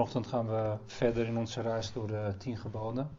Vanochtend 0.00 0.26
gaan 0.26 0.46
we 0.46 0.76
verder 0.86 1.26
in 1.26 1.36
onze 1.36 1.60
reis 1.60 1.92
door 1.92 2.06
de 2.06 2.34
tien 2.38 2.56
geboden. 2.56 3.16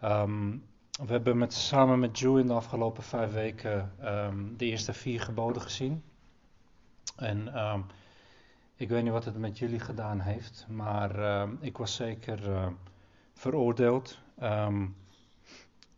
Ehm, 0.00 0.50
we 0.90 1.12
hebben 1.12 1.38
met, 1.38 1.52
samen 1.52 1.98
met 1.98 2.18
Joe 2.18 2.40
in 2.40 2.46
de 2.46 2.52
afgelopen 2.52 3.02
vijf 3.02 3.32
weken 3.32 3.92
ehm, 4.00 4.56
de 4.56 4.64
eerste 4.64 4.92
vier 4.92 5.20
geboden 5.20 5.62
gezien. 5.62 6.02
En 7.16 7.54
ehm, 7.54 7.80
ik 8.76 8.88
weet 8.88 9.02
niet 9.02 9.12
wat 9.12 9.24
het 9.24 9.38
met 9.38 9.58
jullie 9.58 9.80
gedaan 9.80 10.20
heeft, 10.20 10.66
maar 10.68 11.46
ik 11.60 11.76
was 11.76 11.94
zeker 11.94 12.72
veroordeeld, 13.34 14.18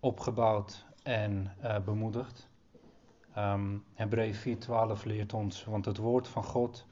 opgebouwd 0.00 0.84
en 1.02 1.52
uh, 1.62 1.78
bemoedigd. 1.78 2.48
Um, 3.38 3.84
Hebreeën 3.94 4.58
4:12 4.98 5.02
leert 5.04 5.32
ons, 5.32 5.64
want 5.64 5.84
het 5.84 5.96
woord 5.96 6.28
van 6.28 6.44
God 6.44 6.86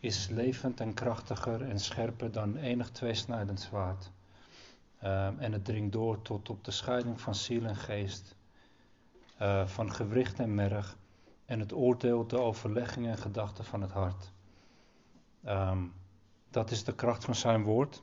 is 0.00 0.28
levend 0.28 0.80
en 0.80 0.94
krachtiger 0.94 1.62
en 1.62 1.80
scherper 1.80 2.32
dan 2.32 2.56
enig 2.56 2.90
tweesnijdend 2.90 3.60
zwaard. 3.60 4.10
Um, 5.04 5.38
en 5.38 5.52
het 5.52 5.64
dringt 5.64 5.92
door 5.92 6.22
tot 6.22 6.50
op 6.50 6.64
de 6.64 6.70
scheiding 6.70 7.20
van 7.20 7.34
ziel 7.34 7.64
en 7.64 7.76
geest, 7.76 8.36
uh, 9.42 9.66
van 9.66 9.92
gewricht 9.92 10.38
en 10.38 10.54
merg, 10.54 10.96
en 11.44 11.60
het 11.60 11.72
oordeelt 11.72 12.30
de 12.30 12.38
overleggingen 12.38 13.10
en 13.10 13.18
gedachten 13.18 13.64
van 13.64 13.80
het 13.80 13.90
hart. 13.90 14.32
Um, 15.46 15.92
dat 16.50 16.70
is 16.70 16.84
de 16.84 16.94
kracht 16.94 17.24
van 17.24 17.34
zijn 17.34 17.62
woord. 17.62 18.02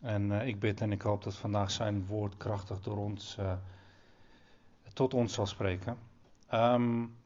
En 0.00 0.30
uh, 0.30 0.46
ik 0.46 0.60
bid 0.60 0.80
en 0.80 0.92
ik 0.92 1.02
hoop 1.02 1.22
dat 1.22 1.36
vandaag 1.36 1.70
zijn 1.70 2.06
woord 2.06 2.36
krachtig 2.36 2.80
door 2.80 2.96
ons, 2.96 3.36
uh, 3.40 3.52
tot 4.92 5.14
ons 5.14 5.34
zal 5.34 5.46
spreken. 5.46 5.98
Um, 6.52 7.16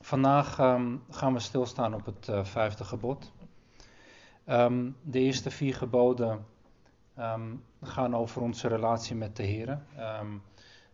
vandaag 0.00 0.58
um, 0.58 1.02
gaan 1.10 1.32
we 1.32 1.38
stilstaan 1.38 1.94
op 1.94 2.04
het 2.04 2.28
uh, 2.28 2.44
vijfde 2.44 2.84
gebod. 2.84 3.32
Um, 4.48 4.96
de 5.02 5.18
eerste 5.18 5.50
vier 5.50 5.74
geboden 5.74 6.46
gaan 7.82 8.16
over 8.16 8.42
onze 8.42 8.68
relatie 8.68 9.16
met 9.16 9.36
de 9.36 9.42
Heer. 9.42 9.82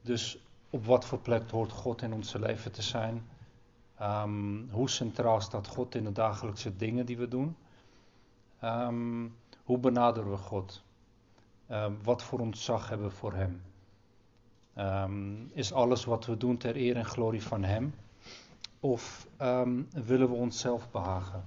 dus 0.01 0.39
op 0.71 0.85
wat 0.85 1.05
voor 1.05 1.19
plek 1.19 1.51
hoort 1.51 1.73
God 1.73 2.03
in 2.03 2.13
onze 2.13 2.39
leven 2.39 2.73
te 2.73 2.83
zijn? 2.83 3.27
hoe 4.71 4.91
centraal 4.91 5.41
staat 5.41 5.67
God 5.67 5.95
in 5.95 6.05
de 6.05 6.13
dagelijkse 6.13 6.77
dingen 6.77 7.07
die 7.07 7.17
we 7.17 7.29
doen? 7.29 7.57
hoe 9.65 9.79
benaderen 9.79 10.31
we 10.31 10.37
God? 10.37 10.83
wat 12.03 12.23
voor 12.23 12.39
ontzag 12.39 12.89
hebben 12.89 13.09
we 13.09 13.15
voor 13.15 13.35
Hem? 13.35 13.63
Is 15.53 15.73
alles 15.73 16.05
wat 16.05 16.27
we 16.27 16.37
doen 16.37 16.57
ter 16.57 16.77
eer 16.77 16.97
en 16.97 17.05
glorie 17.05 17.43
van 17.43 17.63
Hem? 17.63 17.95
Of 18.85 19.27
um, 19.41 19.89
willen 20.05 20.29
we 20.29 20.35
onszelf 20.35 20.91
behagen? 20.91 21.47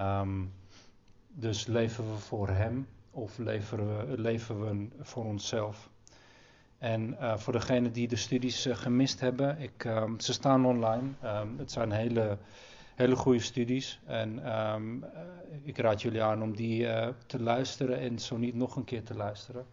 Um, 0.00 0.52
dus 1.28 1.66
leven 1.66 2.12
we 2.12 2.18
voor 2.18 2.48
Hem 2.48 2.88
of 3.10 3.38
leven 3.38 3.78
we, 3.78 4.18
leven 4.18 4.60
we 4.60 4.88
voor 5.00 5.24
onszelf? 5.24 5.90
En 6.78 7.16
uh, 7.20 7.36
voor 7.36 7.52
degenen 7.52 7.92
die 7.92 8.08
de 8.08 8.16
studies 8.16 8.66
uh, 8.66 8.76
gemist 8.76 9.20
hebben, 9.20 9.58
ik, 9.58 9.82
ze 10.18 10.32
staan 10.32 10.66
online. 10.66 11.08
het 11.56 11.72
zijn 11.72 11.90
hele, 11.90 12.38
hele 12.94 13.16
goede 13.16 13.40
studies. 13.40 14.00
En 14.06 14.38
uh, 14.38 14.74
ik 15.62 15.78
raad 15.78 16.02
jullie 16.02 16.22
aan 16.22 16.42
om 16.42 16.56
die 16.56 16.86
te 17.26 17.42
luisteren 17.42 17.98
en 17.98 18.18
zo 18.18 18.36
niet 18.36 18.54
nog 18.54 18.76
een 18.76 18.84
keer 18.84 19.04
te 19.04 19.14
luisteren. 19.14 19.66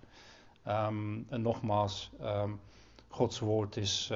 En 1.29 1.41
nogmaals, 1.41 2.11
Gods 3.07 3.39
woord 3.39 3.77
is 3.77 4.11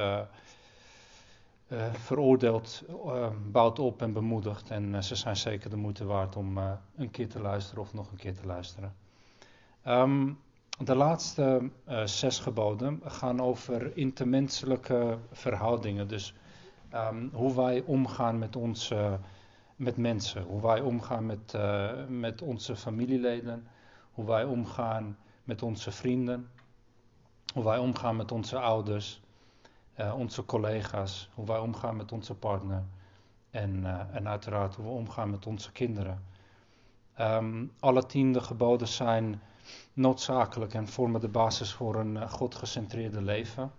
uh, 1.72 1.94
veroordeeld, 1.94 2.83
uh, 2.89 3.27
bouwt 3.52 3.80
op 3.80 4.02
en 4.02 4.14
bemoedigt. 4.14 4.69
En 4.69 5.03
ze 5.03 5.16
zijn 5.16 5.38
zeker 5.38 5.69
de 5.69 5.75
moeite 5.75 6.05
waard 6.05 6.36
om 6.36 6.58
een 6.95 7.11
keer 7.11 7.30
te 7.30 7.39
luisteren 7.39 7.83
of 7.83 7.93
nog 7.93 8.11
een 8.11 8.17
keer 8.17 8.33
te 8.33 8.45
luisteren. 8.45 8.95
Um, 9.87 10.39
de 10.83 10.95
laatste 10.95 11.70
zes 12.05 12.39
geboden 12.39 13.02
gaan 13.05 13.42
over 13.42 13.98
intermenselijke 13.98 15.17
verhoudingen. 15.32 16.08
Dus 16.08 16.33
hoe 17.32 17.55
wij 17.55 17.83
omgaan 17.86 18.39
met 18.39 18.55
onze 18.55 19.20
met 19.76 19.98
mensen, 19.98 20.43
hoe 20.43 20.61
wij 20.61 20.82
omgaan 20.82 21.26
met, 21.26 21.58
met 22.08 22.42
onze 22.42 22.76
familieleden, 22.76 23.67
hoe 24.11 24.26
wij 24.26 24.43
omgaan 24.43 25.17
met 25.43 25.61
onze 25.61 25.92
vrienden, 25.92 26.49
hoe 27.53 27.64
wij 27.64 27.77
omgaan 27.77 28.15
met 28.15 28.32
onze 28.32 28.59
ouders, 28.59 29.21
uh, 30.02 30.17
onze 30.17 30.45
collega's, 30.45 31.30
hoe 31.34 31.45
wij 31.45 31.60
omgaan 31.60 31.95
met 31.95 32.12
onze 32.12 32.34
partner 32.36 32.84
en, 33.52 33.80
uh, 33.84 34.00
en 34.12 34.28
uiteraard 34.28 34.76
hoe 34.76 34.86
we 34.86 34.92
omgaan 34.92 35.30
met 35.30 35.45
onze 35.45 35.72
kinderen. 35.72 36.23
Um, 37.20 37.72
alle 37.80 38.06
tiende 38.06 38.42
geboden 38.42 38.88
zijn 38.88 39.42
noodzakelijk 39.94 40.73
en 40.73 40.88
vormen 40.88 41.22
de 41.22 41.28
basis 41.28 41.73
voor 41.73 41.95
een 41.95 42.16
uh, 42.16 42.32
godgecentreerde 42.32 43.22
leven, 43.22 43.72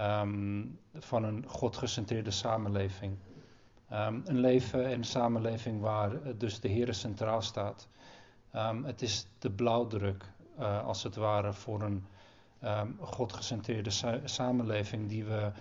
um, 0.00 0.78
van 0.94 1.24
een 1.24 1.44
godgecentreerde 1.46 2.30
samenleving. 2.30 3.16
Um, 3.92 4.22
een 4.24 4.38
leven 4.38 4.86
en 4.86 5.04
samenleving 5.04 5.80
waar 5.80 6.36
dus 6.38 6.60
de 6.60 6.68
Heer 6.68 6.94
centraal 6.94 7.42
staat. 7.42 7.88
het 8.84 9.02
is 9.02 9.26
de 9.38 9.50
blauwdruk 9.50 10.24
als 10.84 11.02
het 11.02 11.16
ware, 11.16 11.52
voor 11.52 11.82
een 11.82 12.06
um, 12.64 12.96
godgecentreerde 13.00 13.90
sa 13.90 14.20
samenleving 14.24 15.08
die 15.08 15.24
we 15.24 15.52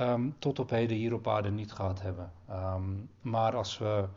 um, 0.00 0.34
tot 0.38 0.58
op 0.58 0.70
heden 0.70 0.96
hier 0.96 1.14
op 1.14 1.28
aarde 1.28 1.50
niet 1.50 1.72
gehad 1.72 2.02
hebben. 2.02 2.32
Um, 2.50 3.10
maar 3.20 3.56
als 3.56 3.78
we 3.78 4.08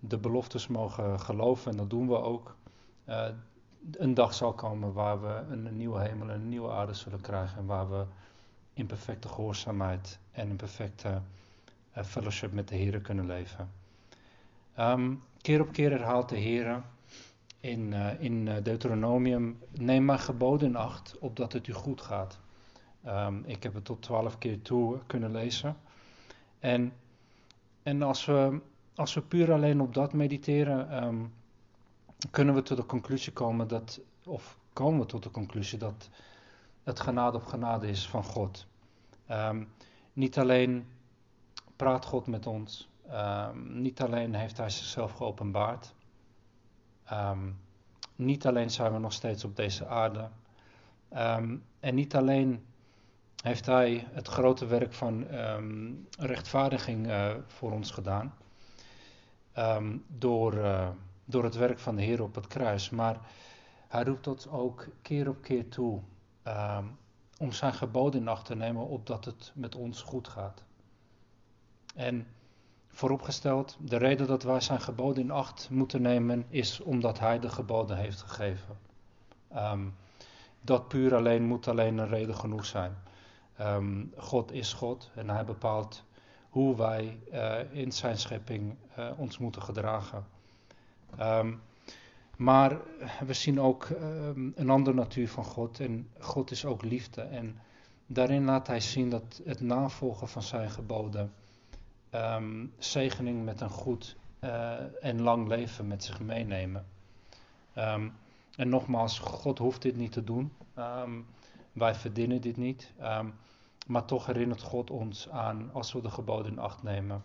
de 0.00 0.18
beloftes 0.18 0.66
mogen 0.66 1.20
geloven, 1.20 1.70
en 1.70 1.76
dat 1.76 1.90
doen 1.90 2.08
we 2.08 2.16
ook, 2.16 2.56
uh, 3.08 3.26
een 3.92 4.14
dag 4.14 4.34
zal 4.34 4.52
komen 4.52 4.92
waar 4.92 5.22
we 5.22 5.42
een, 5.50 5.76
nieuwe 5.76 6.00
hemel 6.00 6.28
en 6.28 6.34
een 6.34 6.48
nieuwe 6.48 6.70
aarde 6.70 6.94
zullen 6.94 7.20
krijgen. 7.20 7.58
En 7.58 7.66
waar 7.66 7.90
we 7.90 8.04
in 8.72 8.86
perfecte 8.86 9.28
gehoorzaamheid 9.28 10.18
en 10.32 10.48
in 10.48 10.56
perfecte 10.56 11.20
uh, 11.96 12.04
fellowship 12.04 12.52
met 12.52 12.68
de 12.68 12.74
Heer 12.74 13.00
kunnen 13.00 13.26
leven. 13.26 13.70
keer 15.40 15.60
op 15.60 15.72
keer 15.72 15.90
herhaalt 15.90 16.28
de 16.28 16.36
Heer 16.36 16.82
in, 17.60 17.92
uh, 17.92 18.20
in 18.20 18.48
eh, 18.48 18.62
Deuteronomium, 18.62 19.58
neem 19.70 20.04
maar 20.04 20.18
geboden 20.18 20.68
in 20.68 20.76
acht, 20.76 21.18
opdat 21.18 21.52
het 21.52 21.66
u 21.66 21.72
goed 21.72 22.00
gaat. 22.00 22.38
Um, 23.06 23.42
ik 23.46 23.62
heb 23.62 23.74
het 23.74 23.84
tot 23.84 24.02
twaalf 24.02 24.38
keer 24.38 24.62
toe 24.62 24.98
kunnen 25.06 25.30
lezen. 25.30 25.76
En, 26.58 26.92
en 27.82 28.02
als, 28.02 28.24
we, 28.24 28.60
als 28.94 29.14
we 29.14 29.20
puur 29.20 29.52
alleen 29.52 29.80
op 29.80 29.94
dat 29.94 30.12
mediteren, 30.12 31.04
um, 31.04 31.32
kunnen 32.30 32.54
we 32.54 32.62
tot 32.62 32.76
de 32.76 32.86
conclusie 32.86 33.32
komen 33.32 33.68
dat, 33.68 34.00
of 34.24 34.58
komen 34.72 35.00
we 35.00 35.06
tot 35.06 35.22
de 35.22 35.30
conclusie 35.30 35.78
dat 35.78 36.08
het 36.82 37.00
genade 37.00 37.36
op 37.36 37.44
genade 37.44 37.88
is 37.88 38.08
van 38.08 38.24
God. 38.24 38.66
Um, 39.30 39.68
niet 40.12 40.38
alleen 40.38 40.86
praat 41.76 42.04
God 42.04 42.26
met 42.26 42.46
ons, 42.46 42.88
niet 43.64 44.00
alleen 44.00 44.34
heeft 44.34 44.56
Hij 44.56 44.70
zichzelf 44.70 45.12
geopenbaard, 45.12 45.94
Um, 47.12 47.60
niet 48.16 48.46
alleen 48.46 48.70
zijn 48.70 48.92
we 48.92 48.98
nog 48.98 49.12
steeds 49.12 49.44
op 49.44 49.56
deze 49.56 49.86
aarde. 49.86 50.28
Um, 51.16 51.64
en 51.80 51.94
niet 51.94 52.14
alleen 52.14 52.64
heeft 53.42 53.66
Hij 53.66 54.06
het 54.10 54.28
grote 54.28 54.66
werk 54.66 54.92
van 54.92 55.34
um, 55.34 56.06
rechtvaardiging 56.18 57.06
uh, 57.06 57.34
voor 57.46 57.72
ons 57.72 57.90
gedaan. 57.90 58.34
door, 60.06 60.54
uh, 60.54 60.88
door 61.24 61.44
het 61.44 61.54
werk 61.54 61.78
van 61.78 61.96
de 61.96 62.02
Heer 62.02 62.22
op 62.22 62.34
het 62.34 62.46
kruis. 62.46 62.90
Maar 62.90 63.20
Hij 63.88 64.04
roept 64.04 64.26
ons 64.26 64.48
ook 64.48 64.86
keer 65.02 65.28
op 65.28 65.42
keer 65.42 65.68
toe 65.68 66.00
om 67.38 67.52
zijn 67.52 67.74
geboden 67.74 68.20
in 68.20 68.28
acht 68.28 68.44
te 68.44 68.54
nemen, 68.54 68.86
opdat 68.86 69.24
het 69.24 69.52
met 69.54 69.74
ons 69.74 70.02
goed 70.02 70.28
gaat. 70.28 70.62
En 71.94 72.26
vooropgesteld. 72.98 73.76
De 73.80 73.96
reden 73.96 74.26
dat 74.26 74.42
wij 74.42 74.60
zijn 74.60 74.80
geboden 74.80 75.22
in 75.22 75.30
acht 75.30 75.68
moeten 75.70 76.02
nemen 76.02 76.44
is 76.48 76.80
omdat 76.80 77.18
hij 77.18 77.38
de 77.38 77.48
geboden 77.48 77.96
heeft 77.96 78.20
gegeven. 78.22 78.78
Um, 79.56 79.94
dat 80.60 80.88
puur 80.88 81.14
alleen 81.14 81.42
moet 81.42 81.68
alleen 81.68 81.98
een 81.98 82.08
reden 82.08 82.34
genoeg 82.34 82.64
zijn. 82.64 82.96
Um, 83.60 84.12
God 84.16 84.52
is 84.52 84.72
God 84.72 85.10
en 85.14 85.28
hij 85.30 85.44
bepaalt 85.44 86.04
hoe 86.48 86.76
wij 86.76 87.18
uh, 87.32 87.72
in 87.72 87.92
zijn 87.92 88.18
schepping 88.18 88.74
uh, 88.98 89.10
ons 89.16 89.38
moeten 89.38 89.62
gedragen. 89.62 90.26
Um, 91.20 91.62
maar 92.36 92.78
we 93.26 93.32
zien 93.32 93.60
ook 93.60 93.88
een 94.54 94.70
andere 94.70 94.96
natuur 94.96 95.28
van 95.28 95.44
God 95.44 95.80
en 95.80 96.08
God 96.18 96.50
is 96.50 96.64
ook 96.64 96.82
liefde. 96.82 97.20
En 97.20 97.60
daarin 98.06 98.44
laat 98.44 98.66
hij 98.66 98.80
zien 98.80 99.10
dat 99.10 99.40
het 99.44 99.60
navolgen 99.60 100.28
van 100.28 100.42
zijn 100.42 100.70
geboden 100.70 101.32
um, 102.14 102.72
zegening 102.78 103.44
met 103.44 103.60
een 103.60 103.70
goed 103.70 104.16
uh, 104.40 105.04
en 105.04 105.22
lang 105.22 105.48
leven 105.48 105.86
met 105.86 106.04
zich 106.04 106.20
meenemen. 106.20 106.86
Um, 107.78 108.12
en 108.56 108.68
nogmaals, 108.68 109.18
God 109.18 109.58
hoeft 109.58 109.82
dit 109.82 109.96
niet 109.96 110.12
te 110.12 110.24
doen. 110.24 110.52
Um, 110.78 111.26
wij 111.72 111.94
verdienen 111.94 112.40
dit 112.40 112.56
niet. 112.56 112.92
maar 113.86 114.04
toch 114.04 114.26
herinnert 114.26 114.62
God 114.62 114.90
ons 114.90 115.28
aan, 115.28 115.70
als 115.72 115.92
we 115.92 116.00
de 116.00 116.10
geboden 116.10 116.52
in 116.52 116.58
acht 116.58 116.82
nemen, 116.82 117.24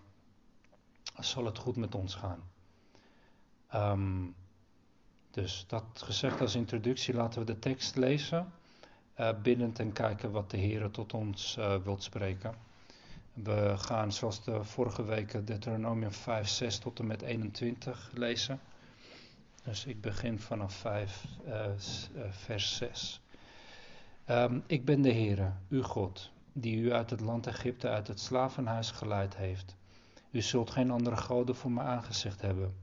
zal 1.19 1.45
het 1.45 1.57
goed 1.57 1.75
met 1.75 1.95
ons 1.95 2.15
gaan. 2.15 2.41
Dus 5.31 5.65
dat 5.67 5.83
gezegd 5.93 6.41
als 6.41 6.55
introductie, 6.55 7.13
laten 7.13 7.39
we 7.39 7.45
de 7.45 7.59
tekst 7.59 7.95
lezen, 7.95 8.53
uh, 9.19 9.57
en 9.77 9.93
kijken 9.93 10.31
wat 10.31 10.51
de 10.51 10.57
Heer 10.57 10.91
tot 10.91 11.13
ons 11.13 11.57
uh, 11.59 11.75
wilt 11.75 12.03
spreken. 12.03 12.55
We 13.33 13.73
gaan 13.77 14.11
zoals 14.11 14.43
de 14.43 14.63
vorige 14.63 15.03
weken 15.03 15.45
Deuteronomium 15.45 16.11
5, 16.11 16.47
6 16.47 16.77
tot 16.77 16.99
en 16.99 17.07
met 17.07 17.21
21 17.21 18.11
lezen. 18.13 18.59
Dus 19.63 19.85
ik 19.85 20.01
begin 20.01 20.39
vanaf 20.39 20.73
5, 20.73 21.25
uh, 21.47 21.65
vers 22.29 22.75
6. 22.75 23.21
Um, 24.29 24.63
ik 24.67 24.85
ben 24.85 25.01
de 25.01 25.11
Heere, 25.11 25.51
uw 25.69 25.83
God, 25.83 26.31
die 26.51 26.77
u 26.77 26.93
uit 26.93 27.09
het 27.09 27.19
land 27.19 27.47
Egypte, 27.47 27.89
uit 27.89 28.07
het 28.07 28.19
slavenhuis 28.19 28.91
geleid 28.91 29.35
heeft. 29.35 29.75
U 30.31 30.41
zult 30.41 30.69
geen 30.69 30.91
andere 30.91 31.17
goden 31.17 31.55
voor 31.55 31.71
me 31.71 31.81
aangezicht 31.81 32.41
hebben. 32.41 32.75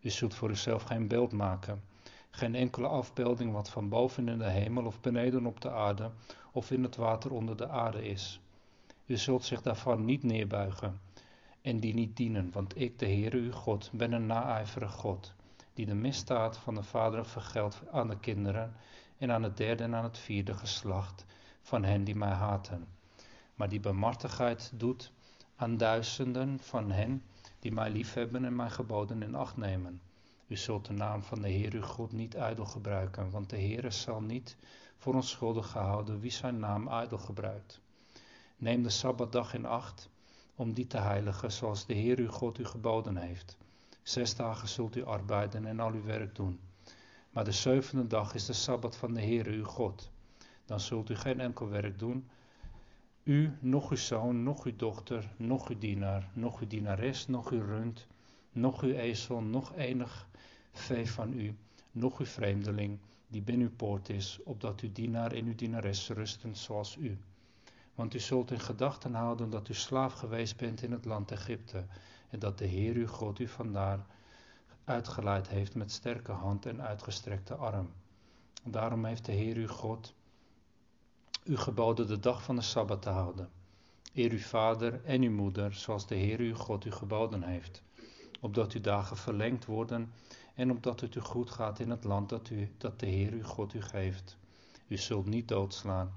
U 0.00 0.10
zult 0.10 0.34
voor 0.34 0.50
uzelf 0.50 0.82
geen 0.82 1.08
beeld 1.08 1.32
maken. 1.32 1.82
Geen 2.30 2.54
enkele 2.54 2.86
afbeelding 2.86 3.52
wat 3.52 3.70
van 3.70 3.88
boven 3.88 4.28
in 4.28 4.38
de 4.38 4.50
hemel 4.50 4.84
of 4.84 5.00
beneden 5.00 5.46
op 5.46 5.60
de 5.60 5.70
aarde 5.70 6.10
of 6.52 6.70
in 6.70 6.82
het 6.82 6.96
water 6.96 7.32
onder 7.32 7.56
de 7.56 7.68
aarde 7.68 8.08
is. 8.08 8.40
U 9.12 9.16
zult 9.16 9.44
zich 9.44 9.62
daarvan 9.62 10.04
niet 10.04 10.22
neerbuigen 10.22 11.00
en 11.62 11.80
die 11.80 11.94
niet 11.94 12.16
dienen, 12.16 12.50
want 12.52 12.80
ik, 12.80 12.98
de 12.98 13.06
Heere 13.06 13.36
uw 13.36 13.52
God, 13.52 13.90
ben 13.92 14.12
een 14.12 14.26
naijverig 14.26 14.92
God, 14.92 15.34
die 15.74 15.86
de 15.86 15.94
misdaad 15.94 16.58
van 16.58 16.74
de 16.74 16.82
vader 16.82 17.26
vergeldt 17.26 17.82
aan 17.90 18.08
de 18.08 18.18
kinderen 18.18 18.74
en 19.18 19.30
aan 19.30 19.42
het 19.42 19.56
derde 19.56 19.82
en 19.82 19.94
aan 19.94 20.04
het 20.04 20.18
vierde 20.18 20.54
geslacht 20.54 21.26
van 21.62 21.84
hen 21.84 22.04
die 22.04 22.14
mij 22.14 22.32
haten, 22.32 22.86
maar 23.54 23.68
die 23.68 23.80
bemartigheid 23.80 24.72
doet 24.74 25.12
aan 25.56 25.76
duizenden 25.76 26.58
van 26.58 26.90
hen 26.90 27.22
die 27.58 27.72
mij 27.72 27.90
liefhebben 27.90 28.44
en 28.44 28.56
mijn 28.56 28.70
geboden 28.70 29.22
in 29.22 29.34
acht 29.34 29.56
nemen. 29.56 30.00
U 30.46 30.56
zult 30.56 30.86
de 30.86 30.92
naam 30.92 31.22
van 31.22 31.40
de 31.40 31.48
Heer 31.48 31.72
uw 31.72 31.82
God 31.82 32.12
niet 32.12 32.34
ijdel 32.34 32.64
gebruiken, 32.64 33.30
want 33.30 33.50
de 33.50 33.56
Heer 33.56 33.92
zal 33.92 34.20
niet 34.20 34.56
voor 34.96 35.14
onschuldig 35.14 35.70
gehouden 35.70 36.20
wie 36.20 36.30
zijn 36.30 36.58
naam 36.58 36.88
ijdel 36.88 37.18
gebruikt. 37.18 37.80
Neem 38.62 38.82
de 38.82 38.88
Sabbatdag 38.88 39.54
in 39.54 39.66
acht 39.66 40.10
om 40.54 40.72
die 40.72 40.86
te 40.86 40.98
heiligen 40.98 41.52
zoals 41.52 41.86
de 41.86 41.94
Heer 41.94 42.18
uw 42.18 42.28
God 42.28 42.58
u 42.58 42.64
geboden 42.64 43.16
heeft. 43.16 43.58
Zes 44.02 44.36
dagen 44.36 44.68
zult 44.68 44.96
u 44.96 45.04
arbeiden 45.04 45.66
en 45.66 45.80
al 45.80 45.92
uw 45.92 46.04
werk 46.04 46.34
doen. 46.34 46.60
Maar 47.30 47.44
de 47.44 47.52
zevende 47.52 48.06
dag 48.06 48.34
is 48.34 48.46
de 48.46 48.52
Sabbat 48.52 48.96
van 48.96 49.14
de 49.14 49.20
Heer 49.20 49.46
uw 49.46 49.64
God. 49.64 50.10
Dan 50.64 50.80
zult 50.80 51.10
u 51.10 51.14
geen 51.14 51.40
enkel 51.40 51.68
werk 51.68 51.98
doen, 51.98 52.28
u, 53.22 53.56
nog 53.60 53.90
uw 53.90 53.96
zoon, 53.96 54.42
nog 54.42 54.64
uw 54.64 54.76
dochter, 54.76 55.32
nog 55.36 55.68
uw 55.68 55.78
dienaar, 55.78 56.30
nog 56.32 56.60
uw 56.60 56.66
dienares, 56.66 57.26
nog 57.26 57.50
uw 57.50 57.64
rund, 57.64 58.06
nog 58.52 58.82
uw 58.82 58.94
ezel, 58.94 59.40
nog 59.40 59.74
enig 59.76 60.28
vee 60.72 61.10
van 61.10 61.32
u, 61.32 61.56
nog 61.90 62.18
uw 62.18 62.26
vreemdeling, 62.26 62.98
die 63.28 63.42
binnen 63.42 63.66
uw 63.66 63.76
poort 63.76 64.08
is, 64.08 64.40
opdat 64.44 64.80
uw 64.80 64.92
dienaar 64.92 65.32
en 65.32 65.46
uw 65.46 65.54
dienares 65.54 66.08
rusten 66.08 66.56
zoals 66.56 66.96
u. 66.96 67.18
Want 67.94 68.14
u 68.14 68.18
zult 68.18 68.50
in 68.50 68.60
gedachten 68.60 69.14
houden 69.14 69.50
dat 69.50 69.68
u 69.68 69.74
slaaf 69.74 70.12
geweest 70.12 70.56
bent 70.56 70.82
in 70.82 70.92
het 70.92 71.04
land 71.04 71.30
Egypte, 71.30 71.86
en 72.30 72.38
dat 72.38 72.58
de 72.58 72.66
Heer 72.66 72.94
uw 72.94 73.06
God 73.06 73.38
u 73.38 73.48
vandaar 73.48 74.06
uitgeleid 74.84 75.48
heeft 75.48 75.74
met 75.74 75.92
sterke 75.92 76.32
hand 76.32 76.66
en 76.66 76.82
uitgestrekte 76.82 77.54
arm. 77.54 77.90
Daarom 78.64 79.04
heeft 79.04 79.24
de 79.24 79.32
Heer 79.32 79.56
uw 79.56 79.68
God 79.68 80.14
u 81.44 81.56
geboden 81.56 82.06
de 82.06 82.18
dag 82.18 82.42
van 82.42 82.56
de 82.56 82.62
Sabbat 82.62 83.02
te 83.02 83.08
houden. 83.08 83.50
Eer 84.14 84.30
uw 84.30 84.38
vader 84.38 85.04
en 85.04 85.22
uw 85.22 85.30
moeder, 85.30 85.74
zoals 85.74 86.06
de 86.06 86.14
Heer 86.14 86.38
uw 86.38 86.54
God 86.54 86.84
u 86.84 86.90
geboden 86.90 87.42
heeft, 87.42 87.82
opdat 88.40 88.72
uw 88.72 88.80
dagen 88.80 89.16
verlengd 89.16 89.64
worden 89.64 90.12
en 90.54 90.70
opdat 90.70 91.00
het 91.00 91.14
u 91.14 91.20
goed 91.20 91.50
gaat 91.50 91.78
in 91.78 91.90
het 91.90 92.04
land 92.04 92.28
dat, 92.28 92.50
u, 92.50 92.74
dat 92.78 93.00
de 93.00 93.06
Heer 93.06 93.32
uw 93.32 93.44
God 93.44 93.74
u 93.74 93.82
geeft. 93.82 94.36
U 94.86 94.96
zult 94.96 95.26
niet 95.26 95.48
doodslaan 95.48 96.12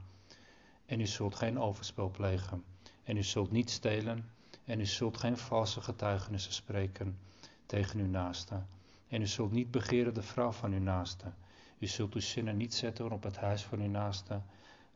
en 0.86 1.00
u 1.00 1.08
zult 1.08 1.36
geen 1.36 1.60
overspel 1.60 2.10
plegen 2.10 2.64
en 3.04 3.18
u 3.18 3.24
zult 3.24 3.52
niet 3.52 3.70
stelen 3.70 4.30
en 4.66 4.80
u 4.80 4.86
zult 4.86 5.18
geen 5.18 5.38
valse 5.38 5.82
getuigenissen 5.82 6.54
spreken 6.54 7.18
tegen 7.66 8.00
uw 8.00 8.08
naaste 8.08 8.64
en 9.08 9.22
u 9.22 9.28
zult 9.28 9.52
niet 9.52 9.72
begeren 9.72 10.14
de 10.14 10.22
vrouw 10.22 10.52
van 10.52 10.72
uw 10.72 10.80
naaste. 10.80 11.32
U 11.80 11.88
zult 11.88 12.14
uw 12.14 12.22
zinnen 12.22 12.58
niet 12.58 12.74
zetten 12.74 13.12
op 13.12 13.24
het 13.24 13.38
huis 13.38 13.64
van 13.64 13.80
uw 13.82 13.90
naaste 13.90 14.42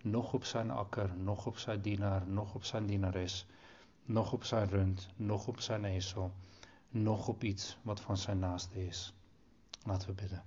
nog 0.01 0.33
op 0.33 0.45
zijn 0.45 0.71
akker, 0.71 1.13
nog 1.17 1.45
op 1.45 1.57
zijn 1.57 1.81
dienaar, 1.81 2.27
nog 2.27 2.53
op 2.55 2.63
zijn 2.63 2.85
dienares, 2.85 3.45
nog 4.03 4.33
op 4.33 4.43
zijn 4.43 4.69
rund, 4.69 5.09
nog 5.15 5.47
op 5.47 5.59
zijn 5.59 5.85
ezel, 5.85 6.31
nog 6.89 7.27
op 7.27 7.43
iets 7.43 7.77
wat 7.81 7.99
van 7.99 8.17
zijn 8.17 8.39
naaste 8.39 8.87
is. 8.87 9.13
Laten 9.85 10.07
we 10.07 10.13
bidden. 10.13 10.43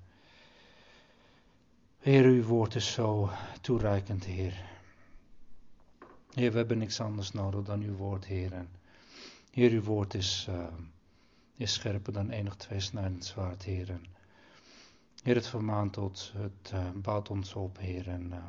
Heer, 1.98 2.24
uw 2.24 2.42
woord 2.42 2.74
is 2.74 2.92
zo 2.92 3.30
toereikend, 3.60 4.24
Heer. 4.24 4.54
Heer, 6.32 6.50
we 6.50 6.56
hebben 6.56 6.78
niks 6.78 7.00
anders 7.00 7.32
nodig 7.32 7.62
dan 7.62 7.80
uw 7.80 7.94
woord, 7.94 8.24
Heer. 8.24 8.66
Heer, 9.50 9.70
uw 9.70 9.82
woord 9.82 10.14
is, 10.14 10.46
uh, 10.50 10.66
is 11.56 11.72
scherper 11.72 12.12
dan 12.12 12.30
enig 12.30 12.56
tweesnijdend 12.56 13.24
zwaard, 13.24 13.62
Heer. 13.62 14.00
Heer, 15.22 15.34
het 15.34 15.46
vermaant 15.46 15.98
ons, 15.98 16.32
het 16.36 16.72
uh, 16.74 16.90
bouwt 16.94 17.30
ons 17.30 17.54
op, 17.54 17.78
Heer. 17.78 18.08
En, 18.08 18.26
uh, 18.30 18.46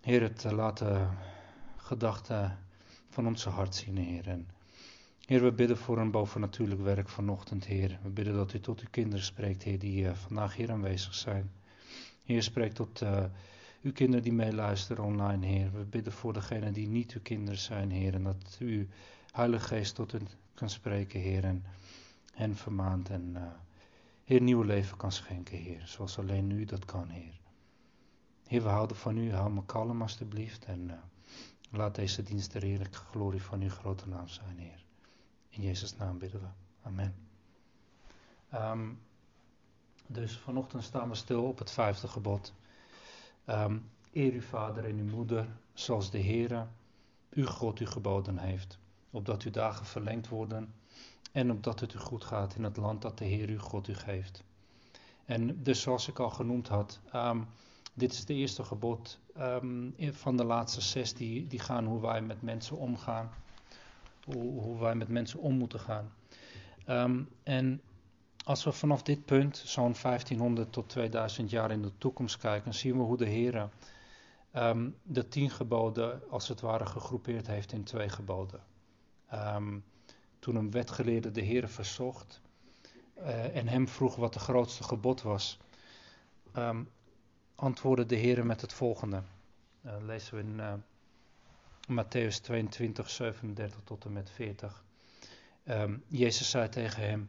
Heer, 0.00 0.22
het 0.22 0.44
eh, 0.44 0.52
laat 0.52 0.78
de 0.78 1.06
gedachten 1.76 2.58
van 3.08 3.26
onze 3.26 3.48
hart 3.48 3.74
zien, 3.74 3.96
Heer. 3.96 4.28
En 4.28 4.48
Heer, 5.26 5.42
we 5.42 5.52
bidden 5.52 5.76
voor 5.76 5.98
een 5.98 6.10
bovennatuurlijk 6.10 6.80
werk 6.80 7.08
vanochtend, 7.08 7.64
Heer. 7.64 7.98
We 8.02 8.08
bidden 8.08 8.34
dat 8.34 8.52
u 8.52 8.60
tot 8.60 8.80
uw 8.80 8.90
kinderen 8.90 9.24
spreekt, 9.24 9.62
Heer, 9.62 9.78
die 9.78 10.10
vandaag 10.10 10.56
hier 10.56 10.70
aanwezig 10.70 11.14
zijn. 11.14 11.50
Heer, 12.24 12.42
spreek 12.42 12.72
tot 12.72 13.02
uw 13.86 13.92
kinderen 13.92 14.22
die 14.22 14.32
meeluisteren 14.32 15.04
online, 15.04 15.46
Heer. 15.46 15.72
We 15.72 15.84
bidden 15.84 16.12
voor 16.12 16.32
degenen 16.32 16.72
die 16.72 16.88
niet 16.88 17.12
uw 17.12 17.20
kinderen 17.22 17.60
zijn, 17.60 17.90
Heer. 17.90 18.14
En 18.14 18.22
dat 18.22 18.56
u, 18.58 18.88
Heilige 19.32 19.66
Geest, 19.66 19.94
tot 19.94 20.12
hen 20.12 20.28
kan 20.54 20.70
spreken, 20.70 21.20
Heer. 21.20 21.44
En 21.44 21.64
hen 22.32 22.56
vermaant 22.56 23.10
en, 23.10 23.32
uh, 23.34 23.42
Heer, 24.24 24.42
nieuw 24.42 24.62
leven 24.62 24.96
kan 24.96 25.12
schenken, 25.12 25.58
Heer. 25.58 25.82
Zoals 25.84 26.18
alleen 26.18 26.50
u 26.50 26.64
dat 26.64 26.84
kan, 26.84 27.08
Heer. 27.08 27.40
Heer, 28.46 28.62
we 28.62 28.68
houden 28.68 28.96
van 28.96 29.16
u. 29.16 29.32
Hou 29.32 29.52
me 29.52 29.64
kalm 29.66 30.02
alstublieft. 30.02 30.64
En 30.64 30.88
uh, 30.88 30.94
laat 31.70 31.94
deze 31.94 32.22
dienst 32.22 32.52
de 32.52 32.58
heerlijke 32.58 32.98
glorie 32.98 33.42
van 33.42 33.60
uw 33.60 33.70
grote 33.70 34.08
naam 34.08 34.28
zijn, 34.28 34.58
Heer. 34.58 34.84
In 35.48 35.62
Jezus' 35.62 35.96
naam 35.96 36.18
bidden 36.18 36.40
we. 36.40 36.48
Amen. 36.82 37.14
Um, 38.54 38.98
dus 40.06 40.38
vanochtend 40.38 40.82
staan 40.82 41.08
we 41.08 41.14
stil 41.14 41.44
op 41.44 41.58
het 41.58 41.70
vijfde 41.70 42.08
gebod. 42.08 42.52
Um, 43.46 43.90
eer 44.12 44.32
uw 44.32 44.40
vader 44.40 44.84
en 44.84 44.98
uw 44.98 45.16
moeder, 45.16 45.46
zoals 45.72 46.10
de 46.10 46.22
Heere, 46.22 46.66
uw 47.30 47.46
God 47.46 47.80
u 47.80 47.86
geboden 47.86 48.38
heeft. 48.38 48.78
Opdat 49.10 49.42
uw 49.42 49.50
dagen 49.50 49.86
verlengd 49.86 50.28
worden 50.28 50.74
en 51.32 51.50
opdat 51.50 51.80
het 51.80 51.94
u 51.94 51.98
goed 51.98 52.24
gaat 52.24 52.54
in 52.54 52.64
het 52.64 52.76
land 52.76 53.02
dat 53.02 53.18
de 53.18 53.24
Heer 53.24 53.48
uw 53.48 53.58
God 53.58 53.88
u 53.88 53.94
geeft. 53.94 54.44
En 55.24 55.62
dus 55.62 55.80
zoals 55.80 56.08
ik 56.08 56.18
al 56.18 56.30
genoemd 56.30 56.68
had, 56.68 57.00
um, 57.14 57.46
dit 57.94 58.12
is 58.12 58.24
de 58.24 58.34
eerste 58.34 58.64
gebod 58.64 59.18
um, 59.38 59.94
van 59.98 60.36
de 60.36 60.44
laatste 60.44 60.80
zes 60.80 61.14
die, 61.14 61.46
die 61.46 61.58
gaan 61.58 61.86
hoe 61.86 62.00
wij 62.00 62.22
met 62.22 62.42
mensen 62.42 62.76
omgaan. 62.76 63.30
Hoe, 64.24 64.78
wij 64.78 64.94
met 64.94 65.08
mensen 65.08 65.38
om 65.40 65.58
moeten 65.58 65.80
gaan. 65.80 66.12
En 67.42 67.80
als 68.46 68.64
we 68.64 68.72
vanaf 68.72 69.02
dit 69.02 69.24
punt, 69.24 69.56
zo'n 69.56 69.94
1500 70.02 70.72
tot 70.72 70.88
2000 70.88 71.50
jaar 71.50 71.70
in 71.70 71.82
de 71.82 71.92
toekomst 71.98 72.38
kijken, 72.38 72.74
zien 72.74 72.96
we 72.96 73.02
hoe 73.02 73.16
de 73.16 73.26
Heer 73.26 73.68
um, 74.56 74.96
de 75.02 75.28
tien 75.28 75.50
geboden 75.50 76.30
als 76.30 76.48
het 76.48 76.60
ware 76.60 76.86
gegroepeerd 76.86 77.46
heeft 77.46 77.72
in 77.72 77.84
twee 77.84 78.08
geboden. 78.08 78.60
toen 80.38 80.56
een 80.56 80.70
wetgeleerde 80.70 81.30
de 81.30 81.40
Heer 81.40 81.68
verzocht 81.68 82.40
uh, 83.18 83.56
en 83.56 83.68
hem 83.68 83.88
vroeg 83.88 84.16
wat 84.16 84.32
de 84.32 84.38
grootste 84.38 84.82
gebod 84.82 85.22
was, 85.22 85.58
um, 86.56 86.88
antwoordde 87.54 88.06
de 88.06 88.16
Heer 88.16 88.46
met 88.46 88.60
het 88.60 88.72
volgende. 88.72 89.22
Uh, 89.86 89.92
lezen 90.00 90.34
we 90.34 90.40
in 90.40 90.58
uh, 90.58 90.72
Matthäus 92.04 92.40
22, 92.42 93.10
37 93.10 93.80
tot 93.84 94.04
en 94.04 94.12
met 94.12 94.30
40. 94.30 94.84
Um, 95.64 95.74
ehm, 95.74 95.96
Jezus 96.06 96.50
zei 96.50 96.68
tegen 96.68 97.08
hem: 97.08 97.28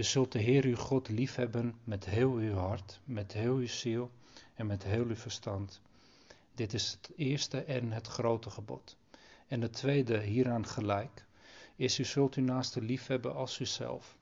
U 0.00 0.04
zult 0.04 0.32
de 0.32 0.38
Heer 0.38 0.64
uw 0.64 0.76
God 0.76 1.08
liefhebben 1.08 1.74
met 1.84 2.04
heel 2.04 2.32
uw 2.32 2.54
hart, 2.54 3.00
met 3.04 3.32
heel 3.32 3.54
uw 3.54 3.66
ziel 3.66 4.10
en 4.54 4.66
met 4.66 4.82
heel 4.82 5.04
uw 5.04 5.16
verstand. 5.16 5.80
Dit 6.54 6.74
is 6.74 6.90
het 6.90 7.10
eerste 7.16 7.62
en 7.64 7.92
het 7.92 8.06
grote 8.06 8.50
gebod. 8.50 8.96
En 9.46 9.60
het 9.60 9.72
tweede 9.72 10.20
hieraan 10.20 10.66
gelijk 10.66 11.24
is: 11.76 11.98
U 11.98 12.04
zult 12.04 12.34
uw 12.34 12.44
naaste 12.44 12.82
liefhebben 12.82 13.34
als 13.34 13.60
uzelf. 13.60 14.16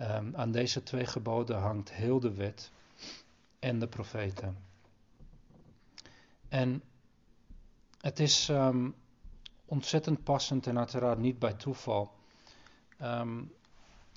Um, 0.00 0.36
aan 0.36 0.52
deze 0.52 0.82
twee 0.82 1.06
geboden 1.06 1.58
hangt 1.58 1.92
heel 1.92 2.20
de 2.20 2.32
wet 2.34 2.70
en 3.58 3.78
de 3.78 3.88
profeten. 3.88 4.56
En 6.48 6.82
het 8.00 8.20
is 8.20 8.48
um, 8.48 8.94
ontzettend 9.64 10.22
passend 10.22 10.66
en 10.66 10.78
uiteraard 10.78 11.18
niet 11.18 11.38
bij 11.38 11.54
toeval. 11.54 12.12
Um, 13.02 13.52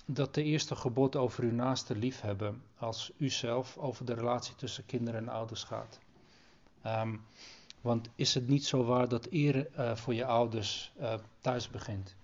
dat 0.09 0.33
de 0.33 0.43
eerste 0.43 0.75
gebod 0.75 1.15
over 1.15 1.43
uw 1.43 1.51
naaste 1.51 1.95
liefhebben 1.95 2.63
als 2.77 3.11
u 3.17 3.29
zelf 3.29 3.77
over 3.77 4.05
de 4.05 4.13
relatie 4.13 4.55
tussen 4.55 4.85
kinderen 4.85 5.19
en 5.19 5.29
ouders 5.29 5.63
gaat. 5.63 5.99
Um, 6.85 7.25
want 7.81 8.09
is 8.15 8.33
het 8.33 8.47
niet 8.47 8.65
zo 8.65 8.83
waar 8.83 9.07
dat 9.07 9.27
eer 9.31 9.67
uh, 9.79 9.95
voor 9.95 10.13
je 10.13 10.25
ouders 10.25 10.93
uh, 10.99 11.13
thuis 11.39 11.69
begint? 11.69 12.15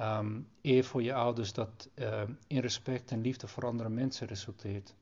Um, 0.00 0.48
eer 0.62 0.84
voor 0.84 1.02
je 1.02 1.14
ouders 1.14 1.52
dat 1.52 1.88
uh, 1.94 2.22
in 2.46 2.60
respect 2.60 3.10
en 3.10 3.20
liefde 3.20 3.48
voor 3.48 3.66
andere 3.66 3.88
mensen 3.88 4.26
resulteert, 4.26 4.94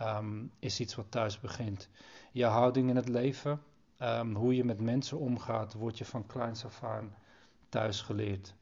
um, 0.00 0.50
is 0.58 0.80
iets 0.80 0.94
wat 0.94 1.06
thuis 1.10 1.40
begint. 1.40 1.88
Je 2.32 2.44
houding 2.44 2.88
in 2.88 2.96
het 2.96 3.08
leven, 3.08 3.62
um, 3.98 4.34
hoe 4.34 4.56
je 4.56 4.64
met 4.64 4.80
mensen 4.80 5.18
omgaat, 5.18 5.72
wordt 5.72 5.98
je 5.98 6.04
van 6.04 6.26
kleins 6.26 6.64
af 6.64 6.82
aan 6.82 7.14
thuis 7.68 8.00
geleerd. 8.00 8.54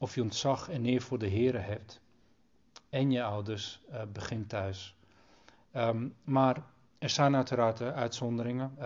Of 0.00 0.14
je 0.14 0.22
ontzag 0.22 0.68
en 0.68 0.86
eer 0.86 1.02
voor 1.02 1.18
de 1.18 1.26
Heer 1.26 1.64
hebt 1.64 2.00
en 2.88 3.10
je 3.10 3.22
ouders 3.22 3.80
uh, 3.90 4.02
begint 4.12 4.48
thuis. 4.48 4.96
maar 6.24 6.62
er 6.98 7.10
zijn 7.10 7.36
uiteraard 7.36 7.80
uitzonderingen. 7.82 8.76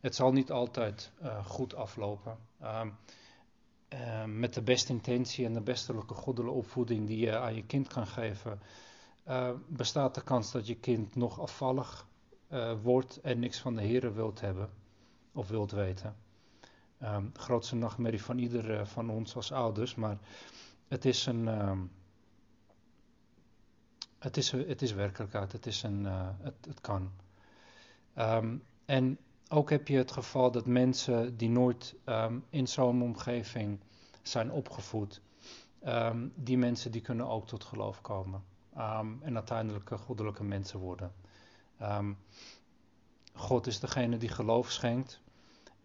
het 0.00 0.14
zal 0.14 0.32
niet 0.32 0.50
altijd 0.50 1.12
uh, 1.22 1.44
goed 1.44 1.74
aflopen. 1.74 2.38
Uh, 2.62 2.82
met 4.26 4.54
de 4.54 4.62
beste 4.62 4.92
intentie 4.92 5.44
en 5.44 5.52
de 5.52 5.60
bestelijke 5.60 6.14
goddelijke 6.14 6.56
opvoeding 6.56 7.06
die 7.06 7.18
je 7.18 7.38
aan 7.38 7.54
je 7.54 7.64
kind 7.64 7.88
kan 7.88 8.06
geven, 8.06 8.60
bestaat 9.66 10.14
de 10.14 10.22
kans 10.22 10.52
dat 10.52 10.66
je 10.66 10.74
kind 10.74 11.14
nog 11.14 11.40
afvallig 11.40 12.06
wordt 12.82 13.20
en 13.20 13.38
niks 13.38 13.58
van 13.58 13.74
de 13.74 13.82
Heer 13.82 14.14
wilt 14.14 14.40
hebben 14.40 14.70
of 15.32 15.48
wilt 15.48 15.70
weten. 15.70 16.16
Um, 17.02 17.30
grootste 17.34 17.76
nachtmerrie 17.76 18.22
van 18.22 18.38
ieder 18.38 18.86
van 18.86 19.10
ons 19.10 19.36
als 19.36 19.52
ouders, 19.52 19.94
maar 19.94 20.18
het 20.88 21.04
is 21.04 21.26
een. 21.26 21.46
Um, 21.46 21.90
het 24.18 24.36
is, 24.36 24.50
het 24.50 24.82
is 24.82 24.92
werkelijkheid, 24.92 25.52
het, 25.52 25.66
is 25.66 25.82
een, 25.82 26.04
het, 26.04 26.54
het 26.66 26.80
kan. 26.80 27.10
Um, 28.18 28.62
en 28.84 29.18
ook 29.48 29.70
heb 29.70 29.88
je 29.88 29.96
het 29.96 30.12
geval 30.12 30.50
dat 30.50 30.66
mensen 30.66 31.36
die 31.36 31.48
nooit 31.48 31.94
in 32.50 32.68
zo'n 32.68 33.02
omgeving 33.02 33.80
zijn 34.22 34.50
opgevoed, 34.50 35.20
die 36.34 36.58
mensen 36.58 36.90
die 36.90 37.00
kunnen 37.00 37.26
ook 37.26 37.46
tot 37.46 37.64
geloof 37.64 38.00
komen. 38.00 38.44
En 39.20 39.34
uiteindelijk 39.34 39.90
goddelijke 39.90 40.44
mensen 40.44 40.78
worden. 40.78 41.12
God 43.34 43.66
is 43.66 43.80
degene 43.80 44.16
die 44.16 44.28
geloof 44.28 44.70
schenkt 44.70 45.20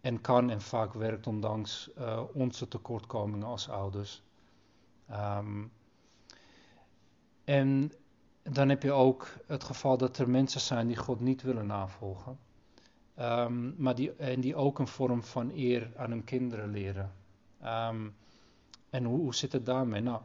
en 0.06 0.20
kan 0.20 0.50
en 0.50 0.60
vaak 0.60 0.92
werkt 0.92 1.26
ondanks 1.26 1.90
uh, 1.98 2.22
onze 2.32 2.68
tekortkomingen 2.68 3.46
als 3.46 3.68
ouders. 3.68 4.22
en 7.44 7.92
dan 8.42 8.68
heb 8.68 8.82
je 8.82 8.92
ook 8.92 9.28
het 9.46 9.64
geval 9.64 9.96
dat 9.96 10.18
er 10.18 10.30
mensen 10.30 10.60
zijn 10.60 10.86
die 10.86 10.96
God 10.96 11.20
niet 11.20 11.42
willen 11.42 11.66
navolgen. 11.66 12.38
Um, 13.18 13.74
maar 13.78 13.94
die, 13.94 14.12
en 14.12 14.40
die 14.40 14.56
ook 14.56 14.78
een 14.78 14.86
vorm 14.86 15.22
van 15.22 15.50
eer 15.54 15.92
aan 15.96 16.10
hun 16.10 16.24
kinderen 16.24 16.70
leren. 16.70 17.12
Um, 17.64 18.14
en 18.90 19.04
hoe, 19.04 19.18
hoe 19.18 19.34
zit 19.34 19.52
het 19.52 19.66
daarmee? 19.66 20.00
Nou, 20.00 20.22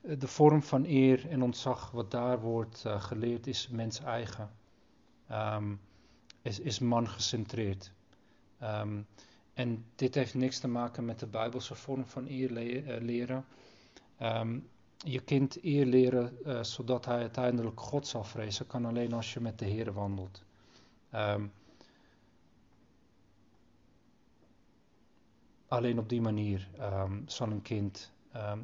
de 0.00 0.28
vorm 0.28 0.62
van 0.62 0.84
eer 0.84 1.28
en 1.28 1.42
ontzag 1.42 1.90
wat 1.90 2.10
daar 2.10 2.40
wordt 2.40 2.84
uh, 2.86 3.02
geleerd 3.02 3.46
is 3.46 3.68
mens 3.68 4.00
eigen. 4.00 4.50
Is, 6.42 6.60
is 6.60 6.78
man 6.78 7.08
gecentreerd. 7.08 7.93
En 9.54 9.84
dit 9.94 10.14
heeft 10.14 10.34
niks 10.34 10.58
te 10.58 10.68
maken 10.68 11.04
met 11.04 11.18
de 11.18 11.26
Bijbelse 11.26 11.74
vorm 11.74 12.06
van 12.06 12.26
eer 12.28 12.50
le 12.50 12.82
uh, 12.82 13.00
leren. 13.00 13.44
je 14.98 15.20
kind 15.20 15.64
eer 15.64 15.86
leren 15.86 16.38
uh, 16.46 16.62
zodat 16.62 17.04
hij 17.04 17.18
uiteindelijk 17.18 17.80
God 17.80 18.06
zal 18.06 18.24
vrezen, 18.24 18.66
kan 18.66 18.84
alleen 18.84 19.12
als 19.12 19.32
je 19.32 19.40
met 19.40 19.58
de 19.58 19.64
Heer 19.64 19.92
wandelt. 19.92 20.42
Um, 21.14 21.52
Alleen 25.68 25.98
op 25.98 26.08
die 26.08 26.20
manier 26.20 26.68
zal 27.26 27.50
een 27.50 27.62
kind 27.62 28.12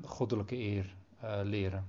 goddelijke 0.04 0.56
eer 0.56 0.94
uh, 1.24 1.40
leren. 1.42 1.88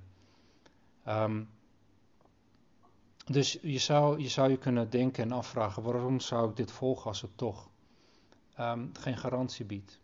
Dus 3.25 3.57
je 3.61 3.77
zou, 3.77 4.19
je 4.19 4.27
zou 4.27 4.49
je 4.49 4.57
kunnen 4.57 4.89
denken 4.89 5.23
en 5.23 5.31
afvragen: 5.31 5.83
waarom 5.83 6.19
zou 6.19 6.49
ik 6.49 6.55
dit 6.55 6.71
volgen 6.71 7.05
als 7.05 7.21
het 7.21 7.37
toch 7.37 7.69
geen 8.93 9.17
garantie 9.17 9.65
biedt? 9.65 9.99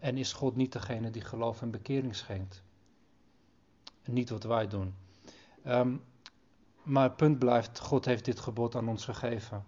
en 0.00 0.16
is 0.16 0.32
God 0.32 0.56
niet 0.56 0.72
degene 0.72 1.10
die 1.10 1.22
geloof 1.22 1.62
en 1.62 1.70
bekering 1.70 2.16
schenkt? 2.16 2.62
En 4.02 4.12
niet 4.12 4.30
wat 4.30 4.42
wij 4.42 4.68
doen. 4.68 4.94
maar 6.82 7.02
het 7.02 7.16
punt 7.16 7.38
blijft: 7.38 7.78
God 7.78 8.04
heeft 8.04 8.24
dit 8.24 8.40
gebod 8.40 8.76
aan 8.76 8.88
ons 8.88 9.04
gegeven. 9.04 9.64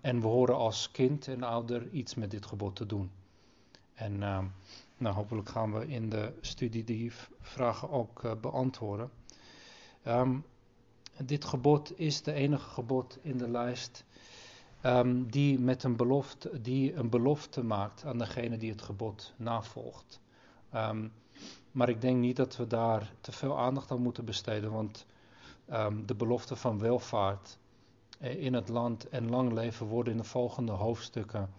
En 0.00 0.20
we 0.20 0.26
horen 0.26 0.56
als 0.56 0.90
kind 0.90 1.28
en 1.28 1.42
ouder 1.42 1.88
iets 1.90 2.14
met 2.14 2.30
dit 2.30 2.46
gebod 2.46 2.76
te 2.76 2.86
doen. 2.86 3.10
En 3.94 4.18
nou, 4.96 5.14
hopelijk 5.14 5.48
gaan 5.48 5.72
we 5.72 5.86
in 5.86 6.08
de 6.08 6.32
studie 6.40 6.84
die 6.84 7.12
vragen 7.40 7.90
ook 7.90 8.22
uh, 8.24 8.32
beantwoorden. 8.40 9.10
Dit 11.22 11.44
gebod 11.44 11.98
is 11.98 12.22
de 12.22 12.32
enige 12.32 12.68
gebod 12.68 13.18
in 13.22 13.38
de 13.38 13.48
lijst 13.48 14.04
die, 15.26 15.58
met 15.58 15.82
een 15.82 15.96
belofte, 15.96 16.60
die 16.60 16.94
een 16.94 17.10
belofte 17.10 17.62
maakt 17.62 18.04
aan 18.04 18.18
degene 18.18 18.56
die 18.56 18.70
het 18.70 18.82
gebod 18.82 19.32
navolgt. 19.36 20.20
maar 21.70 21.88
ik 21.88 22.00
denk 22.00 22.18
niet 22.18 22.36
dat 22.36 22.56
we 22.56 22.66
daar 22.66 23.12
te 23.20 23.32
veel 23.32 23.58
aandacht 23.58 23.90
aan 23.90 24.02
moeten 24.02 24.24
besteden, 24.24 24.72
want 24.72 25.06
de 26.06 26.14
belofte 26.16 26.56
van 26.56 26.78
welvaart 26.78 27.58
in 28.18 28.54
het 28.54 28.68
land 28.68 29.08
en 29.08 29.30
lang 29.30 29.52
leven 29.52 29.86
worden 29.86 30.12
in 30.12 30.18
de 30.18 30.24
volgende 30.24 30.72
hoofdstukken 30.72 31.50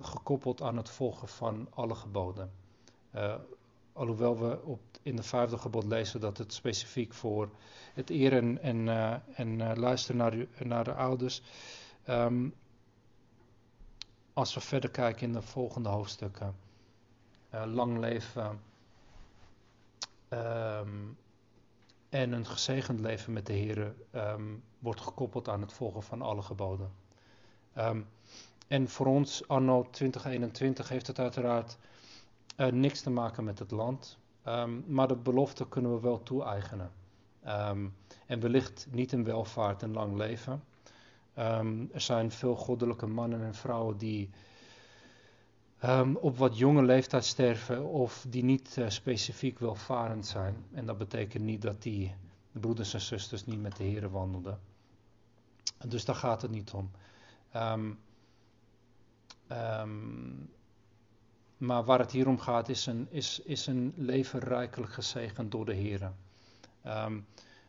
gekoppeld 0.00 0.62
aan 0.62 0.76
het 0.76 0.90
volgen 0.90 1.28
van 1.28 1.66
alle 1.70 1.94
geboden. 1.94 2.50
Uh, 3.14 3.34
alhoewel 3.92 4.38
we 4.38 4.62
op, 4.64 4.80
in 5.02 5.16
de 5.16 5.22
vijfde 5.22 5.58
gebod 5.58 5.84
lezen 5.84 6.20
dat 6.20 6.38
het 6.38 6.52
specifiek 6.52 7.14
voor 7.14 7.48
het 7.94 8.10
eren 8.10 8.62
en, 8.62 8.86
uh, 8.86 9.14
en 9.34 9.78
luisteren 9.78 10.16
naar, 10.16 10.46
naar 10.64 10.84
de 10.84 10.94
ouders. 10.94 11.42
Um, 12.08 12.54
als 14.32 14.54
we 14.54 14.60
verder 14.60 14.90
kijken 14.90 15.26
in 15.26 15.32
de 15.32 15.42
volgende 15.42 15.88
hoofdstukken. 15.88 16.56
lang 17.64 17.98
leven. 17.98 18.60
Um, 20.28 21.18
en 22.08 22.32
een 22.32 22.46
gezegend 22.46 23.00
leven 23.00 23.32
met 23.32 23.46
de 23.46 23.52
Heer 23.52 23.94
um, 24.14 24.62
wordt 24.78 25.00
gekoppeld 25.00 25.48
aan 25.48 25.60
het 25.60 25.72
volgen 25.72 26.02
van 26.02 26.22
alle 26.22 26.42
geboden. 26.42 26.90
En 28.68 28.88
voor 28.88 29.06
ons, 29.06 29.48
anno 29.48 29.86
2021, 29.90 30.88
heeft 30.88 31.06
het 31.06 31.18
uiteraard 31.18 31.78
uh, 32.56 32.66
niks 32.66 33.00
te 33.00 33.10
maken 33.10 33.44
met 33.44 33.58
het 33.58 33.70
land. 33.70 34.18
Maar 34.86 35.08
de 35.08 35.16
belofte 35.16 35.68
kunnen 35.68 35.94
we 35.94 36.00
wel 36.00 36.22
toe-eigenen. 36.22 36.90
en 38.26 38.40
wellicht 38.40 38.86
niet 38.90 39.12
in 39.12 39.24
welvaart 39.24 39.82
en 39.82 39.92
lang 39.92 40.16
leven. 40.16 40.62
Er 41.36 42.00
zijn 42.00 42.30
veel 42.30 42.56
goddelijke 42.56 43.06
mannen 43.06 43.42
en 43.42 43.54
vrouwen 43.54 43.96
die 43.96 44.30
um, 45.84 46.16
op 46.16 46.36
wat 46.36 46.58
jonge 46.58 46.82
leeftijd 46.82 47.24
sterven 47.24 47.84
of 47.84 48.26
die 48.28 48.44
niet 48.44 48.76
uh, 48.78 48.88
specifiek 48.88 49.58
welvarend 49.58 50.26
zijn. 50.26 50.64
En 50.72 50.86
dat 50.86 50.98
betekent 50.98 51.44
niet 51.44 51.62
dat 51.62 51.82
die 51.82 52.14
broeders 52.52 52.94
en 52.94 53.00
zusters 53.00 53.44
niet 53.44 53.60
met 53.60 53.76
de 53.76 53.84
Heeren 53.84 54.10
wandelden. 54.10 54.60
Dus 55.86 56.04
daar 56.04 56.14
gaat 56.14 56.42
het 56.42 56.50
niet 56.50 56.70
om. 56.70 56.90
Um, 57.56 57.98
maar 61.56 61.84
waar 61.84 61.98
het 61.98 62.12
hier 62.12 62.28
om 62.28 62.38
gaat 62.38 62.68
is 62.68 62.86
een, 62.86 63.06
is, 63.10 63.40
is 63.40 63.66
een 63.66 63.92
leven 63.96 64.40
rijkelijk 64.40 64.92
gezegend 64.92 65.50
door 65.50 65.64
de 65.64 65.74
Heeren. 65.74 66.16
we 66.82 67.22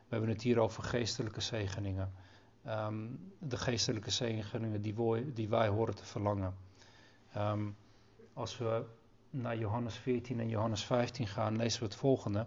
hebben 0.07 0.29
het 0.29 0.41
hier 0.41 0.59
over 0.59 0.83
geestelijke 0.83 1.41
zegeningen. 1.41 2.13
De 3.39 3.57
geestelijke 3.57 4.11
zegeningen 4.11 4.81
die, 4.81 4.95
wij, 4.95 5.25
die 5.33 5.49
wij 5.49 5.67
horen 5.67 5.95
te 5.95 6.05
verlangen. 6.05 6.55
Um, 7.37 7.75
als 8.33 8.57
we 8.57 8.85
naar 9.29 9.57
Johannes 9.57 9.95
14 9.95 10.39
en 10.39 10.49
Johannes 10.49 10.83
15 10.83 11.27
gaan, 11.27 11.57
lezen 11.57 11.79
we 11.79 11.85
het 11.85 11.95
volgende. 11.95 12.45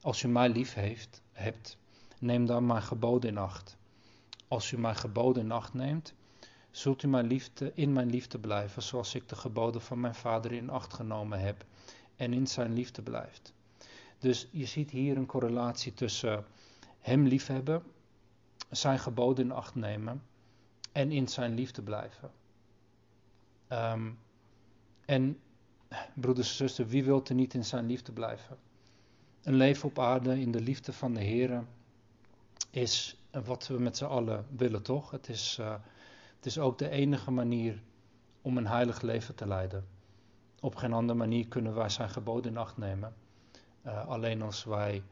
Als 0.00 0.22
u 0.22 0.28
mij 0.28 0.48
lief 0.48 0.74
heeft, 0.74 1.22
hebt, 1.32 1.78
neem 2.18 2.46
dan 2.46 2.66
mijn 2.66 2.82
geboden 2.82 3.30
in 3.30 3.38
acht. 3.38 3.76
Als 4.48 4.72
u 4.72 4.78
mijn 4.78 4.96
geboden 4.96 5.42
in 5.42 5.52
acht 5.52 5.74
neemt, 5.74 6.14
zult 6.70 7.02
u 7.02 7.08
mijn 7.08 7.26
liefde, 7.26 7.72
in 7.74 7.92
mijn 7.92 8.10
liefde 8.10 8.38
blijven, 8.38 8.82
zoals 8.82 9.14
ik 9.14 9.28
de 9.28 9.36
geboden 9.36 9.80
van 9.80 10.00
mijn 10.00 10.14
vader 10.14 10.52
in 10.52 10.70
acht 10.70 10.94
genomen 10.94 11.40
heb 11.40 11.64
en 12.16 12.32
in 12.32 12.46
zijn 12.46 12.72
liefde 12.72 13.02
blijft. 13.02 13.52
Dus 14.18 14.48
je 14.50 14.66
ziet 14.66 14.90
hier 14.90 15.16
een 15.16 15.26
correlatie 15.26 15.94
tussen 15.94 16.44
hem 16.98 17.26
liefhebben, 17.26 17.82
zijn 18.70 18.98
geboden 18.98 19.44
in 19.44 19.52
acht 19.52 19.74
nemen 19.74 20.22
en 20.92 21.12
in 21.12 21.28
zijn 21.28 21.54
liefde 21.54 21.82
blijven. 21.82 22.30
Um, 23.68 24.18
en 25.04 25.38
broeders 26.14 26.48
en 26.48 26.54
zusters, 26.54 26.88
wie 26.88 27.04
wil 27.04 27.24
er 27.24 27.34
niet 27.34 27.54
in 27.54 27.64
zijn 27.64 27.86
liefde 27.86 28.12
blijven? 28.12 28.56
Een 29.42 29.54
leven 29.54 29.88
op 29.88 29.98
aarde 29.98 30.40
in 30.40 30.52
de 30.52 30.60
liefde 30.60 30.92
van 30.92 31.14
de 31.14 31.20
Heer 31.20 31.64
is 32.70 33.16
wat 33.44 33.66
we 33.66 33.78
met 33.78 33.96
z'n 33.96 34.04
allen 34.04 34.46
willen, 34.56 34.82
toch? 34.82 35.10
Het 35.10 35.28
is, 35.28 35.58
uh, 35.60 35.74
het 36.36 36.46
is 36.46 36.58
ook 36.58 36.78
de 36.78 36.88
enige 36.88 37.30
manier 37.30 37.82
om 38.42 38.56
een 38.56 38.66
heilig 38.66 39.00
leven 39.00 39.34
te 39.34 39.46
leiden. 39.46 39.86
Op 40.60 40.74
geen 40.74 40.92
andere 40.92 41.18
manier 41.18 41.48
kunnen 41.48 41.74
wij 41.74 41.88
zijn 41.88 42.08
geboden 42.08 42.50
in 42.50 42.56
acht 42.56 42.76
nemen. 42.76 43.14
Uh, 43.86 44.06
alleen 44.06 44.42
als 44.42 44.64
wij 44.64 45.02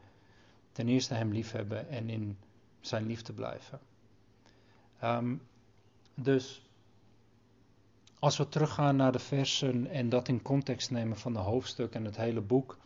ten 0.71 0.87
eerste 0.87 1.13
Hem 1.13 1.31
lief 1.31 1.51
hebben 1.51 1.89
en 1.89 2.09
in 2.09 2.37
Zijn 2.85 3.05
liefde 3.05 3.33
blijven. 3.33 3.79
Um, 5.03 5.41
dus 6.13 6.69
als 8.19 8.37
we 8.37 8.49
teruggaan 8.49 8.95
naar 8.95 9.11
de 9.11 9.19
versen 9.19 9.87
en 9.87 10.09
dat 10.09 10.27
in 10.27 10.41
context 10.41 10.91
nemen 10.91 11.17
van 11.17 11.33
de 11.33 11.39
hoofdstuk 11.39 11.93
en 11.93 12.05
het 12.05 12.15
hele 12.15 12.41
boek. 12.41 12.77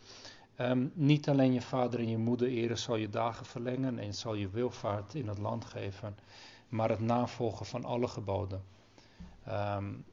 Um, 0.58 0.92
niet 0.94 1.30
alleen 1.30 1.54
je 1.54 1.62
vader 1.62 2.00
en 2.00 2.10
je 2.10 2.18
moeder 2.18 2.48
eren 2.48 2.78
zal 2.78 2.96
je 2.96 3.10
dagen 3.10 3.46
verlengen 3.46 4.00
en 4.00 4.14
zal 4.14 4.34
je 4.34 4.50
wilvaart 4.50 5.14
in 5.14 5.28
het 5.28 5.38
land 5.38 5.66
geven, 5.66 6.18
maar 6.70 6.90
het 6.90 7.00
navolgen 7.00 7.66
van 7.66 7.86
alle 7.86 8.08
geboden. 8.08 8.64
Um, 9.48 10.06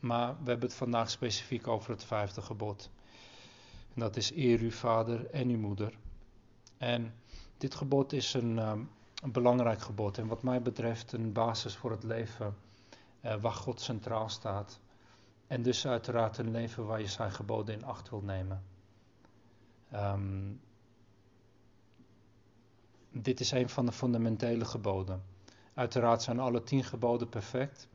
maar 0.00 0.28
we 0.28 0.50
hebben 0.50 0.68
het 0.68 0.78
vandaag 0.78 1.10
specifiek 1.10 1.68
over 1.68 1.90
het 1.90 2.04
vijfde 2.04 2.42
gebod. 2.42 2.90
En 3.94 4.00
dat 4.00 4.16
is 4.16 4.32
eer 4.36 4.60
uw 4.60 4.70
vader 4.70 5.30
en 5.30 5.48
uw 5.48 5.58
moeder. 5.58 5.94
En 6.78 7.14
dit 7.58 7.74
gebod 7.74 8.12
is 8.12 8.34
een, 8.34 8.88
een 9.22 9.32
belangrijk 9.32 9.80
gebod 9.80 10.18
en 10.18 10.26
wat 10.26 10.42
mij 10.42 10.62
betreft 10.62 11.12
een 11.12 11.32
basis 11.32 11.76
voor 11.76 11.90
het 11.90 12.02
leven 12.02 12.56
uh, 13.24 13.34
waar 13.34 13.52
God 13.52 13.80
centraal 13.80 14.28
staat. 14.28 14.80
En 15.46 15.62
dus 15.62 15.86
uiteraard 15.86 16.38
een 16.38 16.50
leven 16.50 16.86
waar 16.86 17.00
je 17.00 17.08
zijn 17.08 17.32
geboden 17.32 17.74
in 17.74 17.84
acht 17.84 18.10
wil 18.10 18.20
nemen. 18.20 18.62
Um, 19.94 20.60
dit 23.10 23.40
is 23.40 23.50
een 23.50 23.68
van 23.68 23.86
de 23.86 23.92
fundamentele 23.92 24.64
geboden. 24.64 25.22
Uiteraard 25.74 26.22
zijn 26.22 26.40
alle 26.40 26.62
tien 26.62 26.84
geboden 26.84 27.28
perfect, 27.28 27.88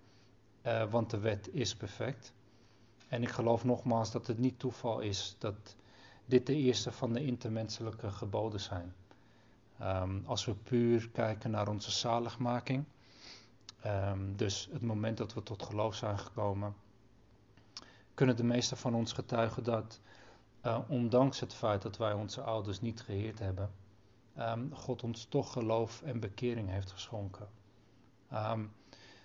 uh, 0.66 0.92
want 0.92 1.10
de 1.10 1.20
wet 1.20 1.50
is 1.54 1.76
perfect. 1.76 2.34
En 3.08 3.22
ik 3.22 3.30
geloof 3.30 3.64
nogmaals 3.64 4.12
dat 4.12 4.28
het 4.28 4.38
niet 4.38 4.60
toeval 4.60 5.00
is 5.00 5.36
dat 5.40 5.76
dit 6.26 6.46
de 6.46 6.56
eerste 6.56 6.92
van 6.92 7.14
de 7.14 7.26
intermenselijke 7.26 8.12
geboden 8.12 8.60
zijn. 8.60 8.94
Um, 9.82 10.24
als 10.26 10.46
we 10.46 10.56
puur 10.56 11.10
kijken 11.10 11.52
naar 11.52 11.68
onze 11.68 11.92
zaligmaking, 11.92 12.84
um, 13.86 14.36
dus 14.36 14.70
het 14.72 14.82
moment 14.82 15.18
dat 15.18 15.34
we 15.34 15.44
tot 15.44 15.64
geloof 15.64 15.96
zijn 15.96 16.20
gekomen, 16.20 16.76
kunnen 18.14 18.36
de 18.36 18.44
meesten 18.44 18.78
van 18.78 18.94
ons 18.96 19.14
getuigen 19.14 19.64
dat, 19.64 20.00
uh, 20.66 20.80
ondanks 20.88 21.40
het 21.40 21.54
feit 21.54 21.82
dat 21.82 21.98
wij 21.98 22.14
onze 22.14 22.42
ouders 22.42 22.82
niet 22.82 23.02
geheerd 23.02 23.40
hebben, 23.40 23.72
um, 24.40 24.74
God 24.74 25.04
ons 25.04 25.26
toch 25.26 25.52
geloof 25.52 26.02
en 26.02 26.20
bekering 26.20 26.70
heeft 26.70 26.92
geschonken. 26.92 27.48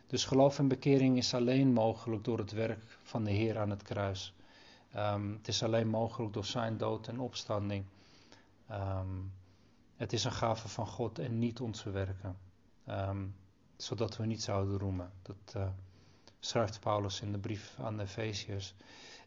Dus 0.06 0.24
geloof 0.24 0.58
en 0.58 0.68
bekering 0.68 1.16
is 1.16 1.34
alleen 1.34 1.72
mogelijk 1.72 2.24
door 2.24 2.38
het 2.38 2.52
werk 2.52 2.98
van 3.02 3.24
de 3.24 3.30
Heer 3.30 3.58
aan 3.58 3.70
het 3.70 3.82
kruis. 3.82 4.34
Het 4.90 5.48
is 5.48 5.62
alleen 5.62 5.88
mogelijk 5.88 6.32
door 6.32 6.44
zijn 6.44 6.76
dood 6.76 7.08
en 7.08 7.20
opstanding. 7.20 7.84
Het 10.02 10.12
is 10.12 10.24
een 10.24 10.32
gave 10.32 10.68
van 10.68 10.86
God 10.86 11.18
en 11.18 11.38
niet 11.38 11.60
onze 11.60 11.90
werken. 11.90 12.36
Um, 12.88 13.36
zodat 13.76 14.16
we 14.16 14.26
niet 14.26 14.42
zouden 14.42 14.78
roemen. 14.78 15.12
Dat 15.22 15.54
uh, 15.56 15.68
schrijft 16.38 16.80
Paulus 16.80 17.20
in 17.20 17.32
de 17.32 17.38
brief 17.38 17.76
aan 17.80 17.96
de 17.96 18.02
Efeziërs. 18.02 18.74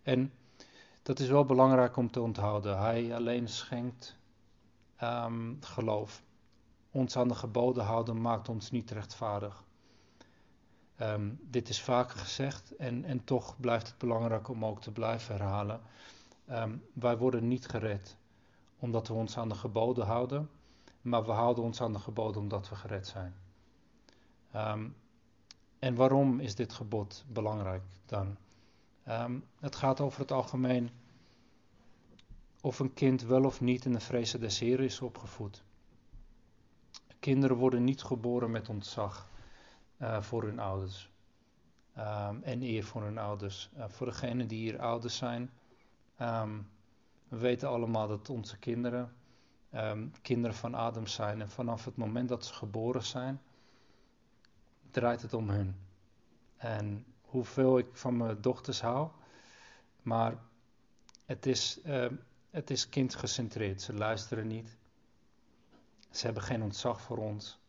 En 0.04 0.34
dat 1.02 1.20
is 1.20 1.28
wel 1.28 1.46
belangrijk 1.46 1.98
om 1.98 2.12
te 2.12 2.22
onthouden. 2.22 2.80
Hij 2.80 3.16
alleen 3.16 3.48
schenkt 3.48 4.18
geloof. 5.60 6.24
Ons 6.92 7.18
aan 7.18 7.28
de 7.28 7.36
geboden 7.36 7.84
houden 7.84 8.22
maakt 8.22 8.50
ons 8.50 8.72
niet 8.72 8.92
rechtvaardig. 8.92 9.64
Um, 11.02 11.40
dit 11.42 11.70
is 11.70 11.82
vaker 11.82 12.20
gezegd 12.20 12.76
en, 12.76 13.06
en 13.06 13.24
toch 13.24 13.60
blijft 13.60 13.88
het 13.88 13.98
belangrijk 13.98 14.48
om 14.48 14.66
ook 14.66 14.82
te 14.82 14.92
blijven 14.92 15.36
herhalen. 15.36 15.82
Wij 16.94 17.18
worden 17.18 17.48
niet 17.48 17.68
gered 17.68 18.18
omdat 18.80 19.08
we 19.08 19.14
ons 19.14 19.38
aan 19.38 19.50
de 19.50 19.56
geboden 19.56 20.06
houden, 20.06 20.50
maar 21.06 21.26
we 21.26 21.32
houden 21.32 21.64
ons 21.64 21.82
aan 21.82 21.94
de 21.94 22.00
geboden 22.00 22.42
omdat 22.42 22.70
we 22.70 22.76
gered 22.76 23.08
zijn. 23.08 23.36
Um, 24.56 24.96
en 25.80 25.96
waarom 25.96 26.40
is 26.40 26.56
dit 26.56 26.74
gebod 26.74 27.26
belangrijk 27.28 27.84
dan? 28.06 28.38
het 29.60 29.76
gaat 29.76 30.02
over 30.02 30.20
het 30.20 30.32
algemeen 30.32 30.90
of 32.62 32.80
een 32.80 32.94
kind 32.94 33.22
wel 33.22 33.44
of 33.44 33.62
niet 33.62 33.86
in 33.86 33.94
de 33.94 34.00
vrezen 34.00 34.40
des 34.40 34.60
Heren 34.60 34.86
is 34.86 35.02
opgevoed. 35.02 35.64
Kinderen 37.20 37.58
worden 37.58 37.84
niet 37.84 38.04
geboren 38.04 38.52
met 38.52 38.70
ontzag 38.70 39.30
uh, 40.02 40.22
voor 40.22 40.44
hun 40.44 40.60
ouders. 40.60 41.12
Um, 41.98 42.44
en 42.44 42.62
eer 42.62 42.84
voor 42.84 43.04
hun 43.04 43.18
ouders. 43.18 43.70
Uh, 43.78 43.86
voor 43.88 44.06
degenen 44.06 44.48
die 44.48 44.60
hier 44.60 44.80
ouders 44.80 45.18
zijn. 45.18 45.52
We 47.28 47.38
weten 47.38 47.70
allemaal 47.70 48.08
dat 48.08 48.30
onze 48.30 48.58
kinderen 48.58 49.14
um, 49.76 50.12
kinderen 50.22 50.56
van 50.56 50.76
Adam 50.76 51.08
zijn. 51.08 51.42
En 51.42 51.50
vanaf 51.50 51.86
het 51.86 51.96
moment 51.96 52.30
dat 52.30 52.46
ze 52.46 52.54
geboren 52.54 53.04
zijn, 53.04 53.42
draait 54.92 55.22
het 55.22 55.34
om 55.34 55.50
hun. 55.50 55.76
En 56.58 57.06
hoeveel 57.22 57.78
ik 57.78 57.88
van 57.92 58.18
mijn 58.18 58.42
dochters 58.42 58.82
hou. 58.82 59.10
Maar 60.02 60.38
het 61.26 61.46
is, 61.46 61.80
uh, 61.86 62.06
het 62.50 62.70
is 62.70 62.90
kindgecentreerd. 62.90 63.82
Ze 63.82 63.94
luisteren 63.94 64.48
niet. 64.48 64.78
Ze 66.12 66.26
hebben 66.26 66.44
geen 66.44 66.64
ontzag 66.64 67.02
voor 67.02 67.18
ons. 67.18 67.60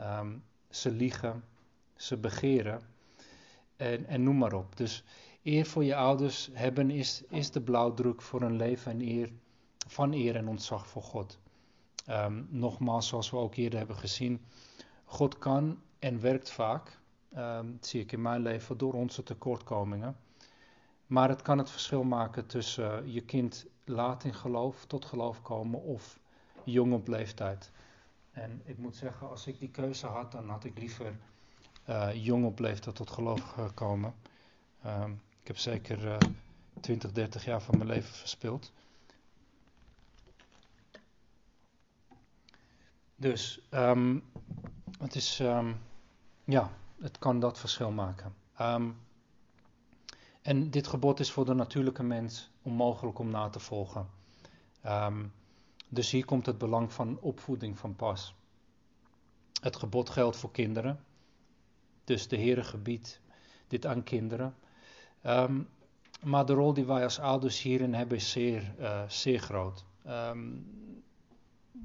Um, 0.00 0.44
ze 0.70 0.90
liegen, 0.90 1.44
ze 1.96 2.16
begeren 2.16 2.80
en, 3.76 4.06
en 4.06 4.22
noem 4.22 4.38
maar 4.38 4.52
op. 4.52 4.76
Dus 4.76 5.04
eer 5.42 5.66
voor 5.66 5.84
je 5.84 5.96
ouders 5.96 6.50
hebben 6.52 6.90
is, 6.90 7.22
is 7.28 7.50
de 7.50 7.60
blauwdruk 7.60 8.22
voor 8.22 8.42
een 8.42 8.56
leven 8.56 8.92
en 8.92 9.00
eer, 9.00 9.30
van 9.86 10.12
eer 10.12 10.36
en 10.36 10.48
ontzag 10.48 10.86
voor 10.86 11.02
God. 11.02 11.38
Um, 12.08 12.46
nogmaals, 12.50 13.08
zoals 13.08 13.30
we 13.30 13.36
ook 13.36 13.54
eerder 13.54 13.78
hebben 13.78 13.96
gezien, 13.96 14.44
God 15.04 15.38
kan 15.38 15.80
en 15.98 16.20
werkt 16.20 16.50
vaak, 16.50 16.98
dat 17.30 17.86
zie 17.86 18.00
ik 18.00 18.12
in 18.12 18.22
mijn 18.22 18.42
leven, 18.42 18.78
door 18.78 18.92
onze 18.92 19.22
tekortkomingen. 19.22 20.16
Maar 21.06 21.28
het 21.28 21.42
kan 21.42 21.58
het 21.58 21.70
verschil 21.70 22.02
maken 22.02 22.46
tussen 22.46 23.06
uh, 23.06 23.14
je 23.14 23.20
kind 23.20 23.66
laat 23.84 24.24
in 24.24 24.34
geloof, 24.34 24.84
tot 24.86 25.04
geloof 25.04 25.42
komen 25.42 25.82
of 25.82 26.18
jong 26.64 26.92
op 26.92 27.08
leeftijd. 27.08 27.70
En 28.30 28.62
ik 28.64 28.78
moet 28.78 28.96
zeggen, 28.96 29.28
als 29.28 29.46
ik 29.46 29.58
die 29.58 29.70
keuze 29.70 30.06
had, 30.06 30.32
dan 30.32 30.48
had 30.48 30.64
ik 30.64 30.78
liever 30.78 31.18
uh, 31.88 32.08
jong 32.24 32.44
op 32.44 32.58
leeftijd 32.58 32.96
tot 32.96 33.10
geloof 33.10 33.40
gekomen. 33.40 34.14
Um, 34.86 35.20
ik 35.40 35.46
heb 35.46 35.58
zeker 35.58 36.04
uh, 36.04 36.16
20, 36.80 37.12
30 37.12 37.44
jaar 37.44 37.62
van 37.62 37.76
mijn 37.78 37.90
leven 37.90 38.14
verspild. 38.14 38.72
Dus 43.20 43.60
um, 43.70 44.24
het 44.98 45.14
is, 45.14 45.38
um, 45.38 45.80
ja, 46.44 46.70
het 47.00 47.18
kan 47.18 47.40
dat 47.40 47.58
verschil 47.58 47.90
maken. 47.90 48.34
Um, 48.60 49.00
en 50.42 50.70
dit 50.70 50.86
gebod 50.86 51.20
is 51.20 51.30
voor 51.30 51.44
de 51.44 51.54
natuurlijke 51.54 52.02
mens 52.02 52.50
onmogelijk 52.62 53.18
om 53.18 53.30
na 53.30 53.48
te 53.48 53.60
volgen. 53.60 54.08
Dus 55.88 56.10
hier 56.10 56.24
komt 56.24 56.46
het 56.46 56.58
belang 56.58 56.92
van 56.92 57.18
opvoeding 57.20 57.78
van 57.78 57.96
pas. 57.96 58.34
Het 59.60 59.76
gebod 59.76 60.10
geldt 60.10 60.36
voor 60.36 60.50
kinderen. 60.50 61.04
Dus 62.04 62.28
de 62.28 62.36
Heere 62.36 62.64
gebiedt 62.64 63.20
dit 63.68 63.86
aan 63.86 64.02
kinderen. 64.02 64.54
Maar 66.22 66.46
de 66.46 66.52
rol 66.52 66.72
die 66.74 66.84
wij 66.84 67.04
als 67.04 67.18
ouders 67.18 67.62
hierin 67.62 67.94
hebben 67.94 68.16
is 68.16 68.30
zeer, 68.30 68.74
uh, 68.78 69.08
zeer 69.08 69.40
groot. 69.40 69.84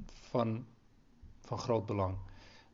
Van, 0.06 0.66
van 1.46 1.58
groot 1.58 1.86
belang. 1.86 2.16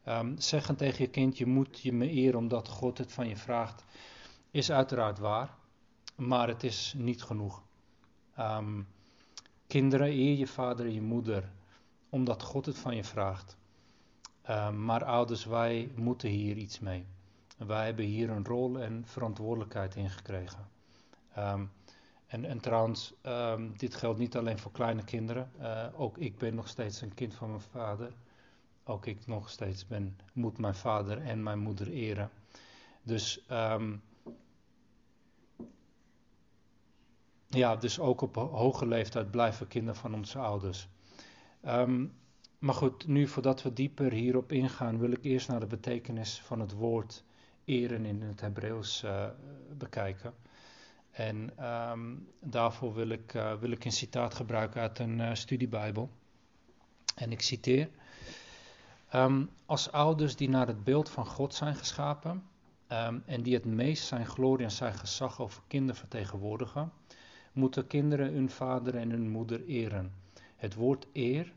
Um, 0.08 0.40
zeggen 0.40 0.76
tegen 0.76 1.04
je 1.04 1.10
kind, 1.10 1.38
je 1.38 1.46
moet 1.46 1.80
je 1.80 1.92
me 1.92 2.08
eren 2.08 2.38
omdat 2.38 2.68
God 2.68 2.98
het 2.98 3.12
van 3.12 3.28
je 3.28 3.36
vraagt, 3.36 3.84
is 4.50 4.70
uiteraard 4.70 5.18
waar. 5.18 5.54
Maar 6.16 6.48
het 6.48 6.62
is 6.62 6.94
niet 6.96 7.22
genoeg. 7.22 7.62
Um, 8.38 8.88
Kinderen, 9.66 10.06
eer 10.06 10.36
je 10.36 10.46
vader 10.46 10.86
en 10.86 10.94
je 10.94 11.02
moeder, 11.02 11.50
omdat 12.08 12.42
God 12.42 12.66
het 12.66 12.78
van 12.78 12.96
je 12.96 13.04
vraagt. 13.04 13.56
Um, 14.50 14.84
maar 14.84 15.04
ouders, 15.04 15.44
wij 15.44 15.92
moeten 15.94 16.28
hier 16.28 16.56
iets 16.56 16.80
mee. 16.80 17.06
Wij 17.56 17.84
hebben 17.84 18.04
hier 18.04 18.30
een 18.30 18.46
rol 18.46 18.78
en 18.78 19.02
verantwoordelijkheid 19.06 19.94
in 19.94 20.10
gekregen. 20.10 20.68
En, 22.26 22.44
en, 22.44 22.60
trouwens, 22.60 23.14
dit 23.76 23.94
geldt 23.94 24.18
niet 24.18 24.36
alleen 24.36 24.58
voor 24.58 24.72
kleine 24.72 25.04
kinderen. 25.04 25.50
Uh, 25.60 25.86
ook 25.96 26.18
ik 26.18 26.38
ben 26.38 26.54
nog 26.54 26.68
steeds 26.68 27.00
een 27.00 27.14
kind 27.14 27.34
van 27.34 27.48
mijn 27.48 27.60
vader. 27.60 28.12
Ook 28.84 29.06
ik 29.06 29.26
nog 29.26 29.50
steeds 29.50 29.86
ben, 29.86 30.16
moet 30.32 30.58
mijn 30.58 30.74
vader 30.74 31.18
en 31.18 31.42
mijn 31.42 31.58
moeder 31.58 31.88
eren. 31.88 32.30
Dus 33.02 33.44
ja, 37.48 37.76
dus 37.76 37.98
ook 37.98 38.20
op 38.20 38.34
hoge 38.34 38.86
leeftijd 38.86 39.30
blijven 39.30 39.68
kinderen 39.68 40.00
van 40.00 40.14
onze 40.14 40.38
ouders. 40.38 40.88
Ehm, 41.60 42.06
maar 42.58 42.74
goed, 42.74 43.06
nu 43.06 43.26
voordat 43.26 43.62
we 43.62 43.72
dieper 43.72 44.12
hierop 44.12 44.52
ingaan, 44.52 44.98
wil 44.98 45.10
ik 45.10 45.24
eerst 45.24 45.48
naar 45.48 45.60
de 45.60 45.66
betekenis 45.66 46.40
van 46.40 46.60
het 46.60 46.72
woord 46.72 47.24
eren 47.64 48.04
in 48.04 48.22
het 48.22 48.40
Hebreeuws 48.40 49.02
uh, 49.04 49.26
bekijken. 49.78 50.34
En 51.10 51.52
ehm, 51.56 52.14
daarvoor 52.40 52.94
wil 52.94 53.08
ik, 53.08 53.34
uh, 53.34 53.54
wil 53.54 53.70
ik 53.70 53.84
een 53.84 53.92
citaat 53.92 54.34
gebruiken 54.34 54.80
uit 54.80 54.98
een 54.98 55.18
uh, 55.18 55.34
studiebijbel. 55.34 56.10
En 57.14 57.32
ik 57.32 57.40
citeer. 57.40 57.88
Um, 59.14 59.50
als 59.66 59.92
ouders 59.92 60.36
die 60.36 60.48
naar 60.48 60.66
het 60.66 60.84
beeld 60.84 61.08
van 61.10 61.26
God 61.26 61.54
zijn 61.54 61.74
geschapen 61.74 62.44
um, 62.88 63.22
en 63.26 63.42
die 63.42 63.54
het 63.54 63.64
meest 63.64 64.06
zijn 64.06 64.26
glorie 64.26 64.64
en 64.64 64.70
zijn 64.70 64.94
gezag 64.94 65.40
over 65.40 65.62
kinderen 65.66 65.96
vertegenwoordigen, 65.96 66.92
moeten 67.52 67.86
kinderen 67.86 68.32
hun 68.32 68.50
vader 68.50 68.96
en 68.96 69.10
hun 69.10 69.30
moeder 69.30 69.64
eren. 69.64 70.12
Het 70.56 70.74
woord 70.74 71.06
eer 71.12 71.52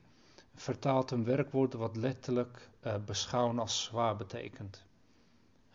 vertaalt 0.56 1.12
een 1.12 1.24
werkwoord 1.24 1.74
wat 1.74 1.96
letterlijk 1.96 2.70
uh, 2.84 2.96
beschouwen 3.06 3.60
als 3.60 3.84
zwaar 3.84 4.16
betekent. 4.16 4.86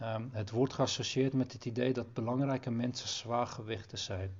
Um, 0.02 0.28
het 0.32 0.50
wordt 0.50 0.72
geassocieerd 0.72 1.32
met 1.32 1.52
het 1.52 1.64
idee 1.64 1.92
dat 1.92 2.14
belangrijke 2.14 2.70
mensen 2.70 3.08
zwaargewichten 3.08 3.98
zijn. 3.98 4.34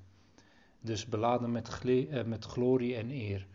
Dus 0.81 1.07
beladen 1.07 1.53
met, 1.53 1.81
uh, 1.85 2.24
met 2.24 2.44
glorie 2.44 2.96
en 2.96 3.11
eer. 3.11 3.46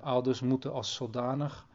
Ouders 0.00 0.40
moeten 0.40 0.72
als 0.72 0.94
zodanig 0.94 1.66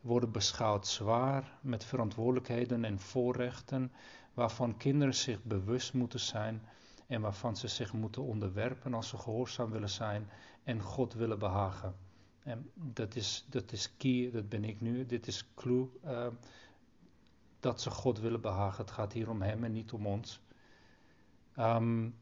worden 0.00 0.32
beschouwd 0.32 0.86
zwaar 0.86 1.58
met 1.60 1.84
verantwoordelijkheden 1.84 2.84
en 2.84 2.98
voorrechten 2.98 3.92
waarvan 4.34 4.76
kinderen 4.76 5.14
zich 5.14 5.42
bewust 5.42 5.92
moeten 5.94 6.20
zijn 6.20 6.62
en 7.06 7.20
waarvan 7.20 7.56
ze 7.56 7.68
zich 7.68 7.92
moeten 7.92 8.22
onderwerpen 8.22 8.94
als 8.94 9.08
ze 9.08 9.18
gehoorzaam 9.18 9.70
willen 9.70 9.90
zijn 9.90 10.30
en 10.64 10.80
God 10.82 11.14
willen 11.14 11.38
behagen. 11.38 11.94
En 12.42 12.70
dat 12.74 13.14
is, 13.14 13.46
dat 13.48 13.72
is 13.72 13.96
key, 13.96 14.30
dat 14.30 14.48
ben 14.48 14.64
ik 14.64 14.80
nu, 14.80 15.06
dit 15.06 15.26
is 15.26 15.44
clue, 15.54 15.88
uh, 16.04 16.26
dat 17.60 17.80
ze 17.80 17.90
God 17.90 18.18
willen 18.18 18.40
behagen. 18.40 18.84
Het 18.84 18.92
gaat 18.92 19.12
hier 19.12 19.30
om 19.30 19.42
Hem 19.42 19.64
en 19.64 19.72
niet 19.72 19.92
om 19.92 20.06
ons. 20.06 20.40
Um, 21.58 22.14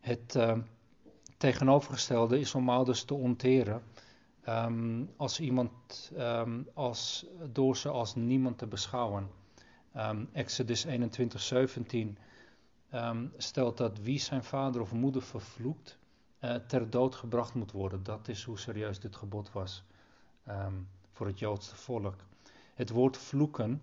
het 0.00 0.34
uh, 0.34 0.58
tegenovergestelde 1.36 2.38
is 2.38 2.54
om 2.54 2.68
ouders 2.68 3.04
te 3.04 3.14
onteren. 3.14 3.82
Um, 4.48 5.10
als 5.16 5.40
iemand, 5.40 6.12
um, 6.18 6.68
als, 6.74 7.26
door 7.52 7.76
ze 7.76 7.88
als 7.88 8.14
niemand 8.14 8.58
te 8.58 8.66
beschouwen. 8.66 9.30
Exodus 10.32 10.84
21, 10.84 11.40
17 11.40 12.18
stelt 13.36 13.76
dat 13.76 13.98
wie 13.98 14.18
zijn 14.18 14.44
vader 14.44 14.80
of 14.80 14.92
moeder 14.92 15.22
vervloekt, 15.22 15.98
uh, 16.40 16.54
ter 16.54 16.90
dood 16.90 17.14
gebracht 17.14 17.54
moet 17.54 17.72
worden. 17.72 18.02
Dat 18.02 18.28
is 18.28 18.44
hoe 18.44 18.58
serieus 18.58 19.00
dit 19.00 19.16
gebod 19.16 19.52
was 19.52 19.84
voor 21.12 21.26
het 21.26 21.38
Joodse 21.38 21.76
volk. 21.76 22.16
Het 22.74 22.90
woord 22.90 23.16
vloeken 23.16 23.82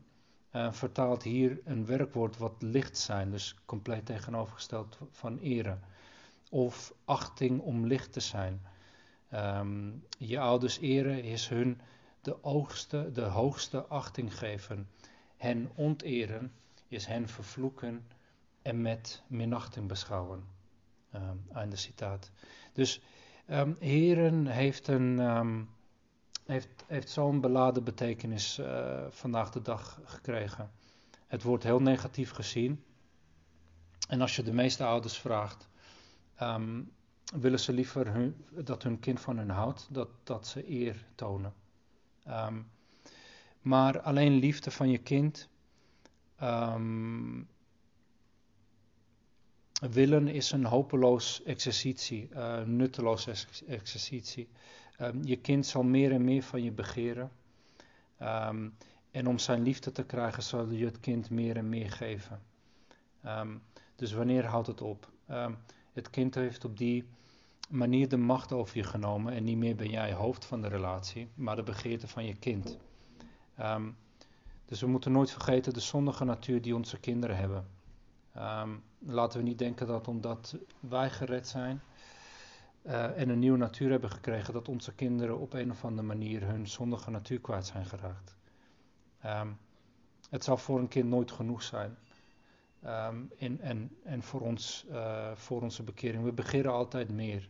uh, 0.51 0.71
vertaalt 0.71 1.23
hier 1.23 1.59
een 1.63 1.85
werkwoord 1.85 2.37
wat 2.37 2.53
licht 2.59 2.97
zijn, 2.97 3.31
dus 3.31 3.55
compleet 3.65 4.05
tegenovergesteld 4.05 4.97
van 5.11 5.37
ere. 5.37 5.77
Of 6.49 6.93
achting 7.05 7.61
om 7.61 7.85
licht 7.85 8.13
te 8.13 8.19
zijn. 8.19 8.61
Um, 9.33 10.03
je 10.17 10.39
ouders 10.39 10.79
eren 10.79 11.23
is 11.23 11.47
hun 11.47 11.81
de, 12.21 12.37
hoogste, 12.41 13.11
de 13.13 13.21
hoogste 13.21 13.85
achting 13.85 14.37
geven. 14.37 14.89
Hen 15.37 15.71
onteren 15.75 16.51
is 16.87 17.05
hen 17.05 17.27
vervloeken 17.27 18.07
en 18.61 18.81
met 18.81 19.23
minachting 19.27 19.87
beschouwen. 19.87 20.43
Um, 21.15 21.43
einde 21.53 21.75
citaat. 21.75 22.31
Dus 22.73 23.01
um, 23.49 23.75
heren 23.79 24.47
heeft 24.47 24.87
heeft, 26.45 26.83
heeft 26.87 27.09
zo'n 27.09 27.41
beladen 27.41 27.83
betekenis 27.83 28.59
uh, 28.59 29.05
vandaag 29.09 29.51
de 29.51 29.61
dag 29.61 29.99
gekregen. 30.03 30.71
Het 31.27 31.43
wordt 31.43 31.63
heel 31.63 31.81
negatief 31.81 32.31
gezien. 32.31 32.83
En 34.07 34.21
als 34.21 34.35
je 34.35 34.43
de 34.43 34.53
meeste 34.53 34.83
ouders 34.83 35.17
vraagt, 35.17 35.69
willen 37.31 37.59
ze 37.59 37.73
liever 37.73 38.13
hun, 38.13 38.45
dat 38.49 38.83
hun 38.83 38.99
kind 38.99 39.19
van 39.19 39.37
hen 39.37 39.49
houdt, 39.49 39.87
dat, 39.91 40.09
dat 40.23 40.47
ze 40.47 40.69
eer 40.71 41.05
tonen. 41.15 41.53
Um, 42.27 42.69
maar 43.61 44.01
alleen 44.01 44.33
liefde 44.33 44.71
van 44.71 44.89
je 44.89 44.97
kind 44.97 45.49
um, 46.43 47.47
willen 49.91 50.27
is 50.27 50.51
een 50.51 50.65
hopeloos 50.65 51.43
exercitie, 51.43 52.29
uh, 52.33 52.61
nutteloos 52.61 53.27
exercitie. 53.67 54.47
Um, 55.01 55.23
je 55.23 55.37
kind 55.37 55.65
zal 55.65 55.83
meer 55.83 56.11
en 56.11 56.23
meer 56.23 56.43
van 56.43 56.63
je 56.63 56.71
begeren. 56.71 57.31
En 59.11 59.27
om 59.27 59.39
zijn 59.39 59.63
liefde 59.63 59.91
te 59.91 60.03
krijgen, 60.03 60.43
zal 60.43 60.69
je 60.69 60.85
het 60.85 60.99
kind 60.99 61.29
meer 61.29 61.57
en 61.57 61.69
meer 61.69 61.91
geven. 61.91 62.41
Dus 63.95 64.13
wanneer 64.13 64.45
houdt 64.45 64.67
het 64.67 64.81
op? 64.81 65.09
het 65.93 66.09
kind 66.09 66.35
heeft 66.35 66.65
op 66.65 66.77
die 66.77 67.05
manier 67.71 68.09
de 68.09 68.17
macht 68.17 68.51
over 68.51 68.77
je 68.77 68.83
genomen. 68.83 69.33
En 69.33 69.43
niet 69.43 69.57
meer 69.57 69.75
ben 69.75 69.89
jij 69.89 70.13
hoofd 70.13 70.45
van 70.45 70.61
de 70.61 70.67
relatie, 70.67 71.29
maar 71.33 71.55
de 71.55 71.63
begeerte 71.63 72.07
van 72.07 72.25
je 72.25 72.35
kind. 72.35 72.77
dus 74.65 74.81
we 74.81 74.87
moeten 74.87 75.11
nooit 75.11 75.31
vergeten 75.31 75.73
de 75.73 75.79
zondige 75.79 76.25
natuur 76.25 76.61
die 76.61 76.75
onze 76.75 76.99
kinderen 76.99 77.37
hebben. 77.37 77.67
laten 78.99 79.39
we 79.39 79.45
niet 79.45 79.59
denken 79.59 79.87
dat 79.87 80.07
omdat 80.07 80.57
wij 80.79 81.09
gered 81.09 81.47
zijn, 81.47 81.81
uh, 82.85 83.19
en 83.19 83.29
een 83.29 83.39
nieuwe 83.39 83.57
natuur 83.57 83.89
hebben 83.89 84.09
gekregen, 84.09 84.53
dat 84.53 84.67
onze 84.67 84.93
kinderen 84.93 85.39
op 85.39 85.53
een 85.53 85.71
of 85.71 85.85
andere 85.85 86.07
manier 86.07 86.47
hun 86.47 86.67
zondige 86.67 87.11
natuur 87.11 87.39
kwijt 87.39 87.65
zijn 87.65 87.85
geraakt. 87.85 88.35
Um, 89.25 89.57
het 90.29 90.43
zal 90.43 90.57
voor 90.57 90.79
een 90.79 90.87
kind 90.87 91.09
nooit 91.09 91.31
genoeg 91.31 91.63
zijn. 91.63 91.97
En, 93.37 93.59
en, 93.59 93.97
en 94.03 94.23
voor, 94.23 94.41
ons, 94.41 94.85
uh, 94.91 95.31
voor 95.35 95.61
onze 95.61 95.83
bekering. 95.83 96.23
We 96.23 96.31
begeren 96.31 96.71
altijd 96.71 97.09
meer. 97.09 97.49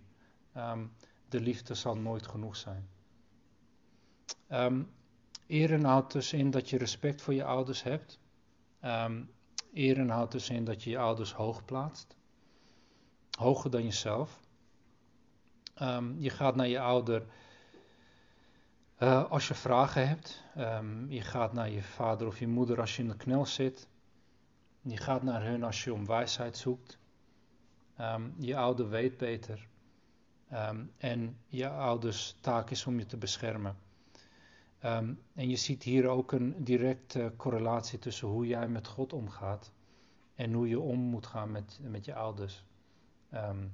Um, 0.58 0.94
de 1.30 1.40
liefde 1.40 1.74
zal 1.74 1.96
nooit 1.98 2.28
genoeg 2.28 2.56
zijn. 2.56 2.90
Um, 4.50 4.92
eren 5.48 5.84
houdt 5.84 6.14
dus 6.14 6.34
in 6.34 6.52
dat 6.52 6.70
je 6.70 6.78
respect 6.78 7.22
voor 7.22 7.34
je 7.34 7.44
ouders 7.44 7.84
hebt. 7.84 8.20
Um, 8.86 9.32
eren 9.74 10.10
houdt 10.10 10.32
dus 10.32 10.50
in 10.50 10.64
dat 10.64 10.84
je 10.84 10.90
je 10.90 10.98
ouders 10.98 11.34
hoog 11.34 11.66
plaatst. 11.66 12.16
Hoger 13.38 13.72
dan 13.72 13.84
jezelf. 13.84 14.40
Je 16.18 16.30
gaat 16.30 16.56
naar 16.56 16.68
je 16.68 16.80
ouder 16.80 17.26
uh, 19.00 19.32
als 19.32 19.48
je 19.48 19.54
vragen 19.54 20.08
hebt. 20.08 20.44
Je 21.08 21.22
gaat 21.22 21.54
naar 21.54 21.70
je 21.70 21.84
vader 21.84 22.28
of 22.28 22.40
je 22.40 22.48
moeder 22.48 22.80
als 22.80 22.96
je 22.96 23.02
in 23.02 23.08
de 23.08 23.18
knel 23.18 23.46
zit. 23.46 23.88
Je 24.82 24.98
gaat 24.98 25.24
naar 25.24 25.44
hun 25.44 25.64
als 25.64 25.84
je 25.84 25.94
om 25.94 26.06
wijsheid 26.06 26.58
zoekt. 26.58 26.98
Je 28.38 28.58
ouder 28.58 28.90
weet 28.90 29.18
beter. 29.18 29.70
En 30.98 31.38
je 31.48 31.70
ouders 31.70 32.36
taak 32.40 32.70
is 32.70 32.86
om 32.86 33.00
je 33.00 33.06
te 33.06 33.18
beschermen. 33.18 33.78
en 35.34 35.50
je 35.50 35.56
ziet 35.56 35.84
hier 35.84 36.08
ook 36.08 36.32
een 36.32 36.64
directe 36.64 37.34
correlatie 37.38 38.00
tussen 38.00 38.28
hoe 38.28 38.48
jij 38.48 38.68
met 38.68 38.88
God 38.88 39.14
omgaat 39.14 39.72
en 40.36 40.54
hoe 40.54 40.68
je 40.68 40.80
om 40.80 41.00
moet 41.00 41.26
gaan 41.26 41.52
met, 41.52 41.80
met 41.82 42.06
je 42.06 42.16
ouders. 42.16 42.64
Um, 43.34 43.74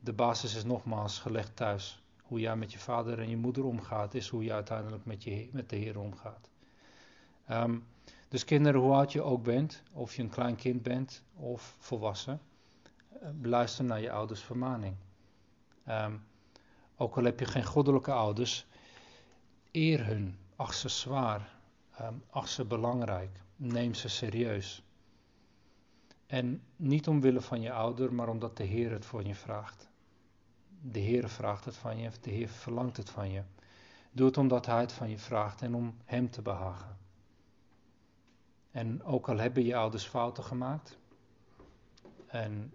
de 0.00 0.12
basis 0.12 0.54
is 0.54 0.64
nogmaals 0.64 1.18
gelegd 1.18 1.56
thuis. 1.56 2.02
Hoe 2.22 2.40
jij 2.40 2.56
met 2.56 2.72
je 2.72 2.78
vader 2.78 3.18
en 3.18 3.28
je 3.28 3.36
moeder 3.36 3.64
omgaat, 3.64 4.14
is 4.14 4.28
hoe 4.28 4.44
je 4.44 4.52
uiteindelijk 4.52 5.04
met, 5.04 5.22
je, 5.22 5.48
met 5.52 5.70
de 5.70 5.76
Heer 5.76 5.98
omgaat. 5.98 6.50
Dus 8.28 8.44
kinderen, 8.44 8.80
hoe 8.80 8.92
oud 8.92 9.12
je 9.12 9.22
ook 9.22 9.42
bent, 9.42 9.82
of 9.92 10.14
je 10.14 10.22
een 10.22 10.28
klein 10.28 10.56
kind 10.56 10.82
bent 10.82 11.22
of 11.34 11.76
volwassen, 11.78 12.40
uh, 13.22 13.28
luister 13.42 13.84
naar 13.84 14.00
je 14.00 14.12
ouders 14.12 14.40
vermaning. 14.40 14.96
Um, 15.92 16.24
ook 16.96 17.16
al 17.16 17.24
heb 17.24 17.38
je 17.38 17.46
geen 17.46 17.64
goddelijke 17.64 18.12
ouders, 18.12 18.66
eer 19.70 20.06
hun, 20.06 20.38
acht 20.56 20.76
ze 20.76 20.88
zwaar, 20.88 21.54
um, 22.00 22.22
acht 22.30 22.50
ze 22.50 22.64
belangrijk, 22.64 23.40
neem 23.56 23.94
ze 23.94 24.08
serieus. 24.08 24.82
En 26.26 26.62
niet 26.76 27.08
omwille 27.08 27.40
van 27.40 27.60
je 27.60 27.72
ouder, 27.72 28.14
maar 28.14 28.28
omdat 28.28 28.56
de 28.56 28.64
Heer 28.64 28.90
het 28.90 29.04
voor 29.04 29.26
je 29.26 29.34
vraagt. 29.34 29.88
De 30.80 30.98
Heer 30.98 31.28
vraagt 31.28 31.64
het 31.64 31.76
van 31.76 31.98
je, 31.98 32.10
de 32.20 32.30
Heer 32.30 32.48
verlangt 32.48 32.96
het 32.96 33.10
van 33.10 33.30
je. 33.30 33.42
Doe 34.10 34.26
het 34.26 34.36
omdat 34.36 34.66
Hij 34.66 34.80
het 34.80 34.92
van 34.92 35.10
je 35.10 35.18
vraagt 35.18 35.62
en 35.62 35.74
om 35.74 35.96
Hem 36.04 36.30
te 36.30 36.42
behagen. 36.42 36.96
En 38.70 39.04
ook 39.04 39.28
al 39.28 39.38
hebben 39.38 39.64
je 39.64 39.76
ouders 39.76 40.04
fouten 40.04 40.44
gemaakt, 40.44 40.98
en 42.26 42.72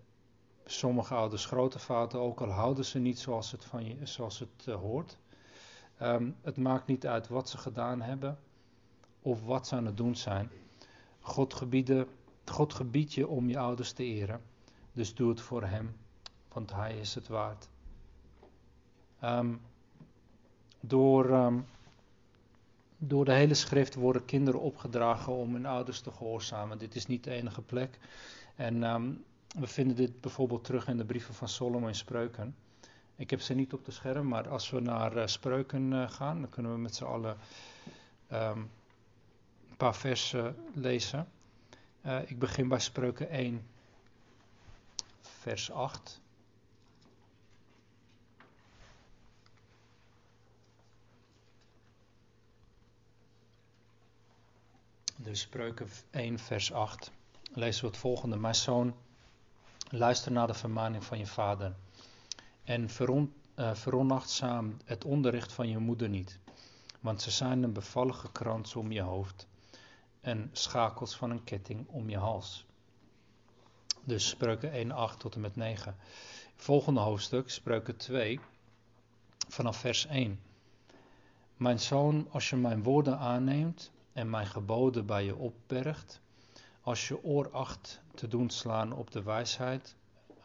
sommige 0.71 1.13
ouders 1.13 1.45
grote 1.45 1.80
fouten, 1.80 2.19
ook 2.19 2.41
al 2.41 2.49
houden 2.49 2.86
ze 2.86 2.99
niet 2.99 3.19
zoals 3.19 3.51
het, 3.51 3.65
van 3.65 3.86
je, 3.86 4.06
zoals 4.06 4.39
het 4.39 4.65
uh, 4.69 4.75
hoort, 4.75 5.17
um, 6.01 6.36
het 6.41 6.58
maakt 6.58 6.88
niet 6.88 7.08
uit 7.08 7.27
wat 7.27 7.49
ze 7.49 7.58
gedaan 7.58 8.01
hebben 8.01 8.39
of 9.21 9.43
wat 9.43 9.67
ze 9.67 9.75
aan 9.75 9.86
het 9.86 9.97
doen 9.97 10.15
zijn. 10.15 10.51
God, 11.19 11.53
gebieden, 11.53 12.08
gebiedt 12.45 13.13
je 13.13 13.27
om 13.27 13.49
je 13.49 13.60
ouders 13.60 13.91
te 13.91 14.03
eren, 14.03 14.41
dus 14.91 15.15
doe 15.15 15.30
het 15.30 15.41
voor 15.41 15.63
Hem 15.63 15.95
want 16.58 16.73
Hij 16.73 16.97
is 16.99 17.15
het 17.15 17.27
waard. 17.27 17.69
Ehm, 19.19 19.56
door, 20.80 21.30
ehm, 21.30 21.60
door 22.97 23.25
de 23.25 23.32
hele 23.32 23.53
schrift 23.53 23.95
worden 23.95 24.25
kinderen 24.25 24.60
opgedragen 24.60 25.34
om 25.34 25.53
hun 25.53 25.65
ouders 25.65 26.01
te 26.01 26.12
gehoorzamen. 26.12 26.77
Dit 26.77 26.95
is 26.95 27.06
niet 27.06 27.23
de 27.23 27.32
enige 27.32 27.62
plek. 27.62 27.99
En 28.56 28.84
ehm, 28.84 29.12
we 29.47 29.67
vinden 29.67 29.95
dit 29.95 30.21
bijvoorbeeld 30.21 30.63
terug 30.63 30.88
in 30.88 30.97
de 30.97 31.05
brieven 31.05 31.33
van 31.33 31.47
Solomon 31.47 31.88
in 31.88 31.95
Spreuken. 31.95 32.55
Ik 33.15 33.29
heb 33.29 33.41
ze 33.41 33.53
niet 33.53 33.73
op 33.73 33.86
de 33.86 33.91
scherm, 33.91 34.27
maar 34.27 34.49
als 34.49 34.69
we 34.69 34.79
naar 34.79 35.17
uh, 35.17 35.25
Spreuken 35.25 35.91
uh, 35.91 36.10
gaan, 36.10 36.41
dan 36.41 36.49
kunnen 36.49 36.71
we 36.71 36.77
met 36.77 36.95
z'n 36.95 37.03
allen 37.03 37.38
um, 38.31 38.69
een 39.69 39.77
paar 39.77 39.95
versen 39.95 40.55
lezen. 40.73 41.27
Uh, 42.05 42.29
ik 42.29 42.39
begin 42.39 42.67
bij 42.67 42.79
Spreuken 42.79 43.29
1, 43.29 43.67
vers 45.21 45.71
8. 45.71 46.21
Dus 55.15 55.41
Spreuken 55.41 55.89
1, 56.10 56.39
vers 56.39 56.73
8. 56.73 57.12
Lezen 57.53 57.81
we 57.81 57.88
het 57.88 57.97
volgende. 57.97 58.38
Mijn 58.38 58.55
zoon, 58.55 58.95
luister 59.89 60.32
naar 60.32 60.47
de 60.47 60.54
vermaning 60.54 61.04
van 61.04 61.17
je 61.17 61.28
vader. 61.28 61.76
En 62.63 62.89
uh, 63.56 63.73
veronachtzaam 63.73 64.78
het 64.86 65.06
onderricht 65.06 65.54
van 65.54 65.69
je 65.69 65.78
moeder 65.78 66.10
niet. 66.10 66.39
Want 67.00 67.21
ze 67.21 67.32
zijn 67.32 67.63
een 67.63 67.73
bevallige 67.73 68.32
krans 68.32 68.76
om 68.76 68.91
je 68.91 69.02
hoofd. 69.02 69.47
En 70.21 70.50
schakels 70.52 71.15
van 71.15 71.30
een 71.30 71.43
ketting 71.43 71.88
om 71.88 72.10
je 72.10 72.17
hals. 72.17 72.65
Dus 74.04 74.30
spreuken 74.30 74.71
1, 74.71 74.91
8 74.91 75.19
tot 75.19 75.36
en 75.36 75.41
met 75.41 75.56
9. 75.56 75.95
Volgende 76.56 77.00
hoofdstuk, 77.00 77.50
spreuken 77.50 77.97
2, 77.97 78.39
vanaf 79.47 79.78
vers 79.78 80.06
1. 80.06 80.39
Mijn 81.58 81.80
zoon, 81.80 82.28
als 82.32 82.50
je 82.50 82.56
mijn 82.56 82.84
woorden 82.84 83.17
aanneemt 83.17 83.91
en 84.13 84.30
mijn 84.30 84.47
geboden 84.47 85.06
bij 85.06 85.26
je 85.26 85.36
opbergt, 85.36 86.21
als 86.88 87.08
je 87.08 87.23
oor 87.23 87.52
acht 87.52 88.02
te 88.15 88.28
doen 88.28 88.50
slaan 88.50 88.93
op 88.93 89.12
de 89.12 89.23
wijsheid, 89.23 89.95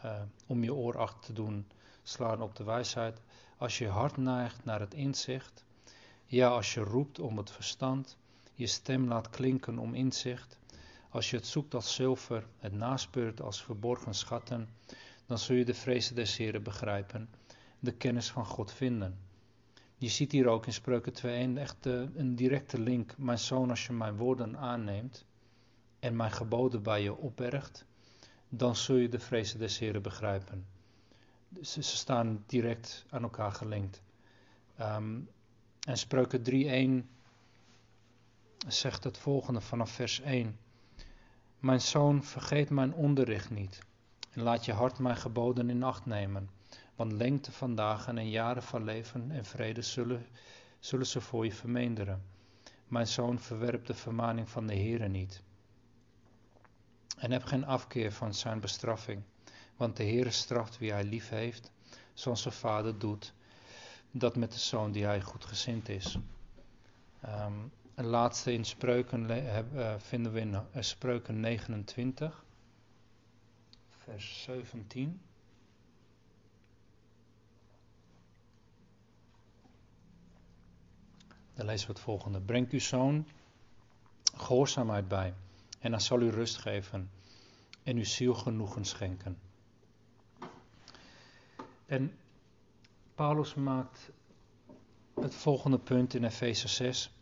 uh, 0.04 0.20
om 0.46 0.64
je 0.64 0.74
oor 0.74 0.98
acht 0.98 1.22
te 1.22 1.32
doen 1.32 1.66
slaan 2.02 2.42
op 2.42 2.56
de 2.56 2.64
wijsheid, 2.64 3.20
als 3.56 3.78
je 3.78 3.88
hart 3.88 4.16
neigt 4.16 4.64
naar 4.64 4.80
het 4.80 4.94
inzicht, 4.94 5.64
ja, 6.26 6.48
als 6.48 6.74
je 6.74 6.80
roept 6.80 7.18
om 7.18 7.36
het 7.36 7.50
verstand, 7.50 8.16
je 8.54 8.66
stem 8.66 9.08
laat 9.08 9.30
klinken 9.30 9.78
om 9.78 9.94
inzicht, 9.94 10.58
als 11.08 11.30
je 11.30 11.36
het 11.36 11.46
zoekt 11.46 11.74
als 11.74 11.94
zilver, 11.94 12.46
het 12.58 12.72
naspeurt 12.72 13.40
als 13.40 13.62
verborgen 13.62 14.14
schatten, 14.14 14.68
dan 15.26 15.38
zul 15.38 15.56
je 15.56 15.64
de 15.64 15.74
vrezen 15.74 16.14
des 16.14 16.36
Heren 16.36 16.62
begrijpen, 16.62 17.28
de 17.78 17.92
kennis 17.92 18.30
van 18.30 18.46
God 18.46 18.72
vinden. 18.72 19.18
Je 19.96 20.08
ziet 20.08 20.32
hier 20.32 20.46
ook 20.46 20.66
in 20.66 20.72
Spreuken 20.72 21.54
2.1 21.54 21.58
echt 21.58 21.86
een 21.86 22.34
directe 22.34 22.80
link. 22.80 23.14
Mijn 23.18 23.38
zoon, 23.38 23.70
als 23.70 23.86
je 23.86 23.92
mijn 23.92 24.16
woorden 24.16 24.56
aanneemt 24.56 25.24
en 26.02 26.16
mijn 26.16 26.30
geboden 26.30 26.82
bij 26.82 27.02
je 27.02 27.16
opbergt, 27.16 27.84
dan 28.48 28.76
zul 28.76 28.96
je 28.96 29.08
de 29.08 29.18
vrezen 29.18 29.58
des 29.58 29.78
Heren 29.78 30.02
begrijpen. 30.02 30.66
Dus 31.48 31.72
ze 31.72 31.82
staan 31.82 32.44
direct 32.46 33.04
aan 33.10 33.22
elkaar 33.22 33.52
gelinkt. 33.52 34.02
Um, 34.80 35.28
en 35.86 35.98
Spreuken 35.98 36.42
3.1 37.04 37.08
zegt 38.68 39.04
het 39.04 39.18
volgende 39.18 39.60
vanaf 39.60 39.90
vers 39.90 40.20
1. 40.20 40.58
Mijn 41.58 41.80
zoon, 41.80 42.24
vergeet 42.24 42.70
mijn 42.70 42.94
onderricht 42.94 43.50
niet 43.50 43.80
en 44.30 44.42
laat 44.42 44.64
je 44.64 44.72
hart 44.72 44.98
mijn 44.98 45.16
geboden 45.16 45.70
in 45.70 45.82
acht 45.82 46.06
nemen. 46.06 46.50
Want 46.94 47.12
lengte 47.12 47.52
van 47.52 47.74
dagen 47.74 48.18
en 48.18 48.30
jaren 48.30 48.62
van 48.62 48.84
leven 48.84 49.30
en 49.30 49.44
vrede 49.44 49.82
zullen, 49.82 50.26
zullen 50.78 51.06
ze 51.06 51.20
voor 51.20 51.44
je 51.44 51.52
vermeenderen. 51.52 52.22
Mijn 52.88 53.06
zoon, 53.06 53.38
verwerp 53.38 53.86
de 53.86 53.94
vermaning 53.94 54.48
van 54.48 54.66
de 54.66 54.74
Heere 54.74 55.08
niet. 55.08 55.42
En 57.22 57.30
heb 57.30 57.44
geen 57.44 57.64
afkeer 57.66 58.12
van 58.12 58.34
zijn 58.34 58.60
bestraffing. 58.60 59.22
Want 59.76 59.96
de 59.96 60.02
Heere 60.02 60.30
straft 60.30 60.78
wie 60.78 60.92
hij 60.92 61.04
lief 61.04 61.28
heeft, 61.28 61.72
zoals 62.14 62.42
zijn 62.42 62.54
vader 62.54 62.98
doet, 62.98 63.34
dat 64.10 64.36
met 64.36 64.52
de 64.52 64.58
zoon 64.58 64.92
die 64.92 65.04
hij 65.04 65.20
goed 65.20 65.44
gezind 65.44 65.88
is. 65.88 66.18
Um, 67.24 67.72
een 67.94 68.04
laatste 68.04 68.52
in 68.52 68.64
Spreuken 68.64 69.30
uh, 69.30 69.94
vinden 69.98 70.32
we 70.32 70.40
in 70.40 70.52
uh, 70.52 70.60
Spreuken 70.78 71.40
29, 71.40 72.44
vers 73.88 74.42
17. 74.42 75.20
Dan 81.54 81.66
lezen 81.66 81.86
we 81.86 81.92
het 81.92 82.02
volgende. 82.02 82.40
Breng 82.40 82.70
uw 82.70 82.80
zoon 82.80 83.26
gehoorzaamheid 84.36 85.08
bij, 85.08 85.34
en 85.82 85.90
dan 85.90 86.00
zal 86.00 86.20
u 86.20 86.30
rust 86.30 86.56
geven 86.56 87.10
en 87.82 87.96
uw 87.96 88.04
ziel 88.04 88.34
genoegen 88.34 88.84
schenken. 88.84 89.38
En 91.86 92.12
Paulus 93.14 93.54
maakt 93.54 94.10
het 95.14 95.34
volgende 95.34 95.78
punt 95.78 96.14
in 96.14 96.24
Efeze 96.24 96.68
6. 96.68 97.12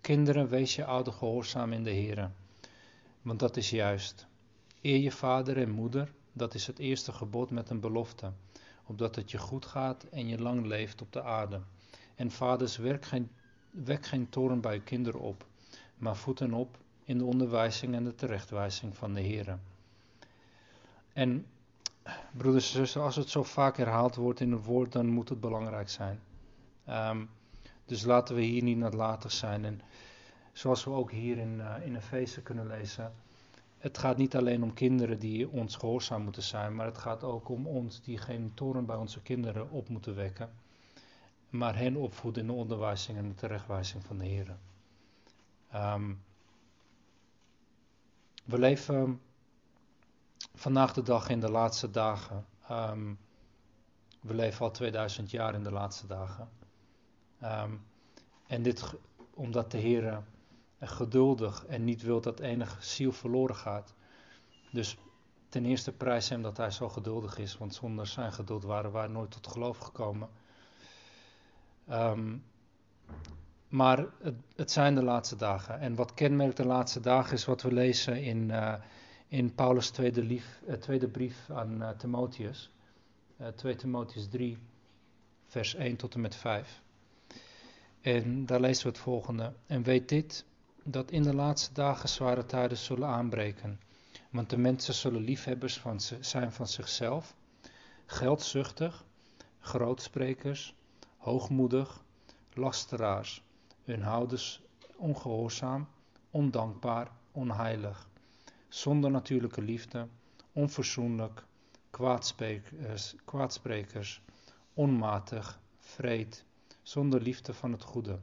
Kinderen, 0.00 0.48
wees 0.48 0.74
je 0.74 0.84
ouder 0.84 1.12
gehoorzaam 1.12 1.72
in 1.72 1.82
de 1.82 1.90
Heer. 1.90 2.30
Want 3.22 3.38
dat 3.38 3.56
is 3.56 3.70
juist. 3.70 4.26
Eer 4.80 4.98
je 4.98 5.12
vader 5.12 5.56
en 5.56 5.70
moeder, 5.70 6.12
dat 6.32 6.54
is 6.54 6.66
het 6.66 6.78
eerste 6.78 7.12
gebod 7.12 7.50
met 7.50 7.70
een 7.70 7.80
belofte. 7.80 8.32
Opdat 8.86 9.14
het 9.14 9.30
je 9.30 9.38
goed 9.38 9.66
gaat 9.66 10.04
en 10.04 10.28
je 10.28 10.38
lang 10.38 10.66
leeft 10.66 11.02
op 11.02 11.12
de 11.12 11.22
aarde. 11.22 11.60
En 12.14 12.30
vaders, 12.30 12.76
werk 12.76 13.04
geen, 13.04 13.30
wek 13.70 14.06
geen 14.06 14.28
toren 14.28 14.60
bij 14.60 14.74
je 14.74 14.82
kinderen 14.82 15.20
op, 15.20 15.46
maar 15.96 16.16
voeten 16.16 16.52
op 16.52 16.82
in 17.04 17.18
de 17.18 17.24
onderwijzing 17.24 17.94
en 17.94 18.04
de 18.04 18.14
terechtwijzing 18.14 18.96
van 18.96 19.14
de 19.14 19.20
Heer. 19.20 19.58
En 21.12 21.46
broeders 22.32 22.66
en 22.66 22.76
zussen, 22.76 23.02
als 23.02 23.16
het 23.16 23.28
zo 23.28 23.42
vaak 23.42 23.76
herhaald 23.76 24.14
wordt 24.14 24.40
in 24.40 24.52
een 24.52 24.62
woord, 24.62 24.92
dan 24.92 25.06
moet 25.06 25.28
het 25.28 25.40
belangrijk 25.40 25.88
zijn. 25.88 26.20
Um, 26.88 27.28
dus 27.84 28.04
laten 28.04 28.34
we 28.34 28.42
hier 28.42 28.62
niet 28.62 28.76
nalatig 28.76 29.32
zijn. 29.32 29.64
En 29.64 29.80
zoals 30.52 30.84
we 30.84 30.90
ook 30.90 31.10
hier 31.10 31.38
in, 31.38 31.54
uh, 31.58 31.74
in 31.84 31.96
Efeze 31.96 32.42
kunnen 32.42 32.66
lezen, 32.66 33.12
het 33.78 33.98
gaat 33.98 34.16
niet 34.16 34.36
alleen 34.36 34.62
om 34.62 34.74
kinderen 34.74 35.18
die 35.18 35.50
ons 35.50 35.76
gehoorzaam 35.76 36.22
moeten 36.22 36.42
zijn, 36.42 36.74
maar 36.74 36.86
het 36.86 36.98
gaat 36.98 37.24
ook 37.24 37.48
om 37.48 37.66
ons 37.66 38.02
die 38.02 38.18
geen 38.18 38.52
toren 38.54 38.86
bij 38.86 38.96
onze 38.96 39.22
kinderen 39.22 39.70
op 39.70 39.88
moeten 39.88 40.14
wekken, 40.14 40.50
maar 41.50 41.76
hen 41.76 41.96
opvoeden 41.96 42.42
in 42.42 42.48
de 42.48 42.54
onderwijzing 42.54 43.18
en 43.18 43.28
de 43.28 43.34
terechtwijzing 43.34 44.04
van 44.04 44.18
de 44.18 44.24
Heer. 44.24 44.56
Um, 45.74 46.22
we 48.44 48.58
leven 48.58 49.20
vandaag 50.54 50.92
de 50.92 51.02
dag 51.02 51.28
in 51.28 51.40
de 51.40 51.50
laatste 51.50 51.90
dagen. 51.90 52.46
Um, 52.70 53.18
we 54.20 54.34
leven 54.34 54.64
al 54.64 54.70
2000 54.70 55.30
jaar 55.30 55.54
in 55.54 55.62
de 55.62 55.72
laatste 55.72 56.06
dagen. 56.06 56.48
Um, 57.42 57.86
en 58.46 58.62
dit 58.62 58.94
omdat 59.34 59.70
de 59.70 59.78
Heer 59.78 60.22
geduldig 60.80 61.64
en 61.66 61.84
niet 61.84 62.02
wil 62.02 62.20
dat 62.20 62.40
enige 62.40 62.82
ziel 62.82 63.12
verloren 63.12 63.56
gaat. 63.56 63.94
Dus 64.72 64.96
ten 65.48 65.64
eerste 65.64 65.92
prijs 65.92 66.28
hem 66.28 66.42
dat 66.42 66.56
hij 66.56 66.70
zo 66.70 66.88
geduldig 66.88 67.38
is, 67.38 67.58
want 67.58 67.74
zonder 67.74 68.06
zijn 68.06 68.32
geduld 68.32 68.64
waren 68.64 68.92
wij 68.92 69.06
nooit 69.06 69.30
tot 69.30 69.46
geloof 69.46 69.78
gekomen. 69.78 70.28
Um, 71.90 72.44
maar 73.74 74.06
het, 74.22 74.34
het, 74.56 74.70
zijn 74.70 74.94
de 74.94 75.02
laatste 75.02 75.36
dagen. 75.36 75.80
En 75.80 75.94
wat 75.94 76.14
kenmerkt 76.14 76.56
de 76.56 76.66
laatste 76.66 77.00
dagen 77.00 77.32
is 77.32 77.44
wat 77.44 77.62
we 77.62 77.72
lezen 77.72 78.22
in, 78.22 78.48
uh, 78.48 78.74
in 79.28 79.54
Paulus' 79.54 79.90
tweede, 79.90 80.22
lief, 80.22 80.60
uh, 80.68 80.74
tweede 80.74 81.08
brief 81.08 81.50
aan 81.50 81.82
uh, 81.82 81.88
Timotheus. 81.88 82.70
2 83.54 83.76
Timotheus 83.76 84.28
3, 84.28 84.58
vers 85.46 85.74
1 85.74 85.96
tot 85.96 86.14
en 86.14 86.20
met 86.20 86.34
5. 86.34 86.82
En 88.00 88.46
daar 88.46 88.60
lezen 88.60 88.82
we 88.82 88.88
het 88.88 88.98
volgende. 88.98 89.52
En 89.66 89.82
weet 89.82 90.08
dit, 90.08 90.44
dat 90.84 91.10
in 91.10 91.22
de 91.22 91.34
laatste 91.34 91.72
dagen 91.72 92.08
zware 92.08 92.46
tijden 92.46 92.76
zullen 92.76 93.08
aanbreken. 93.08 93.80
Want 94.30 94.50
de 94.50 94.58
mensen 94.58 94.94
zullen 94.94 95.22
liefhebbers 95.22 95.78
van 95.78 96.00
zijn 96.20 96.52
van 96.52 96.68
zichzelf, 96.68 97.34
geldzuchtig, 98.06 99.04
grootsprekers, 99.60 100.74
hoogmoedig, 101.16 102.04
lasteraars, 102.52 103.42
hun 103.84 104.02
houders 104.02 104.62
ongehoorzaam, 104.96 105.88
ondankbaar, 106.30 107.10
onheilig, 107.32 108.08
zonder 108.68 109.10
natuurlijke 109.10 109.62
liefde, 109.62 110.08
onverzoenlijk, 110.52 111.44
kwaadsprekers, 113.24 114.20
onmatig, 114.74 115.60
vreed, 115.78 116.44
zonder 116.82 117.20
liefde 117.20 117.54
van 117.54 117.72
het 117.72 117.82
goede, 117.82 118.18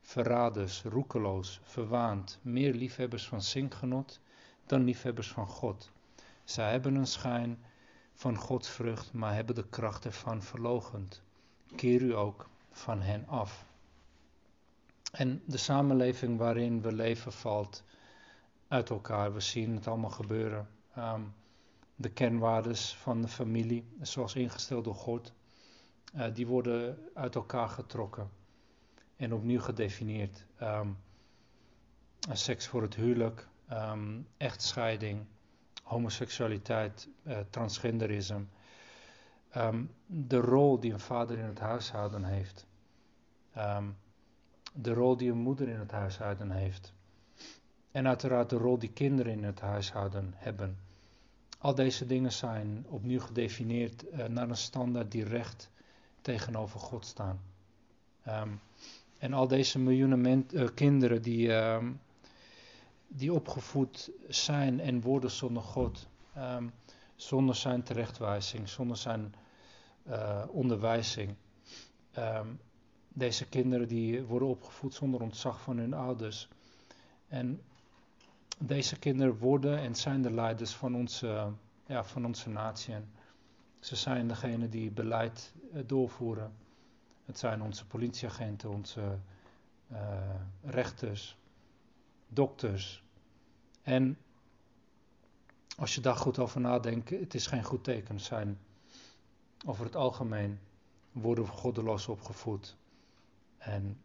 verraders, 0.00 0.82
roekeloos, 0.82 1.60
verwaand, 1.62 2.38
meer 2.42 2.74
liefhebbers 2.74 3.28
van 3.28 3.42
zingenot 3.42 4.20
dan 4.66 4.84
liefhebbers 4.84 5.28
van 5.28 5.46
God. 5.46 5.90
Zij 6.44 6.70
hebben 6.70 6.94
een 6.94 7.06
schijn 7.06 7.58
van 8.14 8.36
Gods 8.36 8.68
vrucht, 8.68 9.12
maar 9.12 9.34
hebben 9.34 9.54
de 9.54 9.68
kracht 9.68 10.04
ervan 10.04 10.42
verlogend. 10.42 11.22
Keer 11.76 12.02
u 12.02 12.14
ook 12.14 12.48
van 12.70 13.00
hen 13.00 13.26
af. 13.26 13.66
En 15.12 15.42
de 15.46 15.56
samenleving 15.56 16.38
waarin 16.38 16.82
we 16.82 16.92
leven 16.92 17.32
valt 17.32 17.84
uit 18.68 18.90
elkaar. 18.90 19.32
We 19.34 19.40
zien 19.40 19.74
het 19.74 19.86
allemaal 19.86 20.10
gebeuren. 20.10 20.68
Ehm, 20.94 21.22
de 21.96 22.10
kernwaardes 22.10 22.96
van 22.96 23.22
de 23.22 23.28
familie, 23.28 23.88
zoals 24.00 24.34
ingesteld 24.34 24.84
door 24.84 24.94
God, 24.94 25.32
uh, 26.14 26.34
die 26.34 26.46
worden 26.46 26.98
uit 27.14 27.34
elkaar 27.34 27.68
getrokken 27.68 28.30
en 29.16 29.34
opnieuw 29.34 29.60
gedefinieerd. 29.60 30.46
Um, 30.62 30.98
seks 32.32 32.66
voor 32.66 32.82
het 32.82 32.94
huwelijk, 32.94 33.48
um, 33.72 34.26
echtscheiding, 34.36 35.26
homoseksualiteit, 35.82 37.08
uh, 37.22 37.38
transgenderisme. 37.50 38.44
De 40.06 40.36
rol 40.36 40.80
die 40.80 40.92
een 40.92 41.00
vader 41.00 41.38
in 41.38 41.44
het 41.44 41.58
huishouden 41.58 42.24
heeft. 42.24 42.66
De 44.82 44.92
rol 44.92 45.16
die 45.16 45.30
een 45.30 45.38
moeder 45.38 45.68
in 45.68 45.78
het 45.78 45.90
huishouden 45.90 46.50
heeft. 46.50 46.92
En 47.90 48.06
uiteraard 48.06 48.50
de 48.50 48.56
rol 48.56 48.78
die 48.78 48.92
kinderen 48.92 49.32
in 49.32 49.44
het 49.44 49.60
huishouden 49.60 50.32
hebben. 50.36 50.78
Al 51.58 51.74
deze 51.74 52.06
dingen 52.06 52.32
zijn 52.32 52.84
opnieuw 52.88 53.20
gedefinieerd 53.20 54.04
uh, 54.12 54.24
naar 54.24 54.48
een 54.48 54.56
standaard 54.56 55.10
die 55.10 55.24
recht 55.24 55.70
tegenover 56.20 56.80
God 56.80 57.06
staan. 57.06 57.40
Um, 58.28 58.60
en 59.18 59.32
al 59.32 59.48
deze 59.48 59.78
miljoenen 59.78 60.46
uh, 60.52 60.68
kinderen 60.74 61.22
die, 61.22 61.46
uh, 61.46 61.84
die 63.08 63.32
opgevoed 63.32 64.10
zijn 64.28 64.80
en 64.80 65.00
worden 65.00 65.30
zonder 65.30 65.62
God, 65.62 66.08
um, 66.36 66.72
zonder 67.16 67.54
zijn 67.54 67.82
terechtwijzing, 67.82 68.68
zonder 68.68 68.96
zijn 68.96 69.34
uh, 70.08 70.42
onderwijzing. 70.48 71.34
Deze 73.08 73.48
kinderen 73.48 73.88
die 73.88 74.22
worden 74.22 74.48
opgevoed 74.48 74.94
zonder 74.94 75.20
ontzag 75.20 75.60
van 75.60 75.78
hun 75.78 75.94
ouders. 75.94 76.48
En 77.28 77.62
deze 78.58 78.98
kinderen 78.98 79.38
worden 79.38 79.78
en 79.78 79.94
zijn 79.94 80.22
de 80.22 80.30
leiders 80.30 80.74
van 80.74 80.94
onze, 80.94 81.52
ja, 81.86 82.04
van 82.04 82.24
onze 82.24 82.48
natie. 82.48 82.94
Ze 83.80 83.96
zijn 83.96 84.28
degene 84.28 84.68
die 84.68 84.90
beleid 84.90 85.54
uh, 85.72 85.82
doorvoeren. 85.86 86.52
Het 87.24 87.38
zijn 87.38 87.62
onze 87.62 87.86
politieagenten, 87.86 88.70
onze 88.70 89.18
uh, 89.92 89.98
rechters, 90.62 91.36
dokters. 92.28 93.02
En 93.82 94.18
als 95.76 95.94
je 95.94 96.00
daar 96.00 96.16
goed 96.16 96.38
over 96.38 96.60
nadenkt, 96.60 97.10
het 97.10 97.34
is 97.34 97.46
geen 97.46 97.64
goed 97.64 97.84
teken. 97.84 98.20
Zijn 98.20 98.58
over 99.66 99.84
het 99.84 99.96
algemeen 99.96 100.58
worden 101.12 101.44
we 101.44 101.50
goddeloos 101.50 102.08
opgevoed. 102.08 102.76
En 103.58 104.00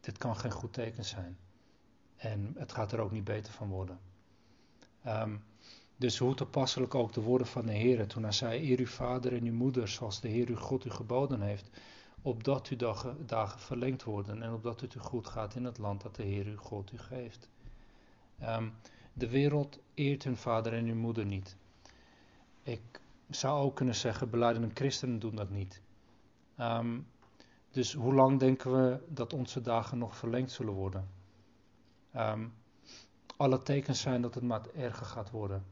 dit 0.00 0.18
kan 0.18 0.36
geen 0.36 0.50
goed 0.50 0.72
teken 0.72 1.04
zijn. 1.04 1.36
En 2.16 2.54
het 2.58 2.72
gaat 2.72 2.92
er 2.92 3.00
ook 3.00 3.10
niet 3.10 3.24
beter 3.24 3.52
van 3.52 3.68
worden. 3.68 3.98
Um, 5.06 5.44
dus 5.96 6.18
hoe 6.18 6.34
toepasselijk 6.34 6.94
ook 6.94 7.12
de 7.12 7.20
woorden 7.20 7.46
van 7.46 7.66
de 7.66 7.72
Heer 7.72 8.06
toen 8.06 8.22
hij 8.22 8.32
zei, 8.32 8.70
eer 8.70 8.78
uw 8.78 8.86
vader 8.86 9.32
en 9.32 9.44
uw 9.44 9.52
moeder 9.52 9.88
zoals 9.88 10.20
de 10.20 10.28
Heer 10.28 10.48
uw 10.48 10.56
God 10.56 10.84
u 10.84 10.90
geboden 10.90 11.40
heeft, 11.40 11.70
opdat 12.22 12.68
uw 12.68 12.76
dagen, 13.26 13.60
verlengd 13.60 14.02
worden 14.02 14.42
en 14.42 14.52
opdat 14.52 14.80
het 14.80 14.94
u 14.94 15.00
goed 15.00 15.26
gaat 15.26 15.54
in 15.54 15.64
het 15.64 15.78
land 15.78 16.00
dat 16.00 16.14
de 16.14 16.22
Heer 16.22 16.46
uw 16.46 16.56
God 16.56 16.92
u 16.92 16.98
geeft. 16.98 17.48
Um, 18.42 18.72
de 19.12 19.28
wereld 19.28 19.78
eert 19.94 20.24
hun 20.24 20.36
vader 20.36 20.72
en 20.72 20.86
hun 20.86 20.98
moeder 20.98 21.26
niet. 21.26 21.56
Ik 22.62 23.00
zou 23.30 23.62
ook 23.62 23.76
kunnen 23.76 23.94
zeggen, 23.94 24.30
beleidende 24.30 24.70
christenen 24.74 25.18
doen 25.18 25.34
dat 25.34 25.50
niet. 25.50 25.80
Um, 26.60 27.06
dus 27.74 27.92
hoe 27.92 28.14
lang 28.14 28.38
denken 28.38 28.72
we 28.72 28.98
dat 29.08 29.32
onze 29.32 29.60
dagen 29.60 29.98
nog 29.98 30.16
verlengd 30.16 30.50
zullen 30.52 30.74
worden? 30.74 31.08
Um, 32.16 32.54
alle 33.36 33.62
tekens 33.62 34.00
zijn 34.00 34.22
dat 34.22 34.34
het 34.34 34.44
maar 34.44 34.66
erger 34.76 35.06
gaat 35.06 35.30
worden. 35.30 35.64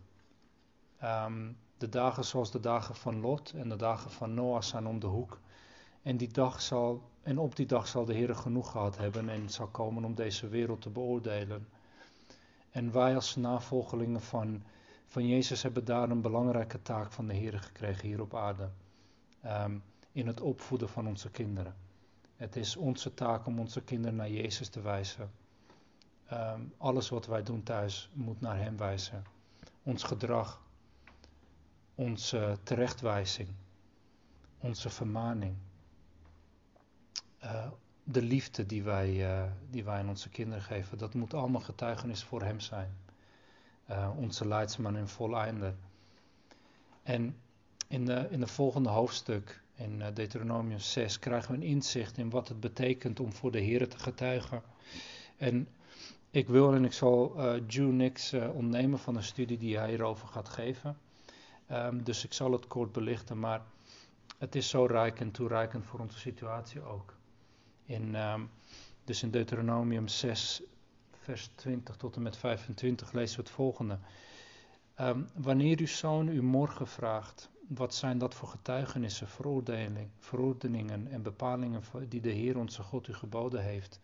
Um, 1.03 1.57
de 1.79 1.89
dagen 1.89 2.25
zoals 2.25 2.51
de 2.51 2.61
dagen 2.61 2.95
van 2.95 3.21
Lot 3.21 3.53
en 3.53 3.69
de 3.69 3.77
dagen 3.77 4.11
van 4.11 4.35
Noach 4.35 4.65
zijn 4.65 4.87
om 4.87 5.01
de 5.01 5.07
hoek. 5.07 5.41
En, 6.03 6.17
die 6.17 6.33
dag 6.33 6.61
zal, 6.61 7.03
en 7.23 7.39
op 7.39 7.57
die 7.57 7.67
dag 7.67 7.89
zal 7.89 8.05
de 8.05 8.15
Heer 8.15 8.35
genoeg 8.35 8.71
gehad 8.71 8.97
hebben 8.97 9.29
en 9.29 9.51
zal 9.51 9.67
komen 9.67 10.05
om 10.05 10.15
deze 10.15 10.49
wereld 10.49 10.81
te 10.81 10.91
beoordelen. 10.91 11.69
En 12.71 12.93
wij 12.93 13.15
als 13.15 13.37
navolgelingen 13.37 14.21
van, 14.21 14.63
van 15.07 15.27
Jezus 15.27 15.63
hebben 15.63 15.85
daar 15.85 16.11
een 16.11 16.23
belangrijke 16.23 16.83
taak 16.83 17.13
van 17.13 17.27
de 17.27 17.35
Heer 17.35 17.61
gekregen 17.61 18.09
hier 18.09 18.21
op 18.21 18.35
aarde. 18.35 18.71
Um, 19.45 19.83
in 20.13 20.27
het 20.27 20.41
opvoeden 20.41 20.89
van 20.89 21.07
onze 21.07 21.31
kinderen. 21.31 21.75
Het 22.43 22.57
is 22.57 22.77
onze 22.77 23.15
taak 23.15 23.47
om 23.47 23.59
onze 23.59 23.83
kinderen 23.83 24.17
naar 24.17 24.31
Jezus 24.31 24.69
te 24.69 24.81
wijzen. 24.81 25.31
Um, 26.33 26.75
alles 26.79 27.09
wat 27.09 27.27
wij 27.27 27.43
doen 27.43 27.63
thuis 27.63 28.11
moet 28.13 28.41
naar 28.41 28.57
Hem 28.59 28.77
wijzen. 28.77 29.25
Ons 29.83 30.03
gedrag, 30.03 30.63
onze 31.95 32.57
terechtwijzing, 32.63 33.49
onze 34.59 34.91
vermaning, 34.91 35.57
uh, 37.45 37.67
de 38.05 38.23
liefde 38.23 38.67
die 38.67 38.83
wij, 38.83 39.43
uh, 39.43 39.51
die 39.71 39.85
wij 39.85 39.99
aan 39.99 40.09
onze 40.09 40.29
kinderen 40.29 40.63
geven, 40.63 40.99
dat 40.99 41.15
moet 41.15 41.35
allemaal 41.35 41.61
getuigenis 41.61 42.25
voor 42.25 42.43
Hem 42.43 42.61
zijn. 42.61 42.97
Uh, 43.91 44.11
onze 44.17 44.49
leidsman 44.49 44.97
in 44.97 45.09
voleinde. 45.09 45.75
En 47.03 47.37
in 47.89 48.05
de, 48.05 48.27
in 48.31 48.41
de 48.41 48.47
volgende 48.47 48.89
hoofdstuk, 48.89 49.63
in 49.83 50.15
Deuteronomium 50.15 50.79
6, 50.79 51.19
krijgen 51.19 51.51
we 51.51 51.57
een 51.57 51.71
inzicht 51.71 52.19
in 52.19 52.31
wat 52.31 52.49
het 52.49 52.61
betekent 52.61 53.21
om 53.21 53.33
voor 53.33 53.51
de 53.51 53.61
Heer 53.61 53.89
te 53.89 53.99
getuigen. 53.99 54.63
En 55.37 55.69
ik 56.31 56.49
wil 56.49 56.75
en 56.75 56.85
ik 56.85 56.93
zal 56.93 57.35
uh, 57.37 57.63
Jew 57.67 57.93
niks 57.93 58.33
uh, 58.33 58.55
ontnemen 58.55 58.99
van 58.99 59.15
de 59.15 59.23
studie 59.23 59.59
die 59.59 59.79
hij 59.79 59.89
hierover 59.89 60.29
gaat 60.29 60.49
geven. 60.49 60.99
Um, 61.71 62.05
dus 62.05 62.25
ik 62.25 62.33
zal 62.33 62.53
het 62.53 62.67
kort 62.67 62.93
belichten, 62.93 63.39
maar 63.39 63.63
het 64.39 64.55
is 64.55 64.69
zo 64.69 64.85
rijk 64.85 65.21
en 65.21 65.31
toereikend 65.31 65.85
voor 65.85 66.01
onze 66.01 66.19
situatie 66.19 66.83
ook. 66.83 67.15
In, 67.85 68.15
um, 68.15 68.51
dus 69.05 69.23
in 69.23 69.31
Deuteronomium 69.31 70.09
6, 70.09 70.63
vers 71.11 71.51
20 71.55 71.97
tot 71.97 72.17
en 72.17 72.23
met 72.23 72.37
25 72.37 73.13
lezen 73.13 73.37
we 73.37 73.43
het 73.43 73.53
volgende. 73.53 73.99
Um, 75.01 75.29
wanneer 75.35 75.79
uw 75.79 75.87
zoon 75.87 76.29
u 76.29 76.43
morgen 76.43 76.87
vraagt, 76.87 77.51
wat 77.75 77.95
zijn 77.95 78.19
dat 78.19 78.35
voor 78.35 78.49
getuigenissen, 78.49 79.29
verordeningen 80.19 81.09
en 81.11 81.23
bepalingen 81.23 81.83
die 82.09 82.21
de 82.21 82.31
Heer 82.31 82.59
onze 82.59 82.83
God 82.83 83.09
u 83.09 83.15
geboden 83.15 83.63
heeft? 83.63 84.01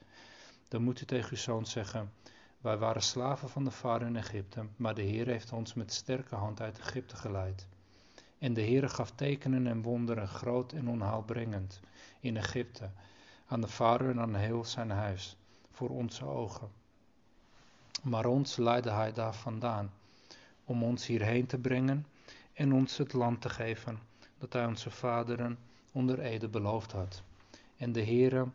dan 0.68 0.82
moet 0.82 1.00
u 1.00 1.04
tegen 1.04 1.30
uw 1.30 1.36
zoon 1.36 1.66
zeggen: 1.66 2.12
Wij 2.60 2.78
waren 2.78 3.02
slaven 3.02 3.48
van 3.48 3.64
de 3.64 3.70
vader 3.70 4.06
in 4.08 4.16
Egypte, 4.16 4.66
maar 4.76 4.94
de 4.94 5.02
Heer 5.02 5.26
heeft 5.26 5.52
ons 5.52 5.74
met 5.74 5.92
sterke 5.92 6.34
hand 6.34 6.60
uit 6.60 6.78
Egypte 6.78 7.16
geleid. 7.16 7.66
En 8.38 8.54
de 8.54 8.60
Heer 8.60 8.88
gaf 8.88 9.10
tekenen 9.10 9.66
en 9.66 9.82
wonderen, 9.82 10.28
groot 10.28 10.72
en 10.72 10.88
onhaalbrengend, 10.88 11.80
in 12.20 12.36
Egypte, 12.36 12.90
aan 13.46 13.60
de 13.60 13.68
vader 13.68 14.10
en 14.10 14.20
aan 14.20 14.34
heel 14.34 14.64
zijn 14.64 14.90
huis, 14.90 15.36
voor 15.70 15.88
onze 15.88 16.24
ogen. 16.24 16.70
Maar 18.02 18.26
ons 18.26 18.56
leidde 18.56 18.90
hij 18.90 19.12
daar 19.12 19.34
vandaan, 19.34 19.92
om 20.64 20.82
ons 20.82 21.06
hierheen 21.06 21.46
te 21.46 21.58
brengen 21.58 22.06
en 22.58 22.72
ons 22.72 22.96
het 22.96 23.12
land 23.12 23.40
te 23.40 23.48
geven, 23.48 23.98
dat 24.38 24.52
hij 24.52 24.66
onze 24.66 24.90
vaderen 24.90 25.58
onder 25.92 26.20
ede 26.20 26.48
beloofd 26.48 26.92
had. 26.92 27.22
En 27.76 27.92
de 27.92 28.04
Heere 28.04 28.48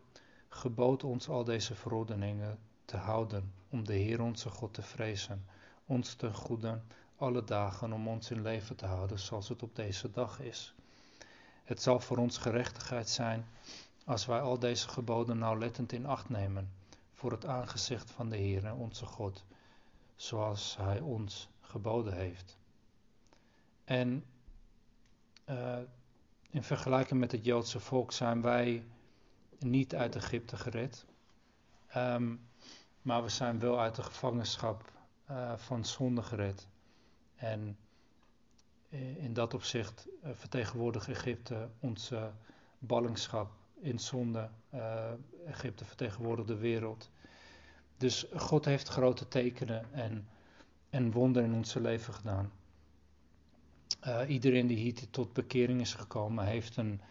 gebood 0.50 1.04
ons 1.04 1.30
al 1.30 1.44
deze 1.44 1.76
verordeningen 1.76 2.60
te 2.86 2.98
houden, 2.98 3.54
om 3.70 3.86
de 3.86 3.94
Heer 3.94 4.22
onze 4.22 4.50
God 4.50 4.74
te 4.74 4.82
vrezen, 4.82 5.46
ons 5.86 6.14
ten 6.14 6.34
goede 6.34 6.82
alle 7.18 7.44
dagen 7.44 7.94
om 7.94 8.08
ons 8.08 8.32
in 8.32 8.42
leven 8.42 8.76
te 8.76 8.86
houden 8.86 9.20
zoals 9.20 9.50
het 9.50 9.64
op 9.64 9.76
deze 9.76 10.12
dag 10.12 10.40
is. 10.40 10.74
Het 11.64 11.82
zal 11.82 12.00
voor 12.00 12.18
ons 12.18 12.38
gerechtigheid 12.38 13.10
zijn 13.10 13.48
als 14.06 14.26
wij 14.26 14.42
al 14.42 14.60
deze 14.60 14.90
geboden 14.90 15.38
nauwlettend 15.38 15.92
in 15.92 16.06
acht 16.06 16.30
nemen, 16.30 16.72
voor 17.14 17.32
het 17.32 17.46
aangezicht 17.46 18.12
van 18.12 18.30
de 18.30 18.38
Heer 18.38 18.74
onze 18.74 19.06
God, 19.06 19.44
zoals 20.16 20.78
Hij 20.78 21.00
ons 21.00 21.50
geboden 21.62 22.14
heeft. 22.14 22.62
En 23.94 24.26
uh, 25.50 25.78
in 26.50 26.64
vergelijking 26.64 27.20
met 27.20 27.32
het 27.32 27.46
Joodse 27.46 27.80
volk 27.80 28.12
zijn 28.12 28.42
wij 28.42 28.86
niet 29.60 29.96
uit 29.96 30.16
Egypte 30.16 30.58
gered. 30.58 31.06
Um, 31.98 32.48
maar 33.02 33.24
we 33.24 33.30
zijn 33.30 33.60
wel 33.60 33.80
uit 33.80 33.96
de 33.96 34.04
gevangenschap 34.04 34.92
uh, 35.32 35.54
van 35.58 35.86
zonde 35.86 36.24
gered. 36.24 36.68
En 37.36 37.78
in 39.16 39.34
dat 39.34 39.54
opzicht 39.54 40.08
vertegenwoordigt 40.24 41.08
Egypte 41.08 41.70
onze 41.80 42.32
ballingschap 42.80 43.52
in 43.80 44.00
zonde. 44.00 44.50
Egypte 45.46 45.86
vertegenwoordigt 45.86 46.48
de 46.48 46.58
wereld. 46.58 47.10
Dus 47.98 48.26
God 48.36 48.66
heeft 48.66 48.88
grote 48.88 49.28
tekenen 49.28 49.94
en, 49.94 50.28
en 50.90 51.12
wonderen 51.12 51.50
in 51.50 51.56
onze 51.56 51.82
leven 51.82 52.14
gedaan. 52.14 52.52
Uh, 54.08 54.30
iedereen 54.30 54.68
die 54.68 54.78
hier 54.78 55.10
tot 55.10 55.34
bekering 55.34 55.82
is 55.82 55.94
gekomen, 55.94 56.46
heeft 56.46 56.78
een 56.78 57.02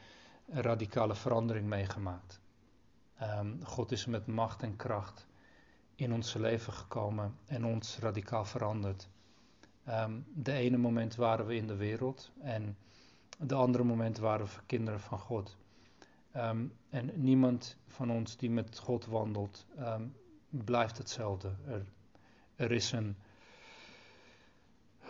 radicale 0.46 1.14
verandering 1.14 1.66
meegemaakt. 1.66 2.40
Um, 3.22 3.64
God 3.64 3.92
is 3.92 4.06
met 4.06 4.26
macht 4.26 4.62
en 4.62 4.76
kracht 4.76 5.26
in 5.94 6.12
ons 6.12 6.34
leven 6.34 6.72
gekomen 6.72 7.36
en 7.46 7.64
ons 7.64 7.98
radicaal 7.98 8.44
veranderd. 8.44 9.08
Um, 9.88 10.24
de 10.34 10.52
ene 10.52 10.76
moment 10.76 11.14
waren 11.14 11.46
we 11.46 11.54
in 11.54 11.66
de 11.66 11.76
wereld 11.76 12.30
en 12.40 12.76
de 13.38 13.54
andere 13.54 13.84
moment 13.84 14.18
waren 14.18 14.46
we 14.46 14.52
kinderen 14.66 15.00
van 15.00 15.18
God. 15.18 15.56
Um, 16.36 16.72
en 16.90 17.10
niemand 17.14 17.76
van 17.86 18.10
ons 18.10 18.36
die 18.36 18.50
met 18.50 18.78
God 18.78 19.06
wandelt, 19.06 19.66
blijft 20.50 20.98
hetzelfde. 20.98 21.54
Er, 21.66 21.84
er 22.56 22.72
is 22.72 22.92
een 22.92 23.16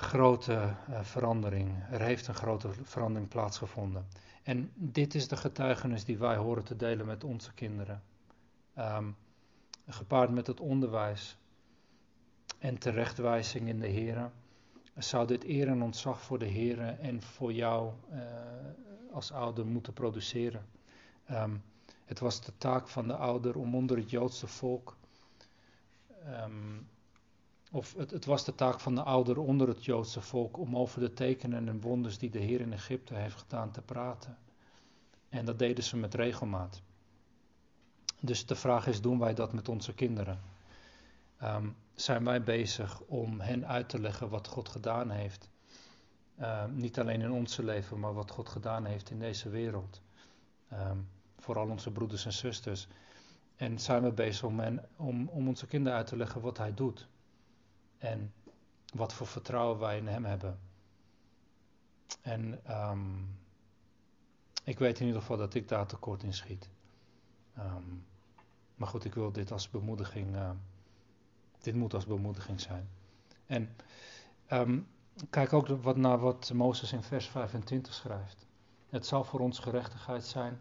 grote 0.03 0.53
uh, 0.90 1.00
verandering. 1.03 1.84
Er 1.90 2.00
heeft 2.00 2.26
een 2.26 2.34
grote 2.34 2.68
verandering 2.82 3.28
plaatsgevonden. 3.28 4.07
En 4.42 4.70
dit 4.74 5.14
is 5.14 5.28
de 5.28 5.36
getuigenis 5.36 6.05
die 6.05 6.18
wij 6.18 6.36
horen 6.36 6.64
te 6.64 6.76
delen 6.76 7.07
met 7.07 7.24
onze 7.24 7.53
kinderen. 7.53 8.03
Um, 8.78 9.16
gepaard 9.86 10.30
met 10.30 10.46
het 10.46 10.61
onderwijs 10.61 11.36
en 12.59 12.78
terechtwijzing 12.78 13.68
in 13.68 13.80
de 13.80 13.86
Heer, 13.86 14.30
zou 14.96 15.26
dit 15.26 15.44
eer 15.44 15.68
en 15.68 15.82
ontzag 15.82 16.20
voor 16.20 16.38
de 16.38 16.46
Heer 16.46 16.98
en 16.98 17.22
voor 17.22 17.53
jou 17.53 17.92
uh, 18.12 18.20
als 19.12 19.32
ouder 19.32 19.66
moeten 19.66 19.92
produceren. 19.92 20.66
Um, 21.30 21.62
het 22.05 22.18
was 22.18 22.40
de 22.40 22.53
taak 22.59 22.88
van 22.88 23.07
de 23.07 23.16
ouder 23.16 23.59
om 23.59 23.74
onder 23.74 23.96
het 23.96 24.11
Joodse 24.11 24.46
volk 24.46 24.96
um, 26.26 26.88
of 27.74 27.94
het, 27.96 28.10
het, 28.10 28.24
was 28.24 28.44
de 28.44 28.54
taak 28.54 28.80
van 28.80 28.94
de 28.94 29.02
ouder 29.02 29.38
onder 29.38 29.68
het 29.68 29.84
Joodse 29.84 30.20
volk 30.20 30.58
om 30.58 30.76
over 30.76 31.00
de 31.00 31.12
tekenen 31.12 31.68
en 31.68 31.80
wonders 31.80 32.18
die 32.18 32.30
de 32.30 32.38
Heer 32.38 32.60
in 32.60 32.72
Egypte 32.72 33.14
heeft 33.14 33.36
gedaan 33.36 33.70
te 33.70 33.82
praten. 33.82 34.38
En 35.28 35.44
dat 35.44 35.58
deden 35.58 35.84
ze 35.84 35.96
met 35.96 36.14
regelmaat. 36.14 36.82
Dus 38.20 38.46
de 38.46 38.54
vraag 38.54 38.86
is, 38.86 39.00
doen 39.00 39.18
wij 39.18 39.34
dat 39.34 39.52
met 39.52 39.68
onze 39.68 39.94
kinderen? 39.94 40.40
Um, 41.42 41.76
zijn 41.94 42.24
wij 42.24 42.42
bezig 42.42 43.00
om 43.00 43.40
hen 43.40 43.66
uit 43.66 43.88
te 43.88 44.00
leggen 44.00 44.28
wat 44.28 44.48
God 44.48 44.68
gedaan 44.68 45.10
heeft? 45.10 45.50
Uh, 46.40 46.64
niet 46.64 46.98
alleen 46.98 47.20
in 47.20 47.32
onze 47.32 47.64
leven, 47.64 48.00
maar 48.00 48.14
wat 48.14 48.30
God 48.30 48.48
gedaan 48.48 48.84
heeft 48.84 49.10
in 49.10 49.18
deze 49.18 49.48
wereld. 49.48 50.00
Um, 50.72 51.08
vooral 51.38 51.68
onze 51.68 51.90
broeders 51.90 52.24
en 52.24 52.32
zusters. 52.32 52.88
En 53.56 53.78
zijn 53.78 54.02
we 54.02 54.12
bezig 54.12 54.44
om, 54.44 54.60
hen, 54.60 54.84
om, 54.96 55.28
om 55.28 55.48
onze 55.48 55.66
kinderen 55.66 55.98
uit 55.98 56.06
te 56.06 56.16
leggen 56.16 56.40
wat 56.40 56.58
Hij 56.58 56.74
doet? 56.74 57.08
En 58.03 58.32
wat 58.94 59.12
voor 59.12 59.26
vertrouwen 59.26 59.78
wij 59.78 59.96
in 59.96 60.07
Hem 60.07 60.24
hebben. 60.24 60.59
En 62.22 62.61
um, 62.70 63.38
ik 64.64 64.78
weet 64.78 65.00
in 65.00 65.07
ieder 65.07 65.20
geval 65.20 65.36
dat 65.36 65.55
ik 65.55 65.68
daar 65.68 65.86
tekort 65.86 66.22
in 66.22 66.34
schiet. 66.34 66.68
Um, 67.59 68.07
maar 68.74 68.88
goed, 68.88 69.05
ik 69.05 69.14
wil 69.14 69.32
dit 69.32 69.53
als 69.53 69.70
bemoediging. 69.70 70.34
Uh, 70.34 70.50
dit 71.59 71.74
moet 71.74 71.94
als 71.94 72.07
bemoediging 72.07 72.61
zijn. 72.61 72.88
En 73.46 73.76
um, 74.50 74.86
kijk 75.30 75.53
ook 75.53 75.68
wat 75.68 75.96
naar 75.96 76.18
wat 76.18 76.53
Mozes 76.53 76.92
in 76.92 77.03
vers 77.03 77.28
25 77.28 77.94
schrijft. 77.94 78.46
Het 78.88 79.07
zal 79.07 79.24
voor 79.24 79.40
ons 79.40 79.59
gerechtigheid 79.59 80.24
zijn 80.24 80.61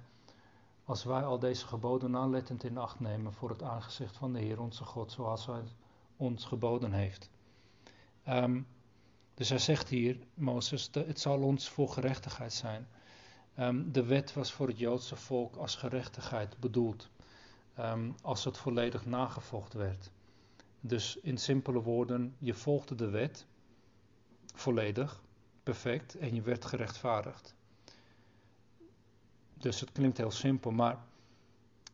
als 0.85 1.03
wij 1.03 1.23
al 1.23 1.39
deze 1.39 1.67
geboden 1.67 2.15
aanlettend 2.15 2.63
in 2.63 2.77
acht 2.77 2.99
nemen 2.99 3.33
voor 3.33 3.49
het 3.49 3.63
aangezicht 3.63 4.17
van 4.17 4.33
de 4.33 4.39
Heer 4.39 4.59
onze 4.61 4.85
God, 4.85 5.11
zoals 5.11 5.45
hij 5.45 5.63
ons 6.17 6.45
geboden 6.45 6.93
heeft. 6.93 7.29
Um, 8.29 8.67
dus 9.33 9.49
hij 9.49 9.59
zegt 9.59 9.89
hier, 9.89 10.17
Mozes, 10.33 10.89
het 10.91 11.19
zal 11.19 11.41
ons 11.41 11.69
voor 11.69 11.89
gerechtigheid 11.89 12.53
zijn. 12.53 12.87
Um, 13.59 13.91
de 13.91 14.03
wet 14.05 14.33
was 14.33 14.51
voor 14.51 14.67
het 14.67 14.77
Joodse 14.77 15.15
volk 15.15 15.55
als 15.55 15.75
gerechtigheid 15.75 16.59
bedoeld, 16.59 17.09
um, 17.79 18.15
als 18.21 18.43
het 18.43 18.57
volledig 18.57 19.05
nagevolgd 19.05 19.73
werd. 19.73 20.11
Dus 20.79 21.17
in 21.21 21.37
simpele 21.37 21.81
woorden, 21.81 22.35
je 22.37 22.53
volgde 22.53 22.95
de 22.95 23.09
wet 23.09 23.45
volledig, 24.53 25.21
perfect, 25.63 26.15
en 26.15 26.35
je 26.35 26.41
werd 26.41 26.65
gerechtvaardigd. 26.65 27.55
Dus 29.53 29.79
het 29.79 29.91
klinkt 29.91 30.17
heel 30.17 30.31
simpel, 30.31 30.71
maar 30.71 30.97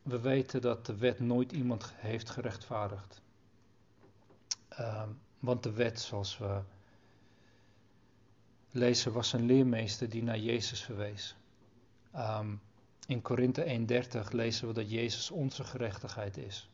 we 0.02 0.20
weten 0.20 0.60
dat 0.60 0.86
de 0.86 0.96
wet 0.96 1.20
nooit 1.20 1.52
iemand 1.52 1.92
heeft 1.96 2.30
gerechtvaardigd. 2.30 3.22
Um, 4.80 5.18
want 5.38 5.62
de 5.62 5.72
wet, 5.72 6.00
zoals 6.00 6.38
we 6.38 6.60
lezen, 8.70 9.12
was 9.12 9.32
een 9.32 9.46
leermeester 9.46 10.08
die 10.08 10.22
naar 10.22 10.38
Jezus 10.38 10.82
verwees. 10.82 11.36
Um, 12.16 12.60
in 13.06 13.22
Korinthe 13.22 13.64
1:30 13.64 14.32
lezen 14.32 14.68
we 14.68 14.74
dat 14.74 14.90
Jezus 14.90 15.30
onze 15.30 15.64
gerechtigheid 15.64 16.36
is. 16.36 16.70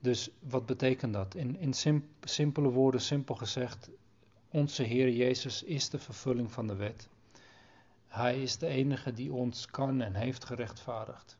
Dus 0.00 0.30
wat 0.38 0.66
betekent 0.66 1.12
dat? 1.12 1.34
In, 1.34 1.56
in 1.58 1.74
simpele 2.20 2.68
woorden, 2.68 3.00
simpel 3.00 3.34
gezegd, 3.34 3.90
onze 4.48 4.82
Heer 4.82 5.10
Jezus 5.10 5.62
is 5.62 5.90
de 5.90 5.98
vervulling 5.98 6.52
van 6.52 6.66
de 6.66 6.74
wet. 6.74 7.08
Hij 8.06 8.42
is 8.42 8.58
de 8.58 8.66
enige 8.66 9.12
die 9.12 9.32
ons 9.32 9.66
kan 9.66 10.00
en 10.00 10.14
heeft 10.14 10.44
gerechtvaardigd. 10.44 11.38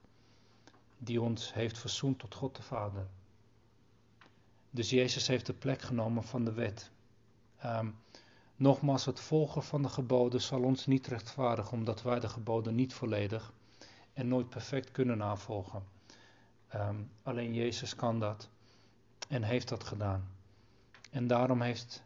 Die 0.99 1.20
ons 1.20 1.55
heeft 1.55 1.78
verzoend 1.78 2.18
tot 2.18 2.35
God 2.35 2.57
de 2.57 2.62
Vader. 2.62 3.07
Dus 4.71 4.91
Jezus 4.91 5.27
heeft 5.27 5.47
de 5.47 5.53
plek 5.53 5.83
genomen 5.83 6.23
van 6.23 6.45
de 6.45 6.53
wet. 6.53 6.91
Um, 7.64 7.97
nogmaals, 8.57 9.05
het 9.05 9.21
volgen 9.21 9.62
van 9.62 9.83
de 9.83 9.89
geboden 9.89 10.41
zal 10.41 10.62
ons 10.62 10.87
niet 10.87 11.07
rechtvaardigen, 11.07 11.73
omdat 11.73 12.03
wij 12.03 12.21
de 12.21 12.29
geboden 12.29 12.75
niet 12.75 12.95
volledig 12.95 13.53
en 14.12 14.29
nooit 14.29 14.49
perfect 14.49 14.91
kunnen 14.91 15.18
navolgen. 15.18 15.83
Um, 16.75 17.11
alleen 17.23 17.55
Jezus 17.55 17.95
kan 17.95 18.21
dat 18.21 18.49
en 19.29 19.43
heeft 19.43 19.68
dat 19.68 19.85
gedaan. 19.85 20.29
En 21.11 21.27
daarom 21.27 21.61
heeft 21.61 22.03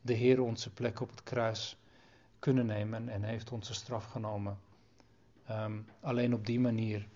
de 0.00 0.12
Heer 0.12 0.40
onze 0.40 0.70
plek 0.70 1.00
op 1.00 1.10
het 1.10 1.22
kruis 1.22 1.76
kunnen 2.38 2.66
nemen 2.66 3.08
en 3.08 3.22
heeft 3.22 3.50
onze 3.50 3.74
straf 3.74 4.04
genomen. 4.04 4.58
Um, 5.50 5.86
alleen 6.00 6.34
op 6.34 6.46
die 6.46 6.60
manier 6.60 7.08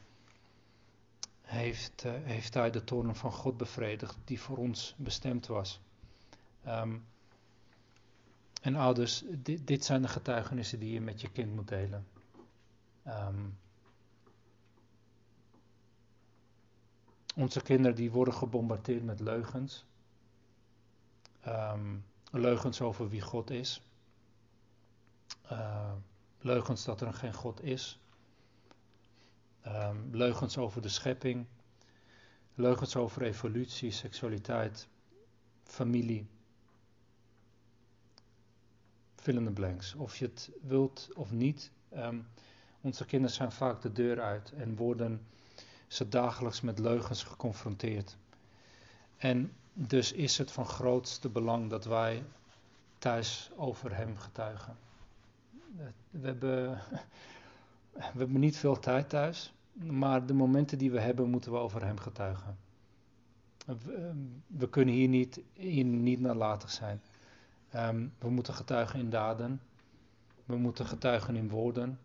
heeft, 1.46 2.04
uh, 2.04 2.12
heeft 2.22 2.54
hij 2.54 2.70
de 2.70 2.84
toorn 2.84 3.14
van 3.14 3.32
God 3.32 3.56
bevredigd 3.56 4.16
die 4.24 4.40
voor 4.40 4.56
ons 4.56 4.94
bestemd 4.96 5.46
was. 5.46 5.80
Um, 6.66 7.06
en 8.62 8.74
ouders, 8.74 9.24
dit, 9.64 9.84
zijn 9.84 10.02
de 10.02 10.08
getuigenissen 10.08 10.78
die 10.78 10.92
je 10.92 11.00
met 11.00 11.20
je 11.20 11.30
kind 11.30 11.54
moet 11.54 11.68
delen. 11.68 12.06
Um, 13.06 13.58
onze 17.34 17.62
kinderen 17.62 17.96
die 17.96 18.10
worden 18.10 18.34
gebombardeerd 18.34 19.04
met 19.04 19.20
leugens. 19.20 19.84
Um, 21.46 22.04
leugens 22.30 22.80
over 22.80 23.08
wie 23.08 23.20
God 23.20 23.50
is. 23.50 23.82
Leugens 26.40 26.84
dat 26.84 27.00
er 27.00 27.14
geen 27.14 27.34
God 27.34 27.62
is. 27.62 28.00
Um, 29.66 30.08
leugens 30.12 30.58
over 30.58 30.82
de 30.82 30.88
schepping, 30.88 31.46
leugens 32.54 32.96
over 32.96 33.22
evolutie, 33.22 33.90
seksualiteit, 33.90 34.88
familie. 35.64 36.26
Fill 39.14 39.36
in 39.36 39.52
blanks. 39.52 39.94
Of 39.94 40.16
je 40.16 40.24
het 40.24 40.50
wilt 40.62 41.08
of 41.14 41.32
niet, 41.32 41.70
um, 41.96 42.26
onze 42.80 43.04
kinderen 43.04 43.34
zijn 43.34 43.52
vaak 43.52 43.82
de 43.82 43.92
deur 43.92 44.20
uit 44.20 44.52
en 44.52 44.76
worden 44.76 45.26
ze 45.86 46.08
dagelijks 46.08 46.60
met 46.60 46.78
leugens 46.78 47.22
geconfronteerd. 47.22 48.16
En 49.16 49.52
dus 49.72 50.12
is 50.12 50.38
het 50.38 50.52
van 50.52 50.66
grootste 50.66 51.28
belang 51.28 51.70
dat 51.70 51.84
wij 51.84 52.24
thuis 52.98 53.50
over 53.56 53.96
hem 53.96 54.16
getuigen. 54.16 54.76
We 56.10 56.26
hebben, 56.26 56.80
we 57.92 58.02
hebben 58.02 58.40
niet 58.40 58.56
veel 58.56 58.78
tijd 58.78 59.08
thuis. 59.08 59.54
Maar 59.76 60.26
de 60.26 60.34
momenten 60.34 60.78
die 60.78 60.90
we 60.90 61.00
hebben, 61.00 61.30
moeten 61.30 61.52
we 61.52 61.58
over 61.58 61.84
Hem 61.84 61.98
getuigen. 61.98 62.58
We, 64.46 64.68
kunnen 64.70 64.94
hier 64.94 65.08
niet, 65.08 65.40
hier 65.52 65.84
niet 65.84 66.20
nalatig 66.20 66.70
zijn. 66.70 67.02
Um, 67.74 68.12
we 68.18 68.30
moeten 68.30 68.54
getuigen 68.54 68.98
in 68.98 69.10
daden. 69.10 69.60
We 70.44 70.56
moeten 70.56 70.86
getuigen 70.86 71.36
in 71.36 71.48
woorden. 71.48 71.98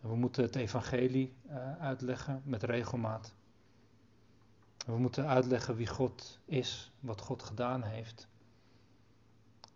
We 0.00 0.16
moeten 0.16 0.42
het 0.42 0.56
evangelie 0.56 1.34
uh, 1.50 1.76
uitleggen 1.78 2.42
met 2.44 2.62
regelmaat. 2.62 3.34
We 4.86 4.98
moeten 4.98 5.26
uitleggen 5.26 5.76
wie 5.76 5.86
God 5.86 6.38
is, 6.44 6.92
wat 7.00 7.20
God 7.20 7.42
gedaan 7.42 7.82
heeft. 7.82 8.28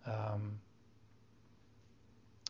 Um, 0.07 0.61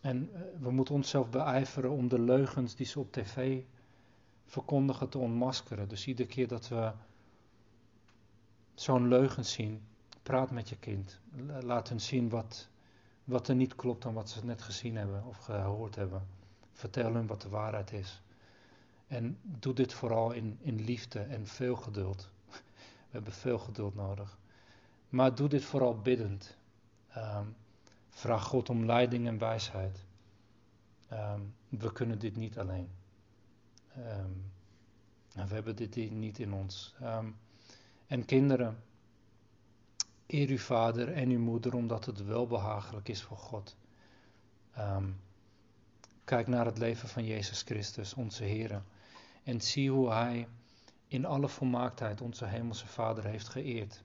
en 0.02 0.30
uh, 0.32 0.40
we 0.60 0.70
moeten 0.70 0.94
onszelf 0.94 1.30
beijveren 1.30 1.90
om 1.90 2.08
de 2.08 2.20
leugens 2.20 2.74
die 2.74 2.86
ze 2.86 3.00
op 3.00 3.12
tv 3.12 3.62
verkondigen 4.46 5.08
te 5.08 5.18
ontmaskeren. 5.18 5.88
Dus 5.88 6.06
iedere 6.06 6.28
keer 6.28 6.48
dat 6.48 6.68
we 6.68 6.92
zo'n 8.74 9.08
leugen 9.08 9.44
zien, 9.44 9.82
praat 10.22 10.50
met 10.50 10.68
je 10.68 10.76
kind. 10.76 11.20
Laat 11.60 11.88
hen 11.88 12.00
zien 12.00 12.28
wat, 12.28 12.68
wat 13.24 13.48
er 13.48 13.54
niet 13.54 13.74
klopt 13.74 14.06
aan 14.06 14.14
wat 14.14 14.30
ze 14.30 14.44
net 14.44 14.62
gezien 14.62 14.96
hebben 14.96 15.24
of 15.24 15.36
gehoord 15.36 15.94
hebben. 15.94 16.26
Vertel 16.72 17.14
hun 17.14 17.26
wat 17.26 17.40
de 17.40 17.48
waarheid 17.48 17.92
is. 17.92 18.22
En 19.06 19.38
doe 19.42 19.74
dit 19.74 19.92
vooral 19.92 20.32
in, 20.32 20.58
in 20.60 20.84
liefde 20.84 21.20
en 21.20 21.46
veel 21.46 21.76
geduld. 21.76 22.30
We 22.50 23.22
hebben 23.22 23.32
veel 23.32 23.58
geduld 23.58 23.94
nodig. 23.94 24.38
Maar 25.08 25.34
doe 25.34 25.48
dit 25.48 25.64
vooral 25.64 25.98
biddend. 25.98 26.56
Um, 27.16 27.56
vraag 28.08 28.44
God 28.44 28.70
om 28.70 28.84
leiding 28.84 29.26
en 29.26 29.38
wijsheid. 29.38 30.04
Um, 31.12 31.54
we 31.68 31.92
kunnen 31.92 32.18
dit 32.18 32.36
niet 32.36 32.58
alleen. 32.58 32.88
Um, 33.98 34.52
we 35.32 35.54
hebben 35.54 35.76
dit 35.76 36.10
niet 36.10 36.38
in 36.38 36.52
ons. 36.52 36.94
en 38.06 38.24
kinderen, 38.24 38.82
eer 40.26 40.48
uw 40.48 40.58
vader 40.58 41.12
en 41.12 41.30
uw 41.30 41.38
moeder 41.38 41.74
omdat 41.74 42.04
het 42.04 42.24
wel 42.24 42.46
behagelijk 42.46 43.08
is 43.08 43.22
voor 43.22 43.36
God. 43.36 43.76
kijk 46.24 46.46
naar 46.46 46.64
het 46.64 46.78
leven 46.78 47.08
van 47.08 47.24
Jezus 47.24 47.62
Christus, 47.62 48.14
onze 48.14 48.44
Heer. 48.44 48.82
En 49.42 49.60
zie 49.60 49.90
hoe 49.90 50.10
Hij 50.10 50.48
in 51.08 51.24
alle 51.24 51.48
volmaaktheid 51.48 52.20
onze 52.20 52.44
Hemelse 52.44 52.86
Vader 52.86 53.24
heeft 53.24 53.48
geëerd. 53.48 54.02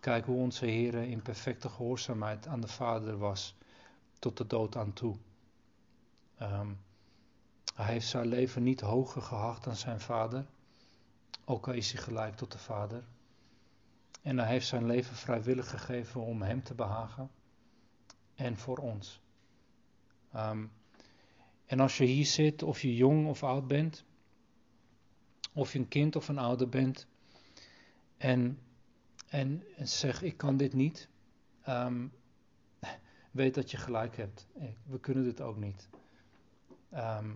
Kijk 0.00 0.24
hoe 0.24 0.36
onze 0.36 0.66
Heer 0.66 0.94
in 0.94 1.22
perfecte 1.22 1.68
gehoorzaamheid 1.68 2.46
aan 2.46 2.60
de 2.60 2.68
Vader 2.68 3.18
was, 3.18 3.56
tot 4.18 4.36
de 4.36 4.46
dood 4.46 4.76
aan 4.76 4.92
toe. 4.92 5.16
Um, 6.42 6.78
hij 7.84 7.92
heeft 7.92 8.08
zijn 8.08 8.26
leven 8.26 8.62
niet 8.62 8.80
hoger 8.80 9.22
geacht 9.22 9.64
dan 9.64 9.76
zijn 9.76 10.00
Vader, 10.00 10.46
ook 11.44 11.66
al 11.66 11.72
is 11.72 11.92
hij 11.92 12.02
gelijk 12.02 12.36
tot 12.36 12.52
de 12.52 12.58
Vader. 12.58 13.04
En 14.22 14.38
hij 14.38 14.48
heeft 14.48 14.66
zijn 14.66 14.86
leven 14.86 15.16
vrijwillig 15.16 15.70
gegeven 15.70 16.20
om 16.20 16.42
Hem 16.42 16.62
te 16.62 16.74
behagen 16.74 17.30
en 18.34 18.56
voor 18.56 18.78
ons. 18.78 19.20
Um, 20.36 20.72
en 21.66 21.80
als 21.80 21.98
je 21.98 22.04
hier 22.04 22.26
zit, 22.26 22.62
of 22.62 22.80
je 22.80 22.94
jong 22.94 23.26
of 23.26 23.42
oud 23.42 23.66
bent, 23.66 24.04
of 25.52 25.72
je 25.72 25.78
een 25.78 25.88
kind 25.88 26.16
of 26.16 26.28
een 26.28 26.38
ouder 26.38 26.68
bent, 26.68 27.06
en 28.16 28.58
en, 29.30 29.64
zeg 29.76 30.22
ik 30.22 30.36
kan 30.36 30.56
dit 30.56 30.72
niet, 30.72 31.08
ehm, 31.62 32.06
weet 33.30 33.54
dat 33.54 33.70
je 33.70 33.76
gelijk 33.76 34.16
hebt. 34.16 34.46
We 34.86 35.00
kunnen 35.00 35.24
dit 35.24 35.40
ook 35.40 35.56
niet. 35.56 35.88
Ehm, 36.90 37.30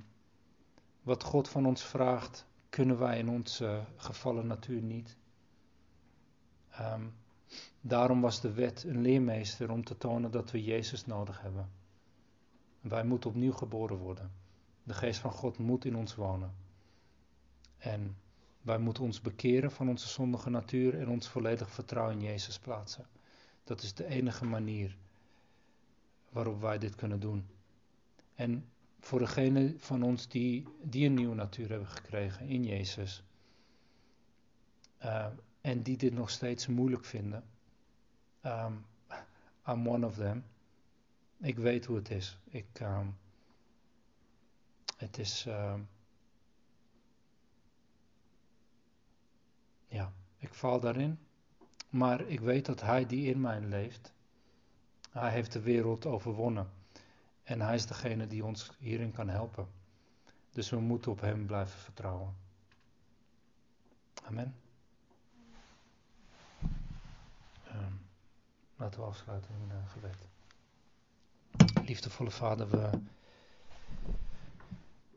wat 1.04 1.22
God 1.22 1.48
van 1.48 1.66
ons 1.66 1.82
vraagt, 1.82 2.46
kunnen 2.68 2.98
wij 2.98 3.18
in 3.18 3.28
onze 3.28 3.84
gevallen 3.96 4.46
natuur 4.46 4.82
niet. 4.82 5.16
Um, 6.80 7.14
daarom 7.80 8.20
was 8.20 8.40
de 8.40 8.52
wet 8.52 8.84
een 8.84 9.00
leermeester 9.00 9.70
om 9.70 9.84
te 9.84 9.96
tonen 9.96 10.30
dat 10.30 10.50
we 10.50 10.62
Jezus 10.62 11.06
nodig 11.06 11.40
hebben. 11.40 11.70
Wij 12.80 13.04
moeten 13.04 13.30
opnieuw 13.30 13.52
geboren 13.52 13.96
worden. 13.96 14.32
De 14.82 14.94
geest 14.94 15.20
van 15.20 15.30
God 15.30 15.58
moet 15.58 15.84
in 15.84 15.96
ons 15.96 16.14
wonen. 16.14 16.54
En 17.78 18.16
wij 18.62 18.78
moeten 18.78 19.02
ons 19.02 19.20
bekeren 19.20 19.70
van 19.70 19.88
onze 19.88 20.08
zondige 20.08 20.50
natuur 20.50 21.00
en 21.00 21.08
ons 21.08 21.28
volledig 21.28 21.70
vertrouwen 21.70 22.14
in 22.14 22.24
Jezus 22.24 22.58
plaatsen. 22.58 23.06
Dat 23.64 23.82
is 23.82 23.94
de 23.94 24.06
enige 24.06 24.44
manier 24.44 24.96
waarop 26.28 26.60
wij 26.60 26.78
dit 26.78 26.94
kunnen 26.94 27.20
doen. 27.20 27.46
En 28.34 28.68
voor 29.04 29.18
degenen 29.18 29.80
van 29.80 30.02
ons 30.02 30.28
die, 30.28 30.68
die 30.82 31.06
een 31.06 31.14
nieuwe 31.14 31.34
natuur 31.34 31.68
hebben 31.68 31.88
gekregen 31.88 32.48
in 32.48 32.64
Jezus. 32.64 33.22
Uh, 35.04 35.26
en 35.60 35.82
die 35.82 35.96
dit 35.96 36.12
nog 36.12 36.30
steeds 36.30 36.66
moeilijk 36.66 37.04
vinden. 37.04 37.44
Um, 38.42 38.86
I'm 39.68 39.88
one 39.88 40.06
of 40.06 40.14
them. 40.14 40.44
Ik 41.40 41.58
weet 41.58 41.84
hoe 41.84 41.96
het 41.96 42.10
is. 42.10 42.38
Ik, 42.44 42.80
um, 42.80 43.16
het 44.96 45.18
is. 45.18 45.44
Um, 45.46 45.88
Ja, 49.94 50.12
ik 50.38 50.54
val 50.54 50.80
daarin. 50.80 51.18
Maar 51.90 52.20
ik 52.20 52.40
weet 52.40 52.66
dat 52.66 52.80
Hij 52.80 53.06
die 53.06 53.30
in 53.30 53.40
mij 53.40 53.60
leeft, 53.60 54.12
Hij 55.10 55.30
heeft 55.30 55.52
de 55.52 55.60
wereld 55.60 56.06
overwonnen. 56.06 56.70
En 57.44 57.60
Hij 57.60 57.74
is 57.74 57.86
degene 57.86 58.26
die 58.26 58.44
ons 58.44 58.70
hierin 58.78 59.12
kan 59.12 59.28
helpen. 59.28 59.66
Dus 60.50 60.70
we 60.70 60.80
moeten 60.80 61.10
op 61.10 61.20
Hem 61.20 61.46
blijven 61.46 61.78
vertrouwen. 61.78 62.36
Amen. 64.24 64.54
Um, 67.74 68.06
laten 68.76 69.00
we 69.00 69.06
afsluiten 69.06 69.54
in 69.54 69.68
uh, 69.68 69.90
gebed. 69.90 70.28
Liefdevolle 71.86 72.30
Vader, 72.30 72.70
we, 72.70 72.90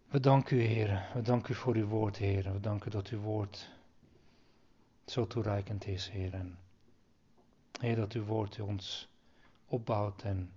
we 0.08 0.20
danken 0.20 0.58
u, 0.58 0.62
Heer. 0.62 1.10
We 1.14 1.22
danken 1.22 1.54
u 1.54 1.56
voor 1.56 1.76
uw 1.76 1.88
woord, 1.88 2.18
Heer. 2.18 2.54
We 2.54 2.60
danken 2.60 2.92
dat 2.92 3.08
uw 3.08 3.20
woord 3.20 3.70
zo 5.06 5.28
toereikend 5.28 5.86
is, 5.86 6.10
Heer. 6.10 6.34
En 6.34 6.60
Heer, 7.80 7.96
dat 7.96 8.14
uw 8.14 8.24
woord 8.24 8.60
ons 8.60 9.10
opbouwt 9.66 10.24
en 10.24 10.52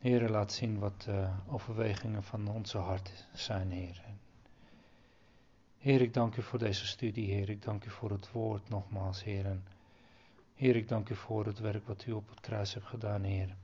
Heer, 0.00 0.28
laat 0.28 0.52
zien 0.52 0.78
wat 0.78 1.02
de 1.02 1.28
overwegingen 1.46 2.22
van 2.22 2.48
onze 2.48 2.78
hart 2.78 3.26
zijn, 3.32 3.70
Heer. 3.70 4.02
Heer, 5.78 6.00
ik 6.00 6.14
dank 6.14 6.36
u 6.36 6.42
voor 6.42 6.58
deze 6.58 6.86
studie, 6.86 7.32
Heer. 7.32 7.48
Ik 7.48 7.62
dank 7.62 7.84
u 7.84 7.90
voor 7.90 8.10
het 8.10 8.32
woord 8.32 8.68
nogmaals, 8.68 9.24
Heer. 9.24 9.60
Heer, 10.54 10.76
ik 10.76 10.88
dank 10.88 11.08
u 11.08 11.14
voor 11.14 11.46
het 11.46 11.58
werk 11.58 11.86
wat 11.86 12.06
u 12.06 12.12
op 12.12 12.28
het 12.28 12.40
kruis 12.40 12.74
hebt 12.74 12.86
gedaan, 12.86 13.22
Heer. 13.22 13.56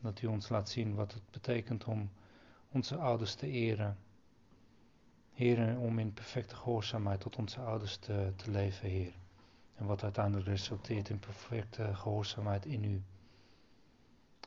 Dat 0.00 0.22
u 0.22 0.26
ons 0.26 0.48
laat 0.48 0.68
zien 0.68 0.94
wat 0.94 1.12
het 1.12 1.30
betekent 1.30 1.84
om 1.84 2.10
onze 2.72 2.96
ouders 2.96 3.34
te 3.34 3.46
eren. 3.46 3.96
Heer, 5.32 5.78
om 5.78 5.98
in 5.98 6.12
perfecte 6.12 6.56
gehoorzaamheid 6.56 7.20
tot 7.20 7.36
onze 7.36 7.60
ouders 7.60 7.96
te, 7.96 8.32
te 8.36 8.50
leven, 8.50 8.88
Heer. 8.88 9.12
En 9.74 9.86
wat 9.86 10.02
uiteindelijk 10.02 10.48
resulteert 10.48 11.08
in 11.08 11.18
perfecte 11.18 11.94
gehoorzaamheid 11.94 12.66
in 12.66 12.84
u. 12.84 13.02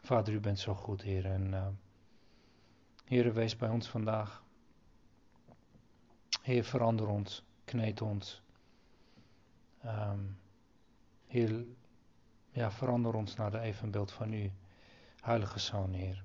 Vader, 0.06 0.34
u 0.34 0.40
bent 0.40 0.60
zo 0.60 0.74
goed, 0.74 1.02
Heer. 1.02 1.26
En 1.26 1.76
uh, 3.08 3.34
wees 3.34 3.56
bij 3.56 3.70
ons 3.70 3.90
vandaag. 3.90 4.44
Heer, 6.42 6.64
verander 6.64 7.08
ons, 7.08 7.44
kneed 7.64 8.02
ons. 8.02 8.42
Um, 9.86 10.38
heer, 11.28 11.66
ja, 12.52 12.72
verander 12.72 13.14
ons 13.14 13.36
naar 13.36 13.52
de 13.52 13.60
evenbeeld 13.60 14.12
van 14.12 14.34
u, 14.34 14.52
Heilige 15.22 15.60
Zoon, 15.60 15.94
Heer. 15.94 16.24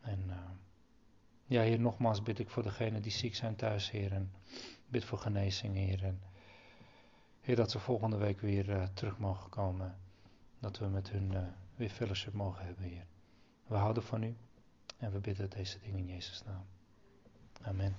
En 0.00 0.24
uh, 0.26 0.36
ja, 1.44 1.60
Heer, 1.60 1.80
nogmaals 1.80 2.22
bid 2.22 2.38
ik 2.38 2.50
voor 2.50 2.62
degenen 2.62 3.02
die 3.02 3.12
ziek 3.12 3.34
zijn 3.34 3.56
thuis, 3.56 3.90
Heer. 3.90 4.12
En 4.12 4.32
bid 4.86 5.04
voor 5.04 5.18
genezing, 5.18 5.74
Heer. 5.74 6.04
En 6.04 6.20
Heer, 7.40 7.56
dat 7.56 7.70
ze 7.70 7.78
volgende 7.78 8.16
week 8.16 8.40
weer 8.40 8.68
uh, 8.68 8.82
terug 8.94 9.18
mogen 9.18 9.50
komen. 9.50 9.98
Dat 10.58 10.78
we 10.78 10.86
met 10.86 11.10
hun 11.10 11.54
weer 11.76 11.90
fellowship 11.90 12.32
mogen 12.32 12.64
hebben, 12.64 12.84
Heer. 12.84 13.06
We 13.66 13.76
houden 13.76 14.02
van 14.02 14.22
u 14.22 14.36
en 14.98 15.12
we 15.12 15.18
bidden 15.18 15.50
deze 15.50 15.78
dingen 15.78 15.98
in 15.98 16.06
Jezus' 16.06 16.42
naam. 16.44 16.66
Amen. 17.62 17.96